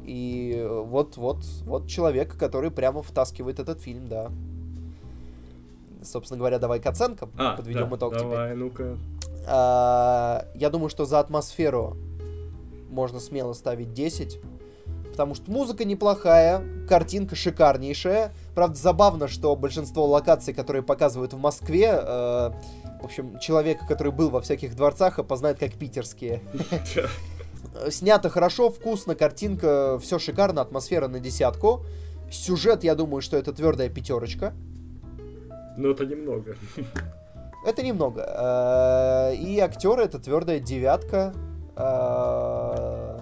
И 0.05 0.67
вот, 0.71 1.17
вот, 1.17 1.45
вот 1.65 1.89
человек, 1.89 2.37
который 2.37 2.71
прямо 2.71 3.03
втаскивает 3.03 3.59
этот 3.59 3.81
фильм, 3.81 4.09
да. 4.09 4.31
Собственно 6.07 6.39
говоря, 6.39 6.59
давай 6.59 6.81
к 6.81 6.87
оценкам. 6.87 7.31
А, 7.37 7.57
подведем 7.57 7.91
да, 7.91 7.97
итог 7.97 8.17
давай, 8.17 8.49
теперь. 8.49 8.57
ну-ка. 8.57 8.99
А, 9.47 10.47
я 10.55 10.71
думаю, 10.71 10.89
что 10.89 11.05
за 11.05 11.21
атмосферу 11.21 11.97
можно 12.89 13.21
смело 13.21 13.53
ставить 13.53 13.93
10. 13.93 14.41
Потому 15.11 15.35
что 15.35 15.51
музыка 15.51 15.85
неплохая, 15.85 16.63
картинка 16.87 17.37
шикарнейшая. 17.37 18.35
Правда, 18.55 18.77
забавно, 18.77 19.29
что 19.29 19.57
большинство 19.57 20.05
локаций, 20.05 20.53
которые 20.53 20.83
показывают 20.83 21.33
в 21.33 21.39
Москве, 21.39 21.89
э, 21.91 22.51
в 23.01 23.05
общем, 23.05 23.39
человек, 23.39 23.87
который 23.87 24.13
был 24.13 24.29
во 24.29 24.43
всяких 24.43 24.77
дворцах, 24.77 25.19
опознает 25.19 25.59
как 25.59 25.73
питерские. 25.73 26.43
Снято 27.91 28.29
хорошо, 28.29 28.69
вкусно, 28.71 29.15
картинка, 29.15 29.99
все 30.03 30.19
шикарно, 30.19 30.61
атмосфера 30.61 31.09
на 31.09 31.19
десятку. 31.19 31.85
Сюжет, 32.31 32.85
я 32.85 32.95
думаю, 32.95 33.23
что 33.23 33.37
это 33.37 33.53
твердая 33.53 33.89
пятерочка. 33.89 34.55
Но 35.77 35.91
это 35.91 36.07
немного. 36.07 36.57
Это 37.65 37.83
немного. 37.83 38.23
Э, 38.23 39.35
и 39.35 39.59
актеры 39.59 40.05
это 40.05 40.19
твердая 40.19 40.61
девятка. 40.61 41.35
Э, 41.77 43.19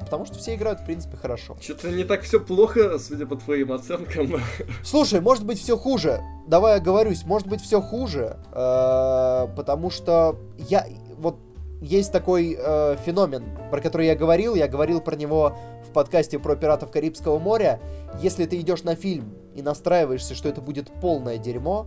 потому 0.00 0.26
что 0.26 0.38
все 0.38 0.56
играют, 0.56 0.80
в 0.80 0.84
принципе, 0.84 1.16
хорошо. 1.16 1.56
Что-то 1.60 1.90
не 1.90 2.04
так 2.04 2.22
все 2.22 2.40
плохо, 2.40 2.98
судя 2.98 3.26
по 3.26 3.36
твоим 3.36 3.72
оценкам. 3.72 4.40
Слушай, 4.82 5.20
может 5.20 5.44
быть, 5.46 5.60
все 5.60 5.76
хуже. 5.76 6.20
Давай 6.48 6.76
оговорюсь, 6.76 7.24
может 7.24 7.46
быть, 7.46 7.60
все 7.60 7.80
хуже. 7.80 8.36
Э, 8.52 9.46
потому 9.56 9.90
что 9.90 10.36
я. 10.68 10.86
Вот 11.16 11.38
есть 11.84 12.12
такой 12.12 12.56
э, 12.58 12.96
феномен, 13.04 13.44
про 13.70 13.80
который 13.80 14.06
я 14.06 14.16
говорил. 14.16 14.54
Я 14.54 14.68
говорил 14.68 15.02
про 15.02 15.16
него 15.16 15.56
в 15.86 15.92
подкасте 15.92 16.38
про 16.38 16.56
пиратов 16.56 16.90
Карибского 16.90 17.38
моря. 17.38 17.78
Если 18.22 18.46
ты 18.46 18.58
идешь 18.60 18.84
на 18.84 18.94
фильм 18.94 19.34
и 19.54 19.60
настраиваешься, 19.60 20.34
что 20.34 20.48
это 20.48 20.62
будет 20.62 20.90
полное 21.02 21.36
дерьмо, 21.36 21.86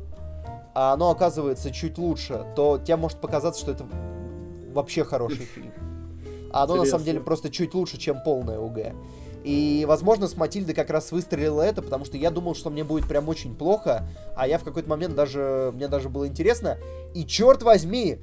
а 0.76 0.94
оно 0.94 1.10
оказывается 1.10 1.72
чуть 1.72 1.98
лучше, 1.98 2.46
то 2.56 2.78
тебе 2.78 2.96
может 2.96 3.20
показаться, 3.20 3.62
что 3.62 3.72
это 3.72 3.88
вообще 4.72 5.04
хороший 5.04 5.46
фильм. 5.56 5.74
А 6.52 6.64
оно 6.64 6.76
Интересно. 6.76 6.78
на 6.78 6.86
самом 6.86 7.06
деле 7.06 7.20
просто 7.20 7.50
чуть 7.50 7.74
лучше, 7.74 7.98
чем 7.98 8.22
полное 8.24 8.60
УГ. 8.60 8.94
И, 9.44 9.84
возможно, 9.88 10.28
с 10.28 10.38
Матильдой 10.38 10.76
как 10.76 10.92
раз 10.92 11.12
выстрелило 11.12 11.64
это, 11.64 11.82
потому 11.82 12.06
что 12.06 12.18
я 12.18 12.30
думал, 12.30 12.54
что 12.54 12.70
мне 12.70 12.84
будет 12.84 13.08
прям 13.08 13.30
очень 13.30 13.56
плохо, 13.56 14.08
а 14.36 14.48
я 14.48 14.60
в 14.60 14.64
какой-то 14.64 14.90
момент 14.90 15.16
даже, 15.16 15.72
мне 15.74 15.88
даже 15.88 16.10
было 16.10 16.28
интересно. 16.28 16.78
И 17.16 17.26
черт 17.26 17.64
возьми, 17.64 18.20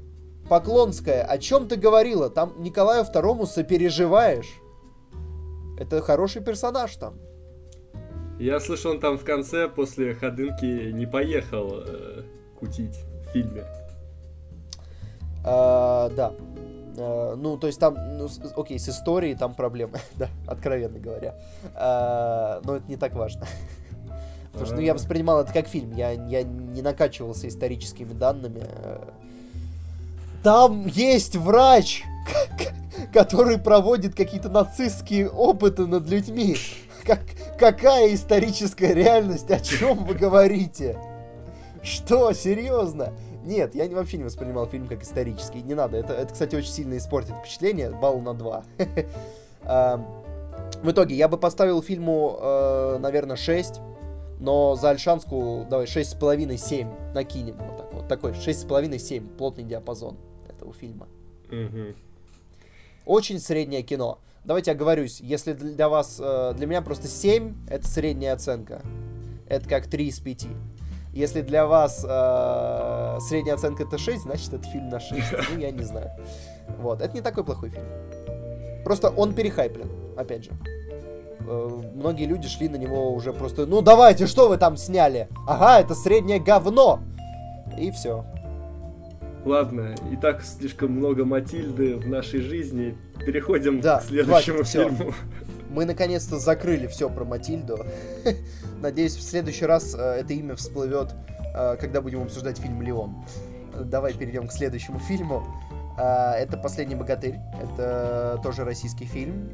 Поклонская, 0.48 1.22
о 1.24 1.38
чем 1.38 1.68
ты 1.68 1.76
говорила? 1.76 2.28
Там 2.30 2.54
Николаю 2.62 3.04
Второму 3.04 3.46
сопереживаешь. 3.46 4.60
Это 5.78 6.00
хороший 6.02 6.42
персонаж 6.42 6.94
там. 6.96 7.14
Я 8.38 8.60
слышал, 8.60 8.92
он 8.92 9.00
там 9.00 9.16
в 9.16 9.24
конце 9.24 9.68
после 9.68 10.14
ходынки 10.14 10.90
не 10.90 11.06
поехал 11.06 11.82
э, 11.86 12.22
кутить 12.58 12.96
в 13.26 13.32
фильме. 13.32 13.64
А, 15.44 16.10
да. 16.10 16.32
А, 16.98 17.36
ну, 17.36 17.56
то 17.56 17.66
есть 17.66 17.78
там, 17.78 17.96
ну, 18.18 18.28
с, 18.28 18.40
окей, 18.56 18.78
с 18.78 18.88
историей 18.88 19.34
там 19.34 19.54
проблемы, 19.54 19.98
да, 20.16 20.28
откровенно 20.46 20.98
говоря. 20.98 21.36
А, 21.74 22.60
но 22.64 22.76
это 22.76 22.86
не 22.88 22.96
так 22.96 23.14
важно. 23.14 23.46
Потому 24.52 24.66
что 24.66 24.76
ну, 24.76 24.82
я 24.82 24.94
воспринимал 24.94 25.40
это 25.40 25.52
как 25.52 25.66
фильм, 25.66 25.92
я, 25.92 26.12
я 26.12 26.42
не 26.44 26.80
накачивался 26.80 27.48
историческими 27.48 28.12
данными. 28.12 28.62
Там 30.44 30.86
есть 30.86 31.36
врач, 31.36 32.04
который 33.14 33.58
проводит 33.58 34.14
какие-то 34.14 34.50
нацистские 34.50 35.30
опыты 35.30 35.86
над 35.86 36.06
людьми. 36.06 36.58
Как, 37.02 37.20
какая 37.58 38.14
историческая 38.14 38.92
реальность? 38.92 39.50
О 39.50 39.58
чем 39.58 40.04
вы 40.04 40.12
говорите? 40.12 40.98
Что? 41.82 42.34
Серьезно? 42.34 43.14
Нет, 43.42 43.74
я 43.74 43.88
вообще 43.88 44.18
не 44.18 44.24
воспринимал 44.24 44.66
фильм 44.66 44.86
как 44.86 45.02
исторический. 45.02 45.62
Не 45.62 45.72
надо. 45.72 45.96
Это, 45.96 46.12
это 46.12 46.34
кстати, 46.34 46.54
очень 46.54 46.72
сильно 46.72 46.98
испортит 46.98 47.34
впечатление. 47.36 47.88
Балл 47.88 48.20
на 48.20 48.34
2. 48.34 48.64
В 50.82 50.90
итоге, 50.90 51.14
я 51.14 51.28
бы 51.28 51.38
поставил 51.38 51.80
фильму, 51.82 52.38
э, 52.38 52.98
наверное, 53.00 53.36
6. 53.36 53.80
Но 54.40 54.74
за 54.76 54.90
Альшанску, 54.90 55.66
давай, 55.70 55.86
6,5-7 55.86 57.14
накинем. 57.14 57.56
Вот, 57.56 57.76
так, 57.78 57.94
вот 57.94 58.08
такой, 58.08 58.32
6,5-7. 58.32 59.36
Плотный 59.38 59.64
диапазон 59.64 60.18
фильма. 60.74 61.08
Угу. 61.50 61.94
Очень 63.06 63.38
среднее 63.38 63.82
кино. 63.82 64.18
Давайте 64.44 64.72
оговорюсь, 64.72 65.20
если 65.20 65.54
для 65.54 65.88
вас, 65.88 66.20
э, 66.22 66.52
для 66.56 66.66
меня 66.66 66.82
просто 66.82 67.08
7 67.08 67.54
это 67.68 67.86
средняя 67.88 68.34
оценка. 68.34 68.82
Это 69.48 69.68
как 69.68 69.86
3 69.86 70.06
из 70.06 70.20
5. 70.20 70.46
Если 71.14 71.42
для 71.42 71.66
вас 71.66 72.04
э, 72.06 73.18
средняя 73.20 73.54
оценка 73.54 73.84
это 73.84 73.96
6, 73.98 74.22
значит 74.22 74.52
это 74.52 74.64
фильм 74.68 74.88
на 74.88 75.00
6. 75.00 75.22
Ну, 75.52 75.58
я 75.58 75.70
не 75.70 75.82
знаю. 75.82 76.10
Вот, 76.78 77.00
это 77.00 77.14
не 77.14 77.22
такой 77.22 77.44
плохой 77.44 77.70
фильм. 77.70 77.86
Просто 78.84 79.08
он 79.08 79.34
перехайплен, 79.34 79.88
опять 80.16 80.44
же. 80.44 80.50
Э, 81.46 81.82
многие 81.94 82.26
люди 82.26 82.48
шли 82.48 82.68
на 82.68 82.76
него 82.76 83.12
уже 83.14 83.32
просто, 83.32 83.66
ну 83.66 83.80
давайте, 83.80 84.26
что 84.26 84.48
вы 84.48 84.56
там 84.56 84.76
сняли? 84.76 85.28
Ага, 85.46 85.80
это 85.80 85.94
среднее 85.94 86.38
говно. 86.38 87.00
И 87.78 87.90
все. 87.90 88.24
Ладно, 89.44 89.94
и 90.10 90.16
так 90.16 90.42
слишком 90.42 90.92
много 90.92 91.24
Матильды 91.24 91.96
в 91.96 92.08
нашей 92.08 92.40
жизни. 92.40 92.96
Переходим 93.26 93.80
да, 93.80 94.00
к 94.00 94.04
следующему 94.04 94.58
хватит, 94.58 94.68
фильму. 94.68 95.12
Все. 95.12 95.14
Мы 95.68 95.84
наконец-то 95.84 96.38
закрыли 96.38 96.86
все 96.86 97.10
про 97.10 97.24
Матильду. 97.24 97.84
Надеюсь, 98.80 99.16
в 99.16 99.22
следующий 99.22 99.66
раз 99.66 99.94
э, 99.94 99.98
это 99.98 100.32
имя 100.32 100.54
всплывет, 100.56 101.14
э, 101.54 101.76
когда 101.78 102.00
будем 102.00 102.22
обсуждать 102.22 102.58
фильм 102.58 102.80
Леон. 102.80 103.24
Давай 103.78 104.14
перейдем 104.14 104.46
к 104.46 104.52
следующему 104.52 104.98
фильму. 104.98 105.44
Э, 105.98 106.36
это 106.36 106.56
Последний 106.56 106.94
богатырь. 106.94 107.36
Это 107.62 108.40
тоже 108.42 108.64
российский 108.64 109.04
фильм, 109.04 109.50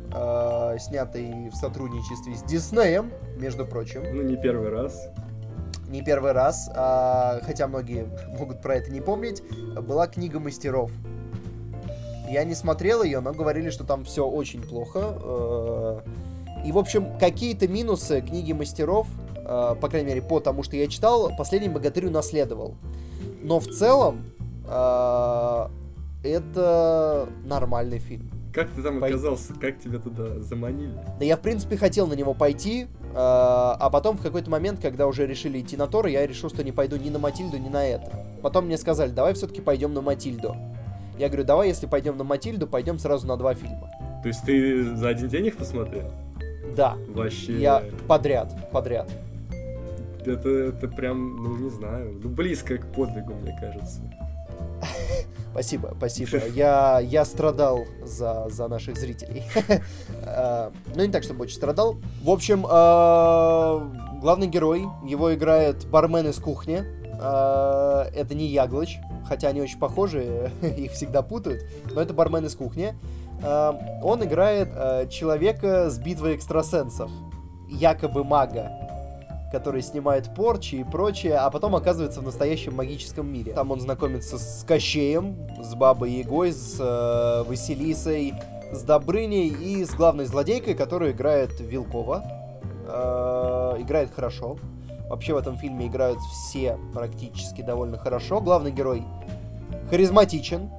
снятый 0.79 1.49
в 1.51 1.55
сотрудничестве 1.57 2.35
с 2.35 2.43
Диснеем, 2.43 3.11
между 3.39 3.67
прочим. 3.67 4.03
Ну, 4.15 4.23
не 4.23 4.37
первый 4.37 4.69
раз 4.69 5.11
не 5.91 6.03
первый 6.03 6.33
раз, 6.33 6.71
а, 6.75 7.41
хотя 7.43 7.67
многие 7.67 8.07
могут 8.39 8.63
про 8.63 8.77
это 8.77 8.91
не 8.91 9.01
помнить, 9.01 9.43
была 9.83 10.07
книга 10.07 10.39
мастеров. 10.39 10.91
Я 12.31 12.45
не 12.45 12.55
смотрел 12.55 13.03
ее, 13.03 13.21
но 13.21 13.33
говорили, 13.33 13.71
что 13.71 13.83
там 13.85 14.05
все 14.05 14.25
очень 14.25 14.63
плохо. 14.63 15.01
Э, 15.21 16.01
и, 16.65 16.71
в 16.71 16.79
общем, 16.79 17.19
какие-то 17.19 17.67
минусы 17.67 18.21
книги 18.21 18.53
мастеров, 18.53 19.09
э, 19.35 19.75
по 19.81 19.89
крайней 19.89 20.11
мере, 20.11 20.23
по 20.23 20.39
тому, 20.39 20.63
что 20.63 20.77
я 20.77 20.87
читал, 20.87 21.33
последний 21.37 21.69
богатырь 21.69 22.07
унаследовал. 22.07 22.77
Но 23.43 23.59
в 23.59 23.67
целом 23.67 24.31
э, 24.65 25.69
это 26.23 27.29
нормальный 27.45 27.99
фильм. 27.99 28.31
Как 28.55 28.71
ты 28.71 28.83
там 28.83 29.03
оказался? 29.03 29.53
Как 29.55 29.81
тебя 29.81 29.99
туда 29.99 30.39
заманили? 30.39 30.95
Да 31.19 31.25
я, 31.25 31.37
в 31.37 31.41
принципе, 31.41 31.77
хотел 31.77 32.07
на 32.07 32.15
него 32.15 32.35
пойти, 32.35 32.87
а 33.15 33.91
потом 33.91 34.17
в 34.17 34.23
какой-то 34.23 34.51
момент, 34.51 34.81
когда 34.81 35.07
уже 35.07 35.27
решили 35.27 35.61
идти 35.61 35.77
на 35.77 35.87
Тор, 35.87 36.07
я 36.07 36.27
решил, 36.27 36.49
что 36.49 36.63
не 36.63 36.73
пойду 36.73 36.97
ни 36.97 37.11
на 37.11 37.19
Матильду, 37.19 37.59
ни 37.59 37.69
на 37.69 37.85
это. 37.87 38.25
Потом 38.43 38.67
мне 38.67 38.79
сказали, 38.79 39.11
давай 39.11 39.35
все-таки 39.35 39.61
пойдем 39.61 39.95
на 39.95 40.01
Матильду. 40.01 40.57
Я 41.19 41.29
говорю, 41.29 41.45
давай, 41.45 41.69
если 41.69 41.87
пойдем 41.87 42.17
на 42.17 42.25
Матильду, 42.25 42.67
пойдем 42.67 42.99
сразу 42.99 43.27
на 43.27 43.37
два 43.37 43.55
фильма. 43.55 43.91
То 44.23 44.29
есть 44.29 44.43
ты 44.45 44.95
за 44.97 45.09
один 45.09 45.29
день 45.29 45.47
их 45.47 45.57
посмотрел? 45.57 46.11
Да. 46.77 46.97
Вообще. 47.09 47.61
Я 47.61 47.83
подряд, 48.07 48.71
подряд. 48.71 49.11
Это, 50.25 50.49
это 50.49 50.89
прям, 50.89 51.43
ну 51.43 51.57
не 51.57 51.71
знаю, 51.71 52.21
ну 52.23 52.29
близко 52.29 52.77
к 52.77 52.87
подвигу, 52.93 53.35
мне 53.35 53.57
кажется. 53.59 54.01
Спасибо, 55.53 55.95
спасибо. 55.97 56.47
Я, 56.55 57.01
я 57.01 57.25
страдал 57.25 57.85
за, 58.05 58.49
за 58.51 58.69
наших 58.69 58.97
зрителей. 58.97 59.45
А, 60.33 60.71
ну, 60.95 61.05
не 61.05 61.11
так, 61.11 61.25
чтобы 61.25 61.43
очень 61.43 61.57
страдал. 61.57 61.97
В 62.23 62.31
общем, 62.31 62.65
а, 62.69 63.91
главный 64.21 64.47
герой, 64.47 64.85
его 65.05 65.35
играет 65.35 65.87
бармен 65.87 66.29
из 66.29 66.39
кухни. 66.39 66.85
А, 67.21 68.09
это 68.15 68.35
не 68.35 68.47
Яглыч, 68.47 68.99
хотя 69.27 69.49
они 69.49 69.61
очень 69.61 69.79
похожи, 69.79 70.53
их 70.63 70.93
всегда 70.93 71.23
путают. 71.23 71.65
Но 71.93 72.01
это 72.01 72.15
бармен 72.15 72.47
из 72.47 72.55
кухни. 72.55 72.95
Он 73.43 74.23
играет 74.23 75.11
человека 75.11 75.89
с 75.89 75.99
битвой 75.99 76.37
экстрасенсов. 76.37 77.11
Якобы 77.69 78.23
мага. 78.23 78.90
Который 79.51 79.83
снимает 79.83 80.33
порчи 80.35 80.77
и 80.77 80.85
прочее, 80.85 81.37
а 81.37 81.51
потом 81.51 81.75
оказывается 81.75 82.21
в 82.21 82.25
настоящем 82.25 82.75
магическом 82.75 83.33
мире. 83.33 83.53
Там 83.53 83.71
он 83.71 83.81
знакомится 83.81 84.39
с 84.39 84.65
Кощеем, 84.67 85.37
с 85.61 85.75
Бабой 85.75 86.13
Егой, 86.13 86.53
с 86.53 86.77
э, 86.79 87.49
Василисой, 87.49 88.35
с 88.73 88.83
Добрыней 88.83 89.49
и 89.49 89.85
с 89.85 89.91
главной 89.91 90.27
злодейкой, 90.27 90.75
которую 90.75 91.13
играет 91.13 91.59
Вилкова. 91.59 92.23
Э, 92.87 93.77
играет 93.81 94.13
хорошо. 94.15 94.57
Вообще 95.09 95.35
в 95.35 95.39
этом 95.39 95.57
фильме 95.57 95.89
играют 95.89 96.21
все 96.21 96.79
практически 96.95 97.63
довольно 97.63 97.99
хорошо. 97.99 98.41
Главный 98.41 98.71
герой 98.71 99.03
харизматичен, 99.91 100.71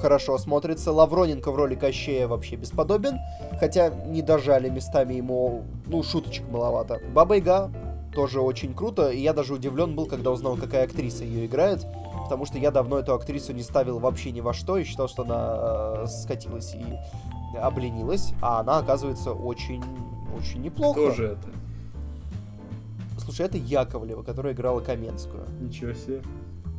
хорошо 0.00 0.38
смотрится. 0.38 0.92
Лавроненко 0.92 1.50
в 1.50 1.56
роли 1.56 1.74
Кощея 1.74 2.28
вообще 2.28 2.54
бесподобен, 2.54 3.18
хотя 3.58 3.90
не 4.06 4.22
дожали 4.22 4.68
местами 4.68 5.14
ему, 5.14 5.64
ну, 5.86 6.04
шуточек 6.04 6.48
маловато. 6.48 7.00
Баба 7.12 7.34
Яга 7.34 7.72
тоже 8.14 8.40
очень 8.40 8.74
круто, 8.74 9.10
и 9.10 9.20
я 9.20 9.32
даже 9.32 9.54
удивлен 9.54 9.94
был, 9.94 10.06
когда 10.06 10.30
узнал, 10.30 10.56
какая 10.56 10.84
актриса 10.84 11.24
ее 11.24 11.46
играет, 11.46 11.86
потому 12.24 12.46
что 12.46 12.58
я 12.58 12.70
давно 12.70 12.98
эту 12.98 13.14
актрису 13.14 13.52
не 13.52 13.62
ставил 13.62 13.98
вообще 13.98 14.30
ни 14.30 14.40
во 14.40 14.52
что 14.52 14.76
и 14.76 14.84
считал, 14.84 15.08
что 15.08 15.22
она 15.22 16.02
э, 16.02 16.06
скатилась 16.06 16.74
и 16.74 16.84
обленилась, 17.58 18.32
а 18.40 18.60
она 18.60 18.78
оказывается 18.78 19.32
очень, 19.32 19.82
очень 20.36 20.62
неплохо. 20.62 21.00
Кто 21.00 21.10
же 21.10 21.26
это? 21.26 21.48
Слушай, 23.18 23.46
это 23.46 23.58
Яковлева, 23.58 24.22
которая 24.22 24.52
играла 24.52 24.80
Каменскую. 24.80 25.44
Ничего 25.60 25.92
себе. 25.92 26.22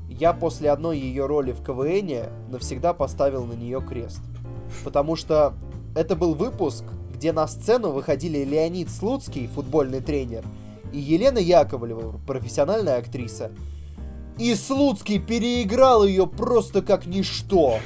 Я 0.09 0.33
после 0.33 0.69
одной 0.69 0.99
ее 0.99 1.25
роли 1.25 1.51
в 1.51 1.63
КВН 1.63 2.29
навсегда 2.49 2.93
поставил 2.93 3.45
на 3.45 3.53
нее 3.53 3.81
крест. 3.81 4.21
Потому 4.83 5.15
что 5.15 5.53
это 5.95 6.15
был 6.15 6.35
выпуск, 6.35 6.83
где 7.13 7.31
на 7.31 7.47
сцену 7.47 7.91
выходили 7.91 8.43
Леонид 8.43 8.89
Слуцкий, 8.89 9.47
футбольный 9.47 10.01
тренер, 10.01 10.43
и 10.93 10.99
Елена 10.99 11.39
Яковлева, 11.39 12.19
профессиональная 12.25 12.99
актриса. 12.99 13.51
И 14.37 14.55
Слуцкий 14.55 15.19
переиграл 15.19 16.05
ее 16.05 16.27
просто 16.27 16.81
как 16.81 17.05
ничто. 17.05 17.79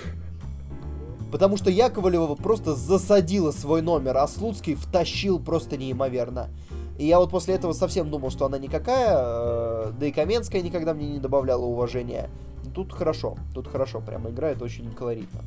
Потому 1.31 1.57
что 1.57 1.69
Яковлева 1.69 2.35
просто 2.35 2.75
засадила 2.75 3.51
свой 3.51 3.81
номер, 3.81 4.17
а 4.17 4.27
Слуцкий 4.27 4.75
втащил 4.75 5.39
просто 5.39 5.77
неимоверно. 5.77 6.49
И 6.97 7.05
я 7.05 7.19
вот 7.19 7.31
после 7.31 7.55
этого 7.55 7.73
совсем 7.73 8.09
думал, 8.09 8.31
что 8.31 8.45
она 8.45 8.57
никакая, 8.57 9.17
э, 9.17 9.91
да 9.99 10.05
и 10.05 10.11
Каменская 10.11 10.61
никогда 10.61 10.93
мне 10.93 11.09
не 11.09 11.19
добавляла 11.19 11.65
уважения. 11.65 12.29
Тут 12.73 12.93
хорошо, 12.93 13.37
тут 13.53 13.67
хорошо, 13.67 14.01
прямо 14.01 14.29
играет 14.29 14.61
очень 14.61 14.91
колоритно. 14.93 15.41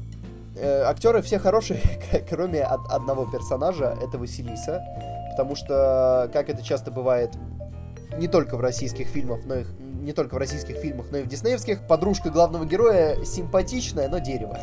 Э, 0.56 0.82
актеры 0.82 1.22
все 1.22 1.38
хорошие, 1.38 1.80
кроме 2.30 2.62
одного 2.62 3.26
персонажа, 3.26 3.96
это 4.00 4.18
Василиса. 4.18 4.82
Потому 5.30 5.54
что, 5.56 6.28
как 6.32 6.48
это 6.48 6.62
часто 6.62 6.90
бывает, 6.90 7.30
не 8.18 8.28
только 8.28 8.56
в 8.56 8.60
российских 8.60 9.06
фильмах, 9.08 9.40
но 9.46 9.56
и 9.56 9.64
не 10.00 10.12
только 10.12 10.34
в 10.34 10.38
российских 10.38 10.76
фильмах, 10.76 11.06
но 11.10 11.18
и 11.18 11.22
в 11.22 11.26
диснеевских, 11.26 11.86
подружка 11.86 12.30
главного 12.30 12.64
героя 12.64 13.22
симпатичная, 13.24 14.08
но 14.08 14.18
дерево. 14.18 14.58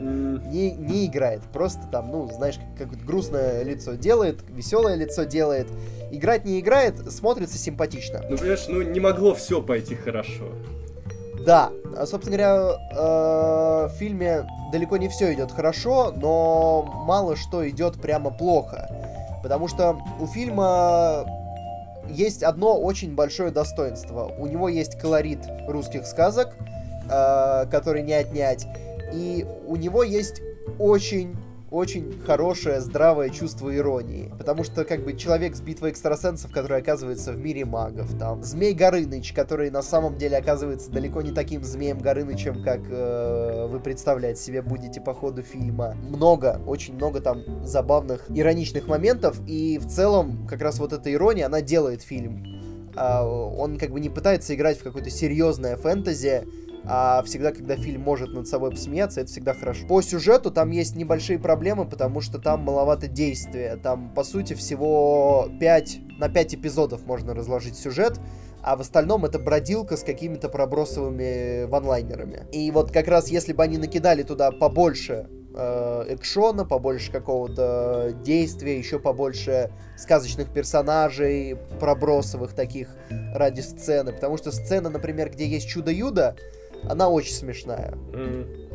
Не, 0.00 0.70
не 0.70 1.06
играет. 1.06 1.42
Просто 1.52 1.82
там, 1.90 2.12
ну, 2.12 2.30
знаешь, 2.30 2.58
как, 2.76 2.88
как 2.88 3.04
грустное 3.04 3.64
лицо 3.64 3.94
делает, 3.94 4.38
веселое 4.48 4.94
лицо 4.94 5.24
делает. 5.24 5.66
Играть 6.12 6.44
не 6.44 6.60
играет, 6.60 7.10
смотрится 7.10 7.58
симпатично. 7.58 8.20
Ну, 8.30 8.38
понимаешь, 8.38 8.66
ну 8.68 8.80
не 8.82 9.00
могло 9.00 9.34
все 9.34 9.60
пойти 9.60 9.96
хорошо. 9.96 10.44
Да, 11.44 11.70
а, 11.96 12.06
собственно 12.06 12.36
говоря, 12.36 12.78
э, 12.92 13.88
в 13.88 13.92
фильме 13.98 14.46
далеко 14.70 14.96
не 14.98 15.08
все 15.08 15.32
идет 15.34 15.50
хорошо, 15.50 16.12
но 16.16 16.82
мало 16.82 17.36
что 17.36 17.68
идет 17.68 18.00
прямо 18.00 18.30
плохо. 18.30 18.88
Потому 19.48 19.66
что 19.66 19.98
у 20.20 20.26
фильма 20.26 21.24
есть 22.06 22.42
одно 22.42 22.78
очень 22.78 23.14
большое 23.14 23.50
достоинство. 23.50 24.30
У 24.38 24.46
него 24.46 24.68
есть 24.68 25.00
колорит 25.00 25.38
русских 25.66 26.06
сказок, 26.06 26.54
э, 27.10 27.64
который 27.70 28.02
не 28.02 28.12
отнять. 28.12 28.66
И 29.10 29.46
у 29.66 29.76
него 29.76 30.02
есть 30.02 30.42
очень 30.78 31.34
очень 31.70 32.18
хорошее, 32.24 32.80
здравое 32.80 33.30
чувство 33.30 33.74
иронии. 33.74 34.32
Потому 34.38 34.64
что, 34.64 34.84
как 34.84 35.04
бы, 35.04 35.14
человек 35.14 35.54
с 35.54 35.60
битвой 35.60 35.90
экстрасенсов, 35.90 36.50
который 36.50 36.78
оказывается 36.78 37.32
в 37.32 37.38
мире 37.38 37.64
магов, 37.64 38.18
там, 38.18 38.42
Змей 38.42 38.72
Горыныч, 38.72 39.32
который 39.32 39.70
на 39.70 39.82
самом 39.82 40.16
деле 40.16 40.38
оказывается 40.38 40.90
далеко 40.90 41.22
не 41.22 41.32
таким 41.32 41.62
Змеем 41.62 41.98
Горынычем, 41.98 42.62
как 42.62 42.80
э, 42.88 43.66
вы 43.70 43.80
представлять 43.80 44.38
себе 44.38 44.62
будете 44.62 45.00
по 45.00 45.12
ходу 45.12 45.42
фильма. 45.42 45.94
Много, 46.08 46.60
очень 46.66 46.94
много 46.94 47.20
там 47.20 47.64
забавных, 47.64 48.26
ироничных 48.30 48.86
моментов, 48.86 49.38
и 49.46 49.78
в 49.78 49.86
целом, 49.86 50.46
как 50.46 50.62
раз 50.62 50.78
вот 50.78 50.92
эта 50.92 51.12
ирония, 51.12 51.46
она 51.46 51.60
делает 51.60 52.02
фильм. 52.02 52.92
Э, 52.96 53.22
он 53.22 53.78
как 53.78 53.90
бы 53.90 54.00
не 54.00 54.08
пытается 54.08 54.54
играть 54.54 54.78
в 54.78 54.82
какое-то 54.82 55.10
серьезное 55.10 55.76
фэнтези, 55.76 56.46
а 56.90 57.22
всегда, 57.22 57.52
когда 57.52 57.76
фильм 57.76 58.00
может 58.00 58.30
над 58.30 58.48
собой 58.48 58.70
посмеяться, 58.70 59.20
это 59.20 59.30
всегда 59.30 59.52
хорошо. 59.52 59.86
По 59.86 60.00
сюжету 60.00 60.50
там 60.50 60.70
есть 60.70 60.96
небольшие 60.96 61.38
проблемы, 61.38 61.84
потому 61.84 62.22
что 62.22 62.38
там 62.38 62.60
маловато 62.60 63.08
действия. 63.08 63.76
Там, 63.76 64.14
по 64.14 64.24
сути, 64.24 64.54
всего 64.54 65.48
5, 65.60 65.98
на 66.18 66.30
5 66.30 66.54
эпизодов 66.54 67.04
можно 67.04 67.34
разложить 67.34 67.76
сюжет, 67.76 68.18
а 68.62 68.74
в 68.74 68.80
остальном 68.80 69.26
это 69.26 69.38
бродилка 69.38 69.98
с 69.98 70.02
какими-то 70.02 70.48
пробросовыми 70.48 71.64
ванлайнерами. 71.64 72.46
И 72.52 72.70
вот 72.70 72.90
как 72.90 73.06
раз 73.08 73.28
если 73.28 73.52
бы 73.52 73.62
они 73.62 73.76
накидали 73.76 74.22
туда 74.22 74.50
побольше 74.50 75.28
э, 75.54 76.04
экшона, 76.08 76.64
побольше 76.64 77.12
какого-то 77.12 78.14
действия, 78.24 78.78
еще 78.78 78.98
побольше 78.98 79.70
сказочных 79.98 80.52
персонажей, 80.52 81.58
пробросовых 81.80 82.54
таких 82.54 82.88
ради 83.34 83.60
сцены. 83.60 84.12
Потому 84.12 84.38
что 84.38 84.52
сцена, 84.52 84.88
например, 84.88 85.30
где 85.30 85.46
есть 85.46 85.68
Чудо-Юдо, 85.68 86.36
она 86.88 87.08
очень 87.08 87.34
смешная. 87.34 87.92
Mm. 88.12 88.68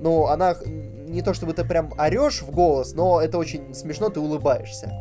Ну, 0.00 0.26
она 0.26 0.56
не 0.64 1.22
то 1.22 1.34
чтобы 1.34 1.52
ты 1.52 1.64
прям 1.64 1.92
орешь 1.98 2.42
в 2.42 2.50
голос, 2.50 2.94
но 2.94 3.20
это 3.20 3.38
очень 3.38 3.74
смешно, 3.74 4.08
ты 4.08 4.20
улыбаешься. 4.20 4.92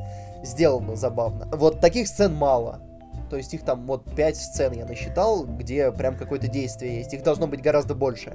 Сделано 0.43 0.95
забавно. 0.95 1.47
Вот 1.51 1.79
таких 1.79 2.07
сцен 2.07 2.33
мало. 2.33 2.81
То 3.29 3.37
есть 3.37 3.53
их 3.53 3.63
там 3.63 3.85
вот 3.85 4.03
5 4.15 4.35
сцен 4.35 4.73
я 4.73 4.85
насчитал, 4.85 5.45
где 5.45 5.91
прям 5.91 6.17
какое-то 6.17 6.47
действие 6.47 6.97
есть. 6.97 7.13
Их 7.13 7.23
должно 7.23 7.47
быть 7.47 7.61
гораздо 7.61 7.93
больше. 7.93 8.33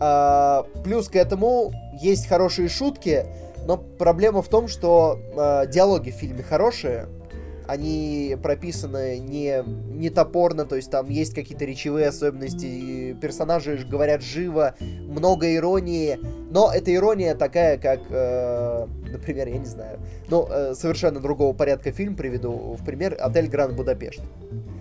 А, 0.00 0.66
плюс 0.82 1.08
к 1.08 1.16
этому 1.16 1.72
есть 2.00 2.26
хорошие 2.26 2.68
шутки, 2.68 3.26
но 3.66 3.76
проблема 3.76 4.42
в 4.42 4.48
том, 4.48 4.66
что 4.66 5.18
а, 5.36 5.66
диалоги 5.66 6.10
в 6.10 6.14
фильме 6.14 6.42
хорошие, 6.42 7.06
они 7.66 8.36
прописаны 8.42 9.18
не, 9.18 9.62
не 9.64 10.10
топорно, 10.10 10.64
то 10.64 10.76
есть 10.76 10.90
там 10.90 11.08
есть 11.08 11.34
какие-то 11.34 11.64
речевые 11.64 12.08
особенности, 12.08 13.16
персонажи 13.20 13.86
говорят 13.88 14.22
живо, 14.22 14.74
много 14.80 15.54
иронии, 15.54 16.18
но 16.50 16.70
эта 16.72 16.94
ирония 16.94 17.34
такая, 17.34 17.78
как, 17.78 18.00
э, 18.10 18.86
например, 19.10 19.48
я 19.48 19.58
не 19.58 19.66
знаю, 19.66 19.98
ну, 20.28 20.46
э, 20.48 20.74
совершенно 20.74 21.20
другого 21.20 21.54
порядка 21.54 21.92
фильм 21.92 22.16
приведу 22.16 22.76
в 22.78 22.84
пример, 22.84 23.16
«Отель 23.18 23.48
Гранд 23.48 23.76
Будапешт». 23.76 24.22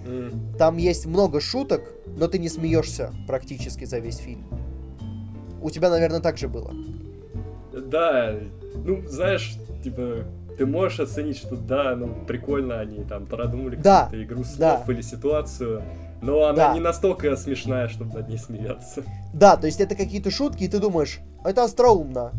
Mm. 0.05 0.57
Там 0.57 0.77
есть 0.77 1.05
много 1.05 1.39
шуток, 1.39 1.81
но 2.17 2.27
ты 2.27 2.38
не 2.38 2.49
смеешься 2.49 3.11
практически 3.27 3.86
за 3.86 3.99
весь 3.99 4.17
фильм. 4.17 4.45
У 5.61 5.69
тебя, 5.69 5.89
наверное, 5.89 6.19
так 6.19 6.38
же 6.38 6.49
было. 6.49 6.73
Да, 7.71 8.38
ну, 8.75 9.01
знаешь, 9.07 9.55
типа, 9.84 10.25
ты 10.58 10.66
можешь 10.66 10.99
оценить, 10.99 11.38
что 11.38 11.56
да, 11.56 11.95
ну 11.95 12.14
прикольно 12.28 12.80
они 12.80 13.04
там 13.04 13.26
продумали 13.26 13.76
да, 13.76 14.04
какую-то 14.04 14.26
игру 14.26 14.43
слов 14.43 14.82
да. 14.86 14.93
или 14.93 15.01
ситуацию, 15.01 15.84
но 16.22 16.43
она 16.43 16.70
да. 16.70 16.74
не 16.74 16.80
настолько 16.80 17.36
смешная, 17.36 17.88
чтобы 17.88 18.14
над 18.14 18.30
ней 18.30 18.38
смеяться. 18.38 19.04
Да, 19.34 19.58
то 19.58 19.66
есть 19.66 19.82
это 19.82 19.95
какие-то 19.95 20.32
шутки, 20.32 20.64
и 20.64 20.68
ты 20.68 20.80
думаешь, 20.80 21.20
это 21.43 21.64
остроумно, 21.64 22.32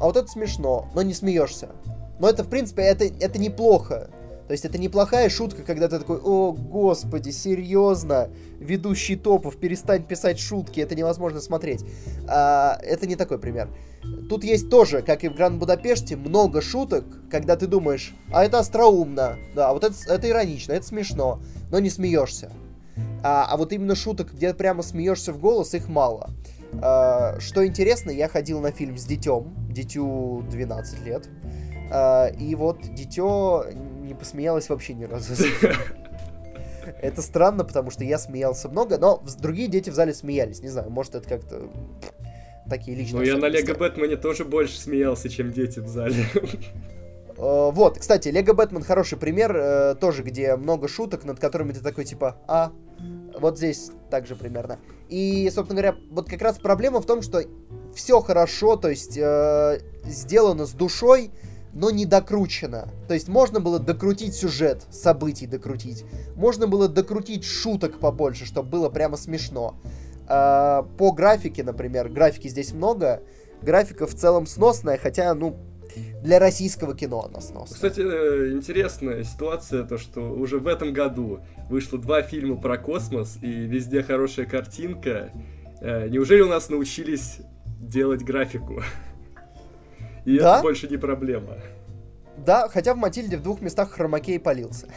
а 0.00 0.04
вот 0.04 0.16
это 0.16 0.28
смешно, 0.28 0.88
но 0.94 1.02
не 1.02 1.14
смеешься. 1.14 1.70
Но 2.18 2.28
это, 2.28 2.44
в 2.44 2.48
принципе, 2.48 2.82
это, 2.82 3.04
это 3.04 3.38
неплохо. 3.38 4.08
То 4.46 4.52
есть 4.52 4.64
это 4.64 4.78
неплохая 4.78 5.28
шутка, 5.30 5.62
когда 5.62 5.88
ты 5.88 5.98
такой, 5.98 6.18
о, 6.18 6.52
господи, 6.52 7.30
серьезно, 7.30 8.28
ведущий 8.58 9.16
топов, 9.16 9.56
перестань 9.56 10.02
писать 10.02 10.38
шутки, 10.38 10.80
это 10.80 10.94
невозможно 10.94 11.40
смотреть. 11.40 11.84
А, 12.28 12.78
это 12.82 13.06
не 13.06 13.16
такой 13.16 13.38
пример. 13.38 13.68
Тут 14.28 14.44
есть 14.44 14.68
тоже, 14.68 15.02
как 15.02 15.24
и 15.24 15.28
в 15.28 15.34
Гранд 15.34 15.58
Будапеште, 15.58 16.16
много 16.16 16.60
шуток, 16.60 17.04
когда 17.30 17.56
ты 17.56 17.66
думаешь, 17.66 18.14
а 18.32 18.44
это 18.44 18.58
остроумно, 18.58 19.38
да, 19.54 19.72
вот 19.72 19.84
это, 19.84 19.94
это 20.08 20.28
иронично, 20.28 20.72
это 20.72 20.86
смешно, 20.86 21.40
но 21.70 21.78
не 21.78 21.88
смеешься. 21.88 22.50
А, 23.22 23.46
а 23.48 23.56
вот 23.56 23.72
именно 23.72 23.94
шуток, 23.94 24.34
где 24.34 24.52
прямо 24.54 24.82
смеешься 24.82 25.32
в 25.32 25.38
голос, 25.38 25.74
их 25.74 25.88
мало. 25.88 26.30
А, 26.80 27.38
что 27.38 27.66
интересно, 27.66 28.10
я 28.10 28.28
ходил 28.28 28.60
на 28.60 28.72
фильм 28.72 28.96
с 28.98 29.04
детем, 29.04 29.54
дитю 29.70 30.44
12 30.50 31.06
лет. 31.06 31.28
А, 31.90 32.26
и 32.26 32.54
вот 32.54 32.80
дитё 32.94 33.64
не 34.02 34.14
посмеялось 34.14 34.68
вообще 34.68 34.94
ни 34.94 35.04
разу. 35.04 35.34
Это 37.00 37.22
странно, 37.22 37.64
потому 37.64 37.90
что 37.90 38.04
я 38.04 38.18
смеялся 38.18 38.68
много, 38.68 38.98
но 38.98 39.22
другие 39.40 39.68
дети 39.68 39.90
в 39.90 39.94
зале 39.94 40.14
смеялись. 40.14 40.60
Не 40.62 40.68
знаю, 40.68 40.90
может 40.90 41.14
это 41.14 41.28
как-то 41.28 41.70
такие 42.68 42.96
личные... 42.96 43.20
Ну, 43.20 43.22
я 43.22 43.36
на 43.36 43.46
Лего 43.46 43.74
Бэтмене 43.74 44.16
тоже 44.16 44.44
больше 44.44 44.78
смеялся, 44.78 45.28
чем 45.28 45.52
дети 45.52 45.78
в 45.78 45.88
зале. 45.88 46.26
Э, 47.36 47.70
вот, 47.72 47.98
кстати, 47.98 48.28
Лего 48.28 48.52
Бэтмен 48.52 48.82
хороший 48.82 49.18
пример, 49.18 49.56
э, 49.56 49.94
тоже, 49.96 50.22
где 50.22 50.54
много 50.56 50.86
шуток, 50.86 51.24
над 51.24 51.40
которыми 51.40 51.72
ты 51.72 51.80
такой, 51.80 52.04
типа, 52.04 52.36
а, 52.46 52.72
вот 53.38 53.56
здесь 53.56 53.90
также 54.10 54.36
примерно. 54.36 54.78
И, 55.08 55.50
собственно 55.52 55.80
говоря, 55.80 55.96
вот 56.10 56.28
как 56.28 56.40
раз 56.42 56.58
проблема 56.58 57.00
в 57.00 57.06
том, 57.06 57.22
что 57.22 57.42
все 57.94 58.20
хорошо, 58.20 58.76
то 58.76 58.88
есть 58.88 59.16
э, 59.18 59.80
сделано 60.04 60.66
с 60.66 60.72
душой, 60.72 61.30
но 61.72 61.90
не 61.90 62.06
докручено. 62.06 62.88
То 63.08 63.14
есть 63.14 63.28
можно 63.28 63.60
было 63.60 63.78
докрутить 63.78 64.34
сюжет, 64.34 64.86
событий 64.90 65.46
докрутить. 65.46 66.04
Можно 66.36 66.66
было 66.66 66.88
докрутить 66.88 67.44
шуток 67.44 67.98
побольше, 67.98 68.44
чтобы 68.44 68.68
было 68.68 68.88
прямо 68.88 69.16
смешно. 69.16 69.76
Э, 70.28 70.82
по 70.98 71.12
графике, 71.12 71.62
например, 71.64 72.08
графики 72.08 72.48
здесь 72.48 72.72
много. 72.72 73.22
Графика 73.62 74.06
в 74.06 74.14
целом 74.14 74.46
сносная, 74.46 74.98
хотя, 74.98 75.32
ну, 75.34 75.56
для 76.22 76.38
российского 76.38 76.96
кино 76.96 77.26
она 77.28 77.40
сносная. 77.40 77.74
Кстати, 77.74 78.00
э, 78.00 78.52
интересная 78.52 79.24
ситуация, 79.24 79.84
то 79.84 79.98
что 79.98 80.20
уже 80.32 80.58
в 80.58 80.66
этом 80.66 80.92
году 80.92 81.40
вышло 81.68 81.98
два 81.98 82.22
фильма 82.22 82.56
про 82.56 82.78
космос, 82.78 83.38
и 83.40 83.50
везде 83.50 84.02
хорошая 84.02 84.46
картинка. 84.46 85.30
Э, 85.80 86.08
неужели 86.08 86.40
у 86.40 86.48
нас 86.48 86.68
научились 86.70 87.38
делать 87.80 88.22
графику? 88.22 88.82
И 90.24 90.38
да? 90.38 90.54
это 90.54 90.62
больше 90.62 90.88
не 90.88 90.96
проблема. 90.96 91.58
Да, 92.36 92.68
хотя 92.68 92.94
в 92.94 92.96
Матильде 92.96 93.36
в 93.36 93.42
двух 93.42 93.60
местах 93.60 93.90
хромакей 93.90 94.38
полился. 94.38 94.88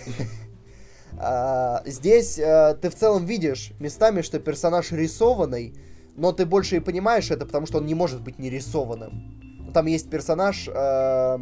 А, 1.17 1.81
здесь 1.85 2.37
э, 2.37 2.77
ты 2.81 2.89
в 2.89 2.95
целом 2.95 3.25
видишь 3.25 3.71
местами, 3.79 4.21
что 4.21 4.37
персонаж 4.37 4.91
рисованный, 4.91 5.73
но 6.17 6.33
ты 6.33 6.45
больше 6.45 6.75
и 6.75 6.79
понимаешь 6.81 7.31
это, 7.31 7.45
потому 7.45 7.67
что 7.67 7.77
он 7.77 7.85
не 7.85 7.95
может 7.95 8.21
быть 8.21 8.37
нерисованным 8.37 9.35
там 9.75 9.87
есть 9.87 10.09
персонаж 10.09 10.69
э, 10.73 11.37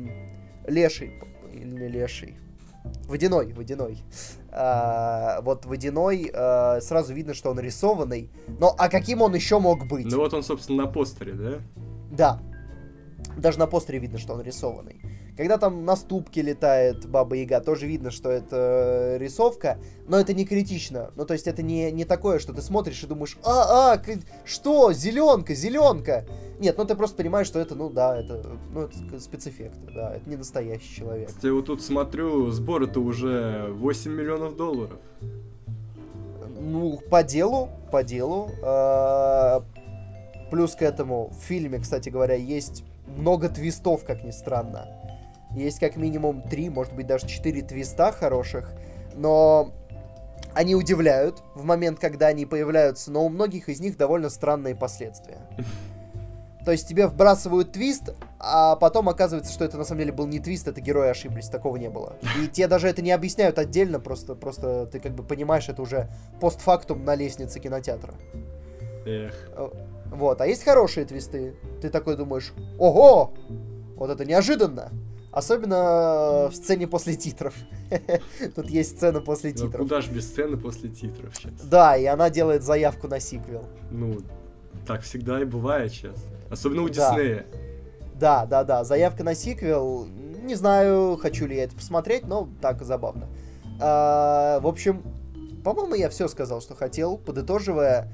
Леший, 0.66 1.22
или 1.54 1.88
Леший, 1.88 2.36
Водяной, 3.08 3.54
Водяной. 3.54 4.00
А, 4.50 5.40
вот 5.42 5.66
Водяной, 5.68 6.32
а, 6.34 6.80
сразу 6.82 7.14
видно, 7.14 7.36
что 7.36 7.52
он 7.52 7.60
рисованный. 7.60 8.32
Но 8.60 8.74
а 8.78 8.90
каким 8.90 9.22
он 9.22 9.36
еще 9.36 9.60
мог 9.60 9.88
быть? 9.88 10.08
Ну 10.08 10.18
вот 10.18 10.34
он, 10.34 10.42
собственно, 10.42 10.86
на 10.86 10.92
постере, 10.92 11.34
да? 11.34 11.54
Да. 12.12 12.40
Даже 13.38 13.60
на 13.60 13.68
постере 13.68 14.00
видно, 14.00 14.18
что 14.18 14.34
он 14.34 14.42
рисованный. 14.42 15.02
Когда 15.36 15.58
там 15.58 15.84
на 15.84 15.96
ступке 15.96 16.44
летает 16.44 17.08
Баба 17.08 17.36
Яга, 17.36 17.60
тоже 17.60 17.88
видно, 17.88 18.12
что 18.12 18.30
это 18.30 19.16
э, 19.16 19.18
рисовка, 19.18 19.80
но 20.08 20.20
это 20.20 20.34
не 20.34 20.46
критично. 20.46 21.12
Ну, 21.16 21.26
то 21.26 21.34
есть 21.34 21.48
это 21.48 21.64
не, 21.64 21.92
не 21.92 22.06
такое, 22.06 22.38
что 22.38 22.54
ты 22.54 22.62
смотришь 22.62 23.04
и 23.04 23.08
думаешь, 23.08 23.38
а, 23.44 23.94
а, 23.94 24.02
что, 24.46 24.94
зеленка, 24.94 25.56
зеленка. 25.56 26.26
Нет, 26.60 26.78
ну 26.78 26.86
ты 26.86 26.94
просто 26.94 27.18
понимаешь, 27.18 27.48
что 27.48 27.60
это, 27.60 27.74
ну 27.74 27.90
да, 27.90 28.20
это, 28.20 28.46
ну, 28.72 28.82
это 28.82 29.20
спецэффекты, 29.20 29.92
да, 29.94 30.14
это 30.16 30.30
не 30.30 30.36
настоящий 30.36 30.98
человек. 30.98 31.32
Я 31.42 31.54
вот 31.54 31.66
тут 31.66 31.82
смотрю, 31.82 32.52
сбор 32.52 32.84
это 32.84 33.00
уже 33.00 33.70
8 33.72 34.12
миллионов 34.12 34.56
долларов. 34.56 35.00
Ну, 36.62 37.00
по 37.10 37.24
делу, 37.24 37.70
по 37.92 38.04
делу. 38.04 38.52
А, 38.62 39.64
плюс 40.52 40.76
к 40.76 40.84
этому 40.84 41.30
в 41.30 41.44
фильме, 41.44 41.80
кстати 41.80 42.10
говоря, 42.10 42.36
есть 42.36 42.84
много 43.08 43.50
твистов, 43.50 44.04
как 44.06 44.24
ни 44.24 44.32
странно. 44.32 44.88
Есть 45.52 45.80
как 45.80 45.96
минимум 45.96 46.42
три, 46.42 46.70
может 46.70 46.94
быть 46.94 47.08
даже 47.08 47.28
четыре 47.28 47.62
твиста 47.62 48.12
хороших, 48.12 48.74
но 49.16 49.72
они 50.54 50.76
удивляют 50.76 51.42
в 51.56 51.64
момент, 51.64 52.00
когда 52.00 52.28
они 52.28 52.46
появляются, 52.46 53.12
но 53.12 53.26
у 53.26 53.30
многих 53.30 53.70
из 53.70 53.80
них 53.80 53.98
довольно 53.98 54.30
странные 54.30 54.76
последствия. 54.76 55.40
То 56.66 56.72
есть 56.72 56.88
тебе 56.88 57.08
вбрасывают 57.08 57.74
твист, 57.74 58.14
а 58.40 58.78
потом 58.78 59.10
оказывается, 59.10 59.52
что 59.52 59.66
это 59.66 59.78
на 59.78 59.84
самом 59.84 60.00
деле 60.00 60.14
был 60.14 60.28
не 60.28 60.40
твист, 60.40 60.68
это 60.68 60.80
герои 60.80 61.10
ошиблись, 61.10 61.50
такого 61.50 61.76
не 61.76 61.90
было. 61.90 62.16
И 62.42 62.48
тебе 62.48 62.68
даже 62.68 62.88
это 62.88 63.02
не 63.02 63.12
объясняют 63.12 63.60
отдельно, 63.60 64.00
просто, 64.00 64.34
просто 64.34 64.86
ты 64.86 65.02
как 65.02 65.14
бы 65.14 65.24
понимаешь 65.24 65.68
это 65.68 65.82
уже 65.82 66.10
постфактум 66.40 67.04
на 67.04 67.16
лестнице 67.16 67.60
кинотеатра. 67.60 68.14
Эх. 69.06 69.34
Э, 69.56 69.70
вот, 70.12 70.42
а 70.42 70.48
есть 70.48 70.64
хорошие 70.64 71.06
твисты. 71.06 71.56
Ты 71.82 71.90
такой 71.90 72.16
думаешь, 72.16 72.54
ого, 72.78 73.34
вот 73.96 74.10
это 74.10 74.26
неожиданно. 74.26 74.92
Особенно 75.32 76.50
в 76.52 76.54
сцене 76.54 76.88
после 76.88 77.16
титров. 77.16 77.56
Тут 78.56 78.70
есть 78.70 78.98
сцена 78.98 79.20
после 79.20 79.50
ну, 79.50 79.56
титров. 79.56 79.74
Ну, 79.74 79.80
куда 79.80 80.02
же 80.02 80.12
без 80.12 80.28
сцены 80.28 80.58
после 80.58 80.90
титров 80.90 81.36
сейчас? 81.36 81.54
Да, 81.64 81.98
и 81.98 82.06
она 82.06 82.30
делает 82.30 82.62
заявку 82.62 83.08
на 83.08 83.20
сиквел. 83.20 83.64
Ну, 83.90 84.20
так 84.86 85.02
всегда 85.02 85.42
и 85.42 85.46
бывает 85.46 85.92
сейчас. 85.92 86.16
Особенно 86.52 86.84
у 86.84 86.90
Диснея. 86.90 87.48
Да, 88.14 88.46
да, 88.46 88.64
да. 88.64 88.84
Заявка 88.84 89.24
на 89.24 89.34
сиквел. 89.34 90.06
Не 90.44 90.54
знаю, 90.54 91.18
хочу 91.20 91.48
ли 91.48 91.56
я 91.56 91.64
это 91.64 91.76
посмотреть, 91.76 92.28
но 92.28 92.48
так 92.62 92.84
забавно. 92.84 93.28
А, 93.82 94.60
в 94.60 94.68
общем, 94.68 95.02
по-моему, 95.64 95.96
я 95.96 96.10
все 96.10 96.28
сказал, 96.28 96.62
что 96.62 96.76
хотел. 96.76 97.18
Подытоживая, 97.18 98.12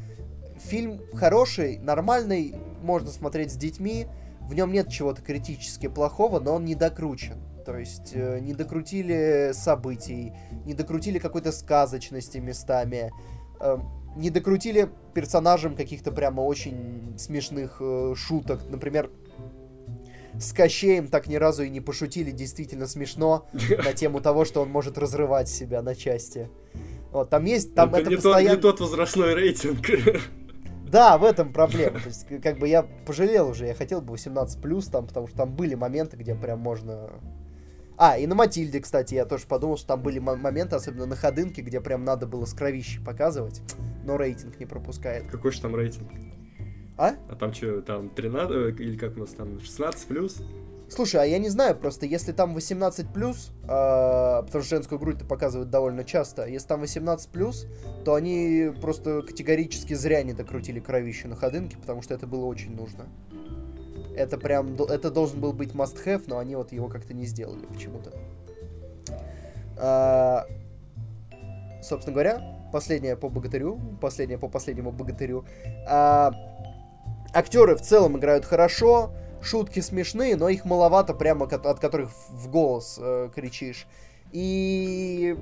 фильм 0.59 1.01
хороший, 1.13 1.79
нормальный, 1.79 2.55
можно 2.81 3.09
смотреть 3.09 3.51
с 3.51 3.55
детьми 3.55 4.07
в 4.49 4.55
нем 4.55 4.71
нет 4.71 4.89
чего-то 4.89 5.21
критически 5.21 5.87
плохого, 5.87 6.39
но 6.39 6.55
он 6.55 6.65
не 6.65 6.73
докручен. 6.73 7.37
То 7.65 7.77
есть 7.77 8.13
э, 8.15 8.39
не 8.39 8.55
докрутили 8.55 9.51
событий, 9.53 10.33
не 10.65 10.73
докрутили 10.73 11.19
какой-то 11.19 11.51
сказочности 11.51 12.39
местами, 12.39 13.13
э, 13.59 13.77
не 14.15 14.31
докрутили 14.31 14.89
персонажам 15.13 15.75
каких-то 15.75 16.11
прямо 16.11 16.41
очень 16.41 17.13
смешных 17.19 17.77
э, 17.79 18.15
шуток. 18.17 18.61
Например, 18.67 19.11
с 20.39 20.51
Кощеем 20.51 21.09
так 21.09 21.27
ни 21.27 21.35
разу 21.35 21.61
и 21.61 21.69
не 21.69 21.79
пошутили 21.79 22.31
действительно 22.31 22.87
смешно 22.87 23.47
на 23.85 23.93
тему 23.93 24.19
того, 24.19 24.45
что 24.45 24.63
он 24.63 24.69
может 24.71 24.97
разрывать 24.97 25.47
себя 25.47 25.83
на 25.83 25.93
части. 25.93 26.49
Вот, 27.11 27.29
там 27.29 27.45
есть... 27.45 27.75
Там 27.75 27.89
это, 27.89 28.01
это 28.01 28.09
не, 28.09 28.15
постоянно... 28.15 28.55
тот, 28.55 28.55
не 28.55 28.61
тот 28.61 28.79
возрастной 28.79 29.35
рейтинг. 29.35 29.85
Да, 30.89 31.17
в 31.17 31.23
этом 31.23 31.53
проблема. 31.53 31.99
То 31.99 32.07
есть, 32.07 32.27
как 32.41 32.57
бы 32.57 32.67
я 32.67 32.83
пожалел 33.05 33.49
уже, 33.49 33.65
я 33.67 33.73
хотел 33.73 34.01
бы 34.01 34.11
18 34.11 34.61
плюс 34.61 34.87
там, 34.87 35.07
потому 35.07 35.27
что 35.27 35.37
там 35.37 35.55
были 35.55 35.75
моменты, 35.75 36.17
где 36.17 36.33
прям 36.35 36.59
можно. 36.59 37.11
А, 37.97 38.17
и 38.17 38.25
на 38.25 38.33
Матильде, 38.33 38.79
кстати, 38.79 39.13
я 39.13 39.25
тоже 39.25 39.45
подумал, 39.45 39.77
что 39.77 39.87
там 39.87 40.01
были 40.01 40.19
моменты, 40.19 40.75
особенно 40.75 41.05
на 41.05 41.15
ходынке, 41.15 41.61
где 41.61 41.81
прям 41.81 42.05
надо 42.05 42.25
было 42.27 42.45
с 42.45 42.53
кровищей 42.53 43.03
показывать, 43.03 43.61
но 44.05 44.17
рейтинг 44.17 44.59
не 44.59 44.65
пропускает. 44.65 45.29
Какой 45.29 45.51
же 45.51 45.61
там 45.61 45.75
рейтинг? 45.75 46.09
А? 46.97 47.15
А 47.29 47.35
там 47.35 47.53
что, 47.53 47.81
там 47.81 48.09
13, 48.09 48.51
э, 48.51 48.83
или 48.83 48.97
как 48.97 49.15
у 49.17 49.19
нас 49.21 49.29
там, 49.31 49.59
16 49.59 50.07
плюс? 50.07 50.41
Слушай, 50.89 51.21
а 51.21 51.25
я 51.25 51.37
не 51.37 51.49
знаю, 51.49 51.75
просто 51.75 52.05
если 52.07 52.31
там 52.31 52.53
18 52.55 53.13
плюс, 53.13 53.51
э, 53.63 53.67
потому 53.67 54.45
что 54.47 54.61
женскую 54.61 54.97
грудь-то 54.99 55.23
показывают 55.23 55.69
довольно 55.69 56.03
часто, 56.03 56.47
если 56.47 56.67
там 56.67 56.81
18 56.81 57.29
плюс, 57.29 57.67
то 58.03 58.15
они 58.15 58.71
просто 58.81 59.21
категорически 59.21 59.93
зря 59.93 60.23
не 60.23 60.33
докрутили 60.33 60.79
кровище 60.79 61.27
на 61.27 61.35
ходынке, 61.35 61.77
потому 61.77 62.01
что 62.01 62.15
это 62.15 62.25
было 62.25 62.45
очень 62.45 62.75
нужно. 62.75 63.05
Это 64.15 64.37
прям, 64.37 64.73
это 64.75 65.11
должен 65.11 65.39
был 65.39 65.53
быть 65.53 65.73
must-have, 65.73 66.23
но 66.27 66.39
они 66.39 66.55
вот 66.55 66.71
его 66.71 66.87
как-то 66.87 67.13
не 67.13 67.25
сделали 67.25 67.65
почему-то. 67.65 68.11
А, 69.77 70.45
собственно 71.81 72.13
говоря, 72.13 72.41
последнее 72.73 73.15
по 73.15 73.29
богатырю, 73.29 73.79
последнее 74.01 74.39
по 74.39 74.47
последнему 74.47 74.91
богатырю. 74.91 75.45
А, 75.87 76.33
актеры 77.33 77.75
в 77.75 77.81
целом 77.81 78.17
играют 78.17 78.43
хорошо, 78.43 79.13
шутки 79.41 79.79
смешные, 79.79 80.35
но 80.35 80.49
их 80.49 80.65
маловато, 80.65 81.13
прямо 81.13 81.45
от 81.45 81.79
которых 81.79 82.11
в 82.29 82.49
голос 82.49 82.97
э, 83.01 83.29
кричишь. 83.33 83.87
И 84.31 85.35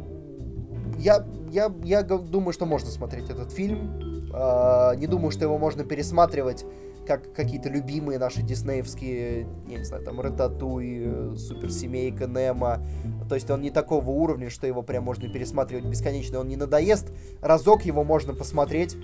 я, 0.97 1.25
я, 1.51 1.71
я 1.83 2.03
думаю, 2.03 2.53
что 2.53 2.65
можно 2.65 2.89
смотреть 2.89 3.29
этот 3.29 3.51
фильм. 3.51 4.31
Э, 4.33 4.95
не 4.95 5.07
думаю, 5.07 5.31
что 5.31 5.43
его 5.43 5.57
можно 5.57 5.83
пересматривать 5.83 6.65
как 7.07 7.33
какие-то 7.33 7.69
любимые 7.69 8.19
наши 8.19 8.41
диснеевские, 8.41 9.47
я 9.67 9.77
не 9.77 9.85
знаю, 9.85 10.03
там, 10.03 10.19
Рататуй, 10.19 11.37
Суперсемейка, 11.37 12.27
Немо. 12.27 12.85
То 13.29 13.35
есть 13.35 13.49
он 13.49 13.61
не 13.61 13.71
такого 13.71 14.09
уровня, 14.09 14.49
что 14.49 14.67
его 14.67 14.83
прям 14.83 15.05
можно 15.05 15.29
пересматривать 15.29 15.85
бесконечно, 15.85 16.39
он 16.39 16.49
не 16.49 16.57
надоест. 16.57 17.07
Разок 17.41 17.85
его 17.85 18.03
можно 18.03 18.33
посмотреть, 18.33 18.97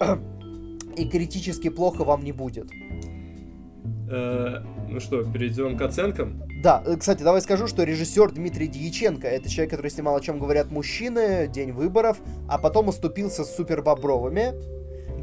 и 0.96 1.08
критически 1.08 1.70
плохо 1.70 2.04
вам 2.04 2.24
не 2.24 2.32
будет. 2.32 2.70
Э, 4.10 4.60
ну 4.88 5.00
что, 5.00 5.24
перейдем 5.24 5.76
к 5.76 5.82
оценкам? 5.82 6.42
Да, 6.62 6.82
э, 6.86 6.96
кстати, 6.96 7.22
давай 7.22 7.40
скажу, 7.40 7.66
что 7.66 7.84
режиссер 7.84 8.32
Дмитрий 8.32 8.68
Дьяченко, 8.68 9.26
это 9.26 9.48
человек, 9.48 9.70
который 9.70 9.90
снимал 9.90 10.16
«О 10.16 10.20
чем 10.20 10.38
говорят 10.38 10.70
мужчины», 10.70 11.48
«День 11.48 11.72
выборов», 11.72 12.18
а 12.48 12.58
потом 12.58 12.88
уступился 12.88 13.44
с 13.44 13.54
«Супер 13.54 13.82
Бобровыми», 13.82 14.54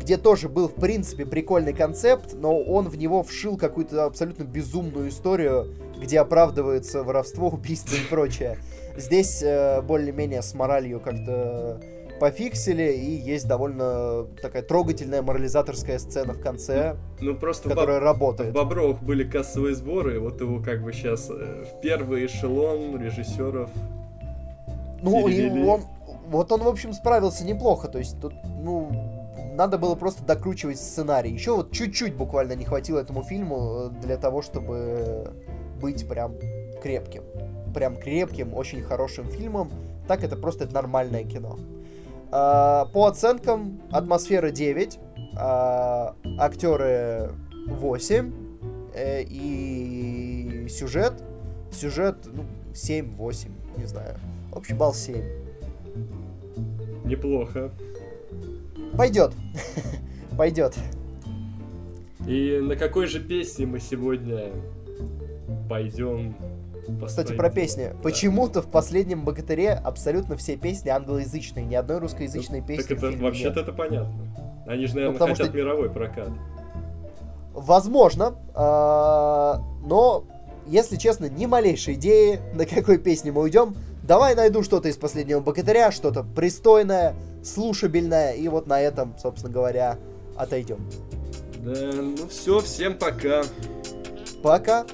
где 0.01 0.17
тоже 0.17 0.49
был, 0.49 0.67
в 0.67 0.75
принципе, 0.75 1.25
прикольный 1.25 1.73
концепт, 1.73 2.33
но 2.33 2.59
он 2.59 2.89
в 2.89 2.97
него 2.97 3.21
вшил 3.23 3.57
какую-то 3.57 4.05
абсолютно 4.05 4.43
безумную 4.43 5.09
историю, 5.09 5.75
где 6.01 6.19
оправдывается 6.19 7.03
воровство, 7.03 7.49
убийство 7.49 7.95
и 7.95 8.09
прочее. 8.09 8.57
Здесь 8.97 9.43
э, 9.43 9.81
более-менее 9.81 10.41
с 10.41 10.53
моралью 10.53 10.99
как-то 10.99 11.79
пофиксили, 12.21 12.93
и 12.93 13.15
есть 13.15 13.47
довольно 13.47 14.27
такая 14.43 14.61
трогательная 14.61 15.23
морализаторская 15.23 15.97
сцена 15.97 16.33
в 16.33 16.39
конце, 16.39 16.95
Ну 17.19 17.33
просто 17.33 17.67
в, 17.67 17.71
которая 17.71 17.97
Боб- 17.97 18.03
в 18.03 18.05
работает. 18.05 18.53
Бобровых 18.53 19.01
были 19.01 19.23
кассовые 19.23 19.73
сборы, 19.73 20.17
и 20.17 20.19
вот 20.19 20.39
его 20.39 20.61
как 20.61 20.83
бы 20.83 20.93
сейчас 20.93 21.29
в 21.29 21.81
первый 21.81 22.27
эшелон 22.27 23.01
режиссеров. 23.01 23.71
Ну, 25.01 25.27
и 25.27 25.49
он, 25.63 25.81
вот 26.27 26.51
он, 26.51 26.61
в 26.61 26.67
общем, 26.67 26.93
справился 26.93 27.43
неплохо, 27.43 27.87
то 27.87 27.97
есть 27.97 28.21
тут, 28.21 28.33
ну, 28.61 28.91
надо 29.55 29.79
было 29.79 29.95
просто 29.95 30.23
докручивать 30.23 30.77
сценарий. 30.77 31.31
Еще 31.31 31.55
вот 31.55 31.71
чуть-чуть 31.71 32.15
буквально 32.15 32.53
не 32.53 32.65
хватило 32.65 32.99
этому 32.99 33.23
фильму 33.23 33.89
э, 33.89 34.05
для 34.05 34.17
того, 34.17 34.43
чтобы 34.43 35.31
быть 35.81 36.07
прям 36.07 36.35
крепким. 36.83 37.23
Прям 37.73 37.95
крепким, 37.95 38.53
очень 38.53 38.83
хорошим 38.83 39.27
фильмом. 39.31 39.71
Так 40.07 40.23
это 40.23 40.35
просто 40.35 40.71
нормальное 40.71 41.23
кино. 41.23 41.57
А, 42.31 42.85
По 42.85 43.07
оценкам, 43.07 43.81
атмосфера 43.91 44.51
9, 44.51 44.99
а, 45.37 46.15
актеры 46.39 47.31
8 47.67 48.33
э, 48.93 49.23
и 49.23 50.67
сюжет, 50.69 51.13
сюжет, 51.71 52.15
ну, 52.25 52.45
7-8, 52.73 53.49
не 53.77 53.85
знаю. 53.85 54.15
Общий 54.53 54.73
балл 54.73 54.93
7. 54.93 55.21
Неплохо. 57.05 57.71
Пойдет. 58.97 59.33
Пойдет. 60.37 60.75
И 62.27 62.59
на 62.61 62.75
какой 62.75 63.07
же 63.07 63.19
песне 63.19 63.65
мы 63.65 63.79
сегодня 63.79 64.51
пойдем? 65.69 66.35
Кстати, 67.05 67.33
про 67.33 67.49
песни. 67.49 67.89
Да. 67.93 67.97
Почему-то 68.01 68.61
в 68.61 68.67
последнем 68.67 69.23
богатыре 69.23 69.71
абсолютно 69.71 70.35
все 70.37 70.55
песни 70.55 70.89
англоязычные. 70.89 71.65
Ни 71.65 71.75
одной 71.75 71.99
русскоязычной 71.99 72.61
Ну, 72.61 72.67
песни 72.67 72.95
Так 72.95 73.03
это 73.03 73.17
вообще-то 73.23 73.59
это 73.61 73.71
понятно. 73.73 74.13
Они 74.67 74.85
же, 74.85 74.95
наверное, 74.95 75.13
потому 75.13 75.33
хотят 75.33 75.47
что- 75.47 75.57
мировой 75.57 75.89
прокат. 75.89 76.29
Возможно, 77.53 78.35
а, 78.53 79.61
но, 79.83 80.23
если 80.67 80.95
честно, 80.95 81.25
ни 81.25 81.45
малейшей 81.45 81.95
идеи, 81.95 82.39
на 82.53 82.65
какой 82.65 82.97
песне 82.97 83.31
мы 83.31 83.41
уйдем. 83.41 83.75
Давай 84.03 84.35
найду 84.35 84.63
что-то 84.63 84.89
из 84.89 84.97
последнего 84.97 85.41
богатыря, 85.41 85.91
что-то 85.91 86.23
пристойное, 86.23 87.13
слушабельное, 87.43 88.33
и 88.33 88.47
вот 88.47 88.67
на 88.67 88.81
этом, 88.81 89.13
собственно 89.21 89.53
говоря, 89.53 89.97
отойдем. 90.35 90.79
Да, 91.59 91.71
ну 91.93 92.27
все, 92.29 92.59
всем 92.61 92.97
пока. 92.97 93.43
Пока. 94.41 94.85